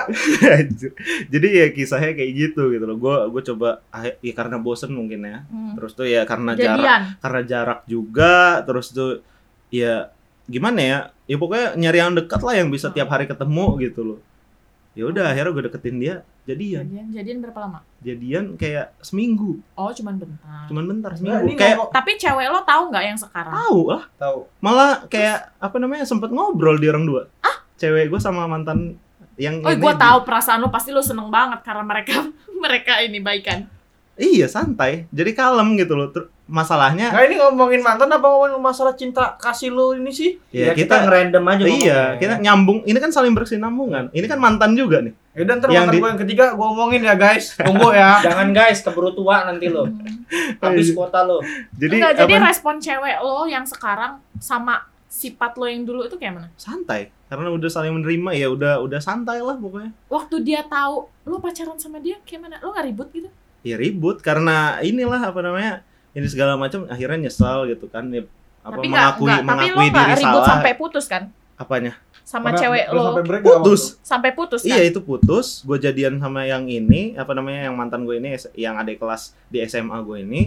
[1.32, 2.96] Jadi ya kisahnya kayak gitu gitu loh.
[2.98, 5.42] Gue gue coba ah, ya karena bosen mungkin ya.
[5.48, 5.74] Hmm.
[5.74, 7.02] Terus tuh ya karena jarak Jadian.
[7.18, 9.20] karena jarak juga terus tuh
[9.72, 10.10] ya
[10.46, 10.98] gimana ya?
[11.26, 14.20] Ya pokoknya nyari yang dekat lah yang bisa tiap hari ketemu gitu loh.
[14.96, 17.78] Ya udah akhirnya gue deketin dia jadian Jadian, jadian berapa lama?
[18.00, 20.64] jadian kayak seminggu Oh, cuman bentar.
[20.66, 23.52] cuman bentar Nah, seminggu ini kayak ngomong- Tapi cewek lo tahu nggak yang sekarang?
[23.54, 24.38] tahu lah tahu.
[24.58, 28.96] malah kayak apa namanya sempet ngobrol di orang dua ah cewek gue sama mantan
[29.36, 32.16] yang Oh, gue tahu perasaan lo pasti lo seneng banget karena mereka
[32.64, 33.68] mereka ini baikan.
[34.16, 38.94] Iya santai jadi kalem gitu loh Ter- masalahnya Nah ini ngomongin mantan apa ngomongin masalah
[38.94, 40.38] cinta kasih lu ini sih?
[40.48, 42.00] ya, Ya, kita, ngerandom aja iya ngomongnya.
[42.16, 45.76] kita nyambung ini kan saling berkesinambungan ini kan mantan juga nih Ya udah ntar Yang
[45.76, 47.44] mantan di- gue yang ketiga gue ngomongin ya guys.
[47.60, 48.10] Tunggu ya.
[48.24, 49.84] Jangan guys, keburu tua nanti lo.
[50.56, 51.44] Habis kuota lo.
[51.70, 56.16] jadi Enggak, jadi apa respon cewek lo yang sekarang sama sifat lo yang dulu itu
[56.16, 56.48] kayak mana?
[56.56, 61.36] santai karena udah saling menerima ya udah udah santai lah pokoknya Waktu dia tahu lo
[61.36, 62.56] pacaran sama dia kayak mana?
[62.58, 63.28] Lo nggak ribut gitu?
[63.66, 65.82] Ya ribut karena inilah apa namanya
[66.14, 68.06] ini segala macam akhirnya nyesal gitu kan.
[68.14, 68.22] Ya,
[68.62, 70.50] apa tapi mengakui nggak tapi lo mengakui diri ribut salah.
[70.54, 71.22] sampai putus kan?
[71.56, 71.92] apanya?
[72.26, 73.82] Sama Karena cewek lo sampai break putus.
[74.02, 74.70] sampai putus kan?
[74.76, 75.62] iya itu putus.
[75.66, 79.62] Gue jadian sama yang ini apa namanya yang mantan gue ini yang adik kelas di
[79.66, 80.42] SMA gue ini.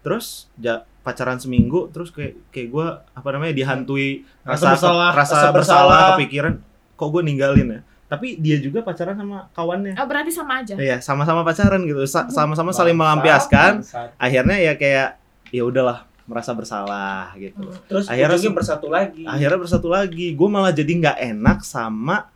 [0.00, 5.34] Terus ja, pacaran seminggu terus kayak kayak gue apa namanya dihantui Rasa rasa bersalah, rasa,
[5.36, 6.08] rasa bersalah bersalah.
[6.16, 6.52] kepikiran
[6.96, 7.80] kok gue ninggalin ya
[8.10, 10.74] tapi dia juga pacaran sama kawannya Oh, berarti sama aja.
[10.74, 12.02] Iya, sama-sama pacaran gitu.
[12.04, 13.86] Sa- Sama-sama saling melampiaskan.
[14.16, 15.08] Akhirnya ya kayak
[15.48, 17.62] ya udahlah merasa bersalah gitu.
[17.64, 17.86] Hmm.
[17.86, 19.22] Terus Akhirnya bersatu lagi.
[19.22, 20.26] Akhirnya bersatu lagi.
[20.32, 22.26] Gue malah jadi nggak enak sama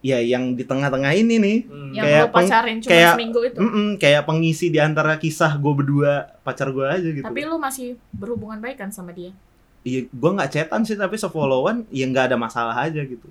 [0.00, 1.58] ya yang di tengah-tengah ini nih.
[1.64, 1.90] Hmm.
[1.90, 3.58] Yang Kayak lo pacarin cuma kayak- seminggu itu.
[3.58, 7.22] Mm-mm, kayak pengisi di antara kisah gue berdua pacar gue aja gitu.
[7.22, 9.34] Tapi lo masih berhubungan baik kan sama dia?
[9.80, 13.26] Iya, gue nggak cetan sih tapi sefollowan ya nggak ada masalah aja gitu.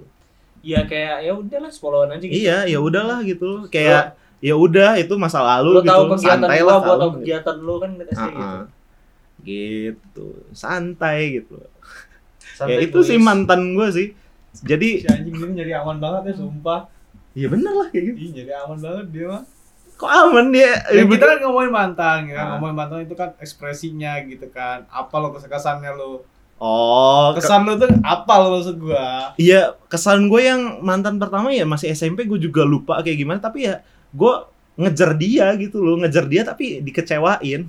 [0.62, 2.36] Iya kayak ya udahlah followan aja gitu.
[2.36, 3.68] Iya, ya udahlah gitu.
[3.68, 5.90] Kayak ya udah itu masa lalu Lo gitu.
[5.90, 7.18] tahu kegiatan Santai gua, lah gua tahu gitu.
[7.18, 8.58] kegiatan lo kan kita sih gitu.
[9.40, 11.56] Gitu santai gitu
[12.54, 13.08] Sampai ya itu tulis.
[13.08, 14.08] sih mantan gue sih
[14.58, 16.92] jadi Si anjing ini nyari aman banget ya sumpah.
[17.32, 19.44] ya bener lah kayak gitu Ih nyari aman banget dia mah.
[19.96, 22.46] kok aman dia Ya, Ya, kita kan ngomongin mantan, ya kan?
[22.56, 24.84] Ngomongin mantan itu kan ekspresinya gitu kan.
[24.88, 26.24] Apa lo kesannya lo?
[26.60, 29.32] Oh ke- Kesan lo tuh apa lo maksud gua?
[29.36, 33.66] iya kesan gue yang mantan pertama ya masih SMP gue juga lupa kayak gimana tapi
[33.66, 33.80] ya
[34.10, 34.34] gue
[34.76, 37.68] ngejar dia gitu loh ngejar dia tapi dikecewain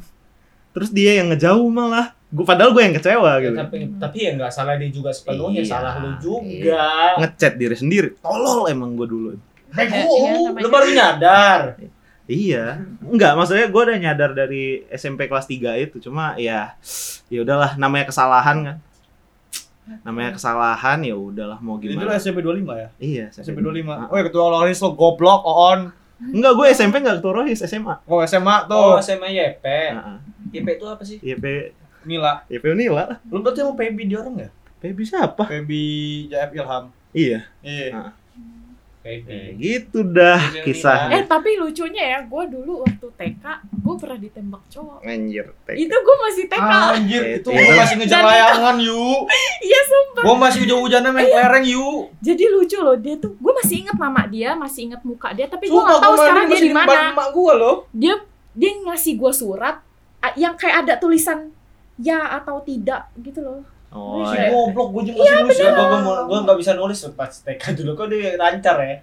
[0.71, 4.31] terus dia yang ngejauh malah gue padahal gue yang kecewa Ya, gitu tapi tapi ya
[4.33, 5.67] nggak salah dia juga sepenuhnya Iya.
[5.69, 6.87] salah lu juga.
[7.19, 9.29] ngechat diri sendiri tolol emang gue dulu
[9.71, 11.61] Iya, iya, Lu baru nyadar.
[12.31, 16.79] Iya, enggak maksudnya gue udah nyadar dari SMP kelas 3 itu cuma ya
[17.27, 18.77] ya udahlah namanya kesalahan kan.
[20.01, 22.15] Namanya kesalahan ya udahlah mau Itu lo gimana.
[22.15, 22.89] SMP 25 ya?
[22.97, 23.91] Iya, SMP SMP 25.
[23.91, 24.07] Ah.
[24.07, 25.91] Oh ya ketua Loris lo goblok on.
[26.21, 27.99] Enggak, gue SMP enggak ketua Rohis, SMA.
[28.05, 29.03] Oh SMA Oh, tuh.
[29.03, 29.65] SMA YP.
[29.67, 30.17] Heeh.
[30.53, 31.19] YP itu apa sih?
[31.19, 32.45] YP Mila.
[32.47, 33.19] YP Unila lah.
[33.27, 34.49] Lu berarti mau PB dia orang ya?
[34.79, 35.45] PB siapa?
[35.45, 35.71] PB
[36.29, 36.85] JF Ilham.
[37.11, 38.15] Iya, Iya.
[39.01, 41.17] Kayak gitu dah kisahnya.
[41.17, 43.45] Eh tapi lucunya ya, gue dulu waktu TK,
[43.81, 45.01] gue pernah ditembak cowok.
[45.01, 45.77] Anjir, TK.
[45.89, 46.73] Itu gue masih TK.
[47.01, 47.61] Anjir, itu iya.
[47.65, 49.05] gua masih ngejar layangan, yu.
[49.71, 50.23] Iya sumpah.
[50.25, 51.89] Gua masih hujan-hujanan main kelereng, yu.
[52.21, 53.33] Jadi lucu loh dia tuh.
[53.41, 56.61] Gue masih inget nama dia, masih inget muka dia, tapi gue tahu gua sekarang dia
[56.61, 57.17] di mana.
[57.33, 57.77] gua loh.
[57.97, 58.21] Dia
[58.53, 59.81] dia ngasih gue surat
[60.37, 61.49] yang kayak ada tulisan
[61.97, 63.65] ya atau tidak gitu loh.
[63.91, 64.49] Oh, Si iya.
[64.49, 65.59] goblok gua juga masih nulis.
[65.59, 68.97] Ya, gua gua mau- gua nggak bisa nulis pas TK dulu kok dia lancar ya.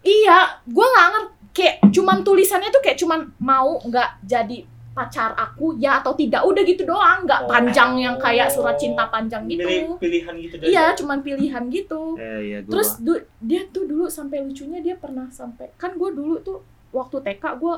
[0.00, 1.30] Iya, gue nggak ngerti.
[1.52, 6.62] Kayak cuman tulisannya tuh kayak cuman mau nggak jadi pacar aku ya atau tidak udah
[6.62, 7.48] gitu doang nggak Oh.
[7.50, 12.12] panjang yang kayak surat cinta panjang gitu Pilih pilihan gitu dari iya cuman pilihan gitu
[12.14, 12.70] Eh, iya, gua.
[12.70, 16.60] terus du- dia tuh dulu sampai lucunya dia pernah sampai kan gue dulu tuh
[16.90, 17.74] waktu TK gue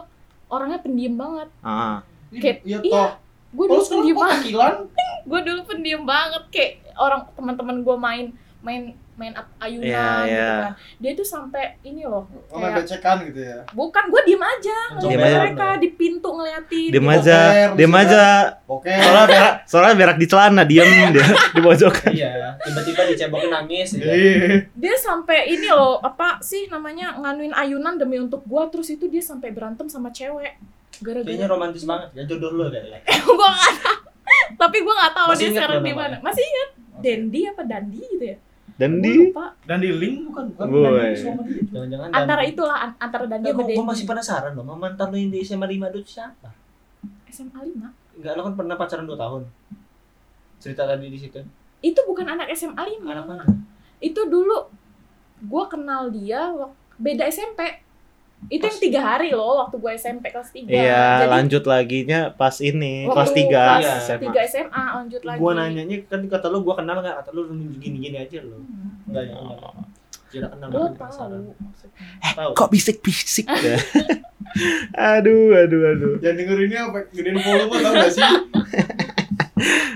[0.48, 2.02] orangnya pendiam banget ah,
[2.32, 3.10] Kayak- Iya, iya, toh.
[3.54, 4.76] Gue dulu pendiam banget
[5.30, 8.26] gue dulu pendiam banget kayak orang teman-teman gue main
[8.60, 8.82] main
[9.14, 9.30] main
[9.62, 10.50] ayunan Iya, gitu iya.
[10.58, 13.62] kan dia tuh sampai ini loh Sama kayak becekan gitu ya.
[13.70, 15.38] bukan gue diem aja ngeliatin Diem aja.
[15.38, 17.14] mereka di pintu ngeliatin Diem gitu.
[17.14, 17.38] aja,
[17.70, 18.22] diem aja.
[18.66, 18.90] Oke.
[18.90, 22.10] Soalnya berak, soalnya berak di celana, diam dia di pojokan.
[22.10, 24.04] Iya, tiba-tiba dicebokin nangis ya.
[24.74, 29.22] Dia sampai ini loh apa sih namanya nganuin ayunan demi untuk gue terus itu dia
[29.22, 30.58] sampai berantem sama cewek
[30.96, 32.08] Kayaknya gara-gara romantis banget.
[32.12, 32.98] Ya jodoh lo kayaknya.
[33.04, 33.98] gue gak tahu.
[34.56, 36.68] Tapi gue gak tahu dia sekarang di mana masih ingat.
[36.96, 38.38] Dendi apa Dandi gitu ya?
[38.74, 39.46] Dan Gua di lupa.
[39.62, 41.14] Dan di link bukan bukan Boy.
[41.68, 43.74] Jangan-jangan antara Dan- itulah an- antara Dandi sama gua, Dendi.
[43.74, 46.48] gua masih penasaran loh, sama mantan lo yang di SMA 5 itu siapa?
[47.28, 49.42] SMA 5 Enggak, lo kan pernah pacaran 2 tahun.
[50.56, 51.38] Cerita tadi di situ.
[51.80, 53.44] itu bukan anak SMA 5 Anak mana?
[54.00, 54.56] itu dulu
[55.38, 56.48] gue kenal dia
[56.96, 57.83] beda SMP
[58.46, 63.04] itu yang tiga hari loh waktu gue SMP kelas 3 Iya, lanjut laginya pas ini
[63.06, 63.64] kelas 3 Iya.
[63.80, 64.30] kelas SMA.
[64.30, 67.16] 3 SMA lanjut lagi Gua nanyanya kan kata lu gua kenal enggak?
[67.18, 68.58] Kata lu gini-gini aja lo.
[68.58, 69.08] Hmm.
[69.08, 69.34] Enggak ya.
[69.34, 69.72] Oh.
[70.28, 71.30] Tidak kenal Gue dengan penasaran.
[71.30, 72.00] tahu maksudnya.
[72.34, 72.50] Tahu.
[72.52, 73.76] Kok bisik-bisik ya?
[75.14, 76.12] aduh, aduh, aduh.
[76.18, 78.22] Jangan dengerinnya apa gedein volume tau gak sih?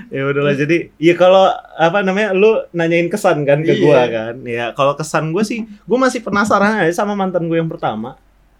[0.09, 1.45] Ya udahlah jadi ya kalau
[1.75, 3.83] apa namanya lu nanyain kesan kan ke Iya.
[3.83, 4.35] gua kan.
[4.41, 8.17] Ya kalau kesan gue sih gua masih penasaran aja sama mantan gue yang pertama.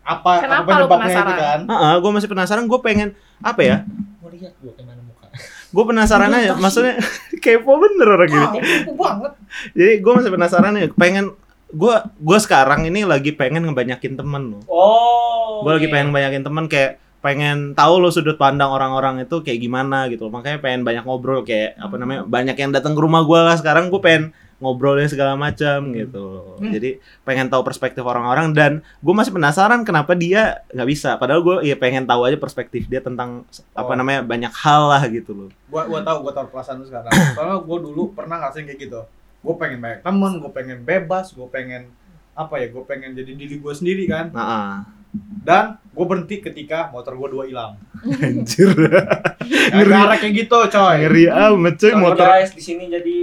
[0.09, 1.37] Apa Kenapa apa penyebabnya itu penasaran?
[1.37, 1.59] kan?
[1.69, 3.09] Heeh, gua masih penasaran gue pengen
[3.45, 3.77] apa ya?
[4.17, 5.25] Mau lihat gua gimana muka.
[5.69, 6.97] Gue penasaran aja maksudnya
[7.43, 8.47] kepo bener orang gini.
[8.49, 9.31] Wah, kepo banget.
[9.77, 11.25] Jadi gue masih penasaran ya pengen
[11.69, 14.61] gue gue sekarang ini lagi pengen ngebanyakin temen loh.
[14.65, 15.61] Oh.
[15.61, 15.93] gue lagi iya.
[15.93, 20.63] pengen banyakin temen kayak pengen tahu lo sudut pandang orang-orang itu kayak gimana gitu makanya
[20.63, 23.99] pengen banyak ngobrol kayak apa namanya banyak yang datang ke rumah gue lah sekarang gue
[23.99, 26.69] pengen ngobrolnya segala macam gitu Hmm.
[26.69, 26.89] jadi
[27.23, 31.73] pengen tahu perspektif orang-orang dan gue masih penasaran kenapa dia nggak bisa padahal gue ya
[31.73, 33.95] pengen tahu aja perspektif dia tentang apa Oh.
[33.95, 37.07] namanya banyak hal lah gitu loh Gua gua tahu gua tahu perasaan lu sekarang.
[37.33, 39.01] Soalnya gua dulu pernah ngerasain kayak gitu.
[39.39, 41.93] Gua pengen banyak temen, gua pengen bebas, gua pengen
[42.33, 42.67] apa ya?
[42.67, 44.27] Gua pengen jadi diri gua sendiri kan.
[44.29, 44.75] nah ah.
[45.39, 47.77] Dan gua berhenti ketika motor gua dua hilang.
[48.19, 48.73] anjir
[49.69, 50.95] Gara-gara kayak gitu, coy.
[50.99, 53.15] ngeri amat cuy Kalau motor guys di sini jadi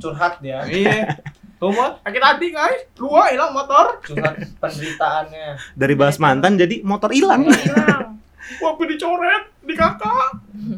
[0.00, 0.64] curhat ya.
[0.64, 1.20] Iya.
[1.60, 2.88] Tuh mah sakit hati guys.
[2.96, 4.00] Dua hilang motor.
[4.00, 5.60] Curhat penderitaannya.
[5.76, 8.16] dari bahas mantan jadi motor hilang Hilang.
[8.58, 10.28] Gua sampai dicoret di kakak.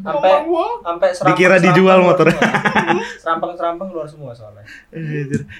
[0.03, 0.31] Sampai
[0.83, 2.37] sampai serampang Dikira dijual motornya.
[3.17, 4.67] serampang serampang keluar semua soalnya.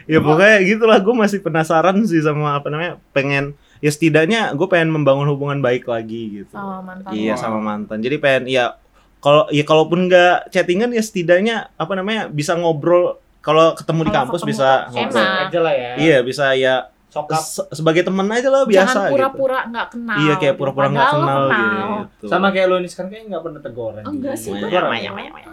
[0.05, 4.91] Ya pokoknya gitulah gue masih penasaran sih sama apa namanya pengen ya setidaknya gue pengen
[4.95, 7.11] membangun hubungan baik lagi gitu Sama mantan.
[7.11, 8.79] iya sama mantan jadi pengen ya
[9.19, 14.39] kalau ya kalaupun nggak chattingan ya setidaknya apa namanya bisa ngobrol kalau ketemu di kampus
[14.39, 15.43] ketemu bisa ngobrol enak.
[15.43, 15.91] aja lah ya.
[15.99, 16.75] iya bisa ya
[17.05, 20.17] Sokap se- sebagai temen aja lah biasa Jangan gitu pura-pura nggak kenal.
[20.17, 21.93] iya kayak pura-pura nggak kenal, kenal.
[22.09, 24.01] gitu sama kayak lo ini sekarang kayak nggak pernah teguran.
[24.01, 24.49] Oh, enggak sih.
[24.49, 24.89] Nggak maya, pernah.
[25.13, 25.47] maya, maya,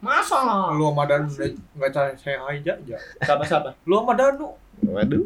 [0.00, 0.72] Masa lah.
[0.72, 2.96] Lu sama Danu udah enggak cari saya aja aja.
[3.20, 3.68] Siapa siapa?
[3.84, 4.48] Lu sama Danu.
[4.82, 5.24] waduh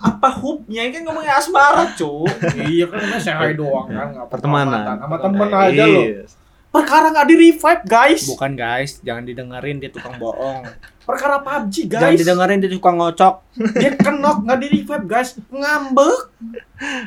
[0.00, 2.24] Apa hubnya ini kan ngomongnya asmara, cu.
[2.64, 4.80] iya kan namanya saya hai doang kan enggak Pertemanan.
[4.96, 6.00] Sama temen aja lo.
[6.00, 6.24] Iya.
[6.70, 8.22] Perkara nggak di revive guys.
[8.24, 10.64] Bukan guys, jangan didengerin dia tukang bohong.
[11.10, 12.18] Perkara PUBG Jangan guys.
[12.18, 13.34] didengerin dia tukang ngocok.
[13.74, 15.34] Dia kenok nggak di revive guys.
[15.44, 16.18] Ngambek.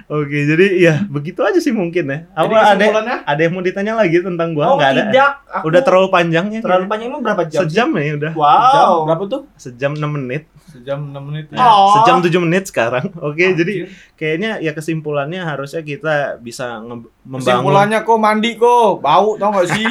[0.05, 2.85] oke jadi ya begitu aja sih mungkin ya apa ada
[3.25, 5.31] ada yang mau ditanya lagi tentang gua Oh, nggak ada tidak.
[5.49, 7.65] Aku udah terlalu panjang ya terlalu panjang emang berapa jam?
[7.65, 8.69] sejam ya udah Wow.
[8.69, 9.41] Jam berapa tuh?
[9.55, 11.45] sejam 6 menit Sejam 6 menit.
[11.49, 11.89] Ya, Oh.
[11.95, 13.57] sejam 7 menit sekarang oke Anjir.
[13.57, 13.73] jadi
[14.13, 19.89] kayaknya ya kesimpulannya harusnya kita bisa membangun kesimpulannya kok mandi kok bau tau gak sih?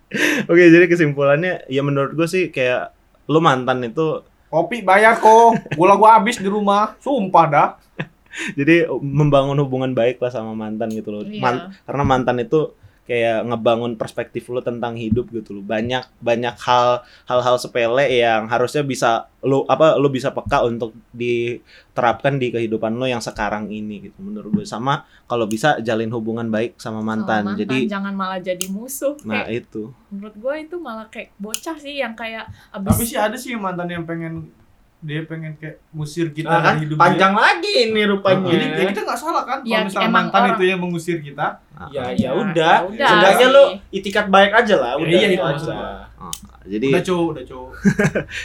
[0.50, 2.98] oke jadi kesimpulannya ya menurut gue sih kayak
[3.30, 5.78] lu mantan itu Kopi bayar kok.
[5.78, 6.98] Gula gua habis di rumah.
[6.98, 7.68] Sumpah dah.
[8.58, 11.38] jadi membangun hubungan baik lah sama mantan gitu loh Iya.
[11.38, 12.74] Man- karena mantan itu
[13.10, 15.66] kayak ngebangun perspektif lu tentang hidup gitu loh.
[15.66, 22.38] Banyak banyak hal hal-hal sepele yang harusnya bisa lu apa lu bisa peka untuk diterapkan
[22.38, 24.62] di kehidupan lu yang sekarang ini gitu menurut gue.
[24.62, 29.18] Sama kalau bisa jalin hubungan baik sama Sama mantan, jadi jangan malah jadi musuh.
[29.26, 29.82] nah Kayak, itu.
[30.14, 33.90] menurut gue itu malah kayak bocah sih yang kayak Tapi abis sih ada sih mantan
[33.90, 34.54] yang pengen
[35.00, 38.46] dia pengen kayak musir kita Nah, kan dari hidup panjang lagi ini rupanya.
[38.46, 41.46] Jadi ya kita nggak salah kan Ya, kalau misalnya mantan orang- itu yang mengusir kita.
[41.88, 42.74] Ya, Ah, ya udah.
[42.76, 43.48] ya udah Seenggaknya sih.
[43.50, 45.72] lu itikat baik aja lah, Ya, udah iya, itu itu aja.
[45.72, 46.32] ah.
[46.62, 47.60] jadi Udah cu, udah cu.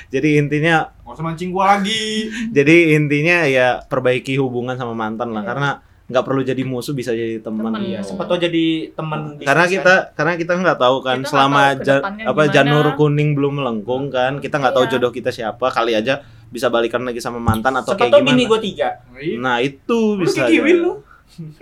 [0.09, 2.31] jadi intinya Nggak usah mancing gua lagi.
[2.49, 5.49] jadi intinya ya perbaiki hubungan sama mantan lah Iya.
[5.49, 5.69] karena
[6.05, 7.75] nggak perlu jadi musuh bisa jadi teman.
[7.75, 11.61] Iya, sempat tuh jadi teman karena bisnis kita karena kita nggak tahu kan Kita selama
[11.73, 12.53] tahu ja- apa gimana.
[12.53, 14.91] janur kuning belum melengkung kan kita nggak tahu Iya.
[14.95, 16.21] jodoh kita siapa kali aja
[16.55, 18.89] bisa balikan lagi sama mantan atau Siapa kayak gimana bini gue tiga.
[19.13, 19.35] Iya.
[19.37, 20.91] nah itu Lu bisa kiwin lu.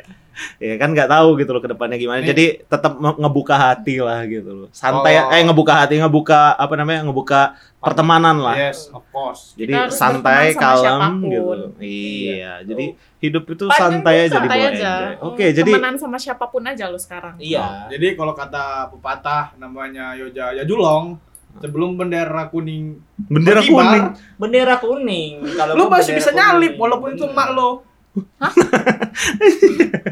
[0.57, 2.27] ya kan nggak tahu gitu loh ke depannya gimana Nih.
[2.27, 5.29] jadi tetap nge- ngebuka hati lah gitu loh santai Oh.
[5.29, 9.53] eh ngebuka hati ngebuka apa namanya ngebuka pertemanan lah Yes, of course.
[9.53, 11.29] jadi Kita santai kalem siapa pun.
[11.29, 12.85] gitu iya jadi
[13.19, 14.91] hidup itu Panjang santai aja santai aja.
[15.21, 17.85] oke jadi temenan sama siapa pun aja lo sekarang Iya.
[17.87, 21.13] Jadi kalau kata pepatah namanya Yoja Yajulong,
[21.55, 24.05] sebelum bendera kuning bendera berkibar, kuning
[24.35, 25.31] Bendera kuning.
[25.53, 27.83] Kalau lu gua masih bisa nyalip walaupun itu emak lo.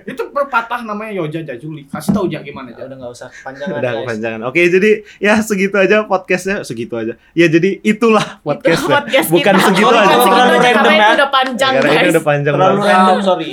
[0.03, 1.85] itu pepatah namanya Yoja Jajuli.
[1.85, 2.85] Kasih tahu Jak gimana Ya Jak?
[2.87, 4.41] udah nggak usah kepanjangan udah guys.
[4.43, 9.65] oke jadi ya segitu aja podcastnya segitu aja ya jadi itulah podcastnya podcast bukan kita.
[9.67, 10.15] segitu Bukan aja.
[10.15, 10.97] segitu Terlalu aja, random karena ya.
[10.97, 13.51] itu udah panjang karena ini guys udah panjang Terlalu banget random, sorry.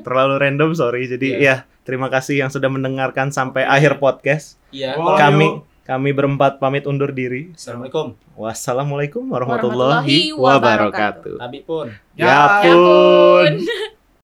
[0.00, 1.38] Terlalu random sorry jadi Iya.
[1.38, 4.94] ya terima kasih yang sudah mendengarkan sampai akhir podcast Iya.
[4.96, 5.69] Oh, kami.
[5.90, 8.14] Kami berempat pamit undur diri Assalamualaikum.
[8.38, 11.36] wassalamualaikum warahmatullahi Warahmatullahi wabarakatuh.
[11.42, 11.86] Nabi pun.
[12.14, 13.52] ya Ya pun pun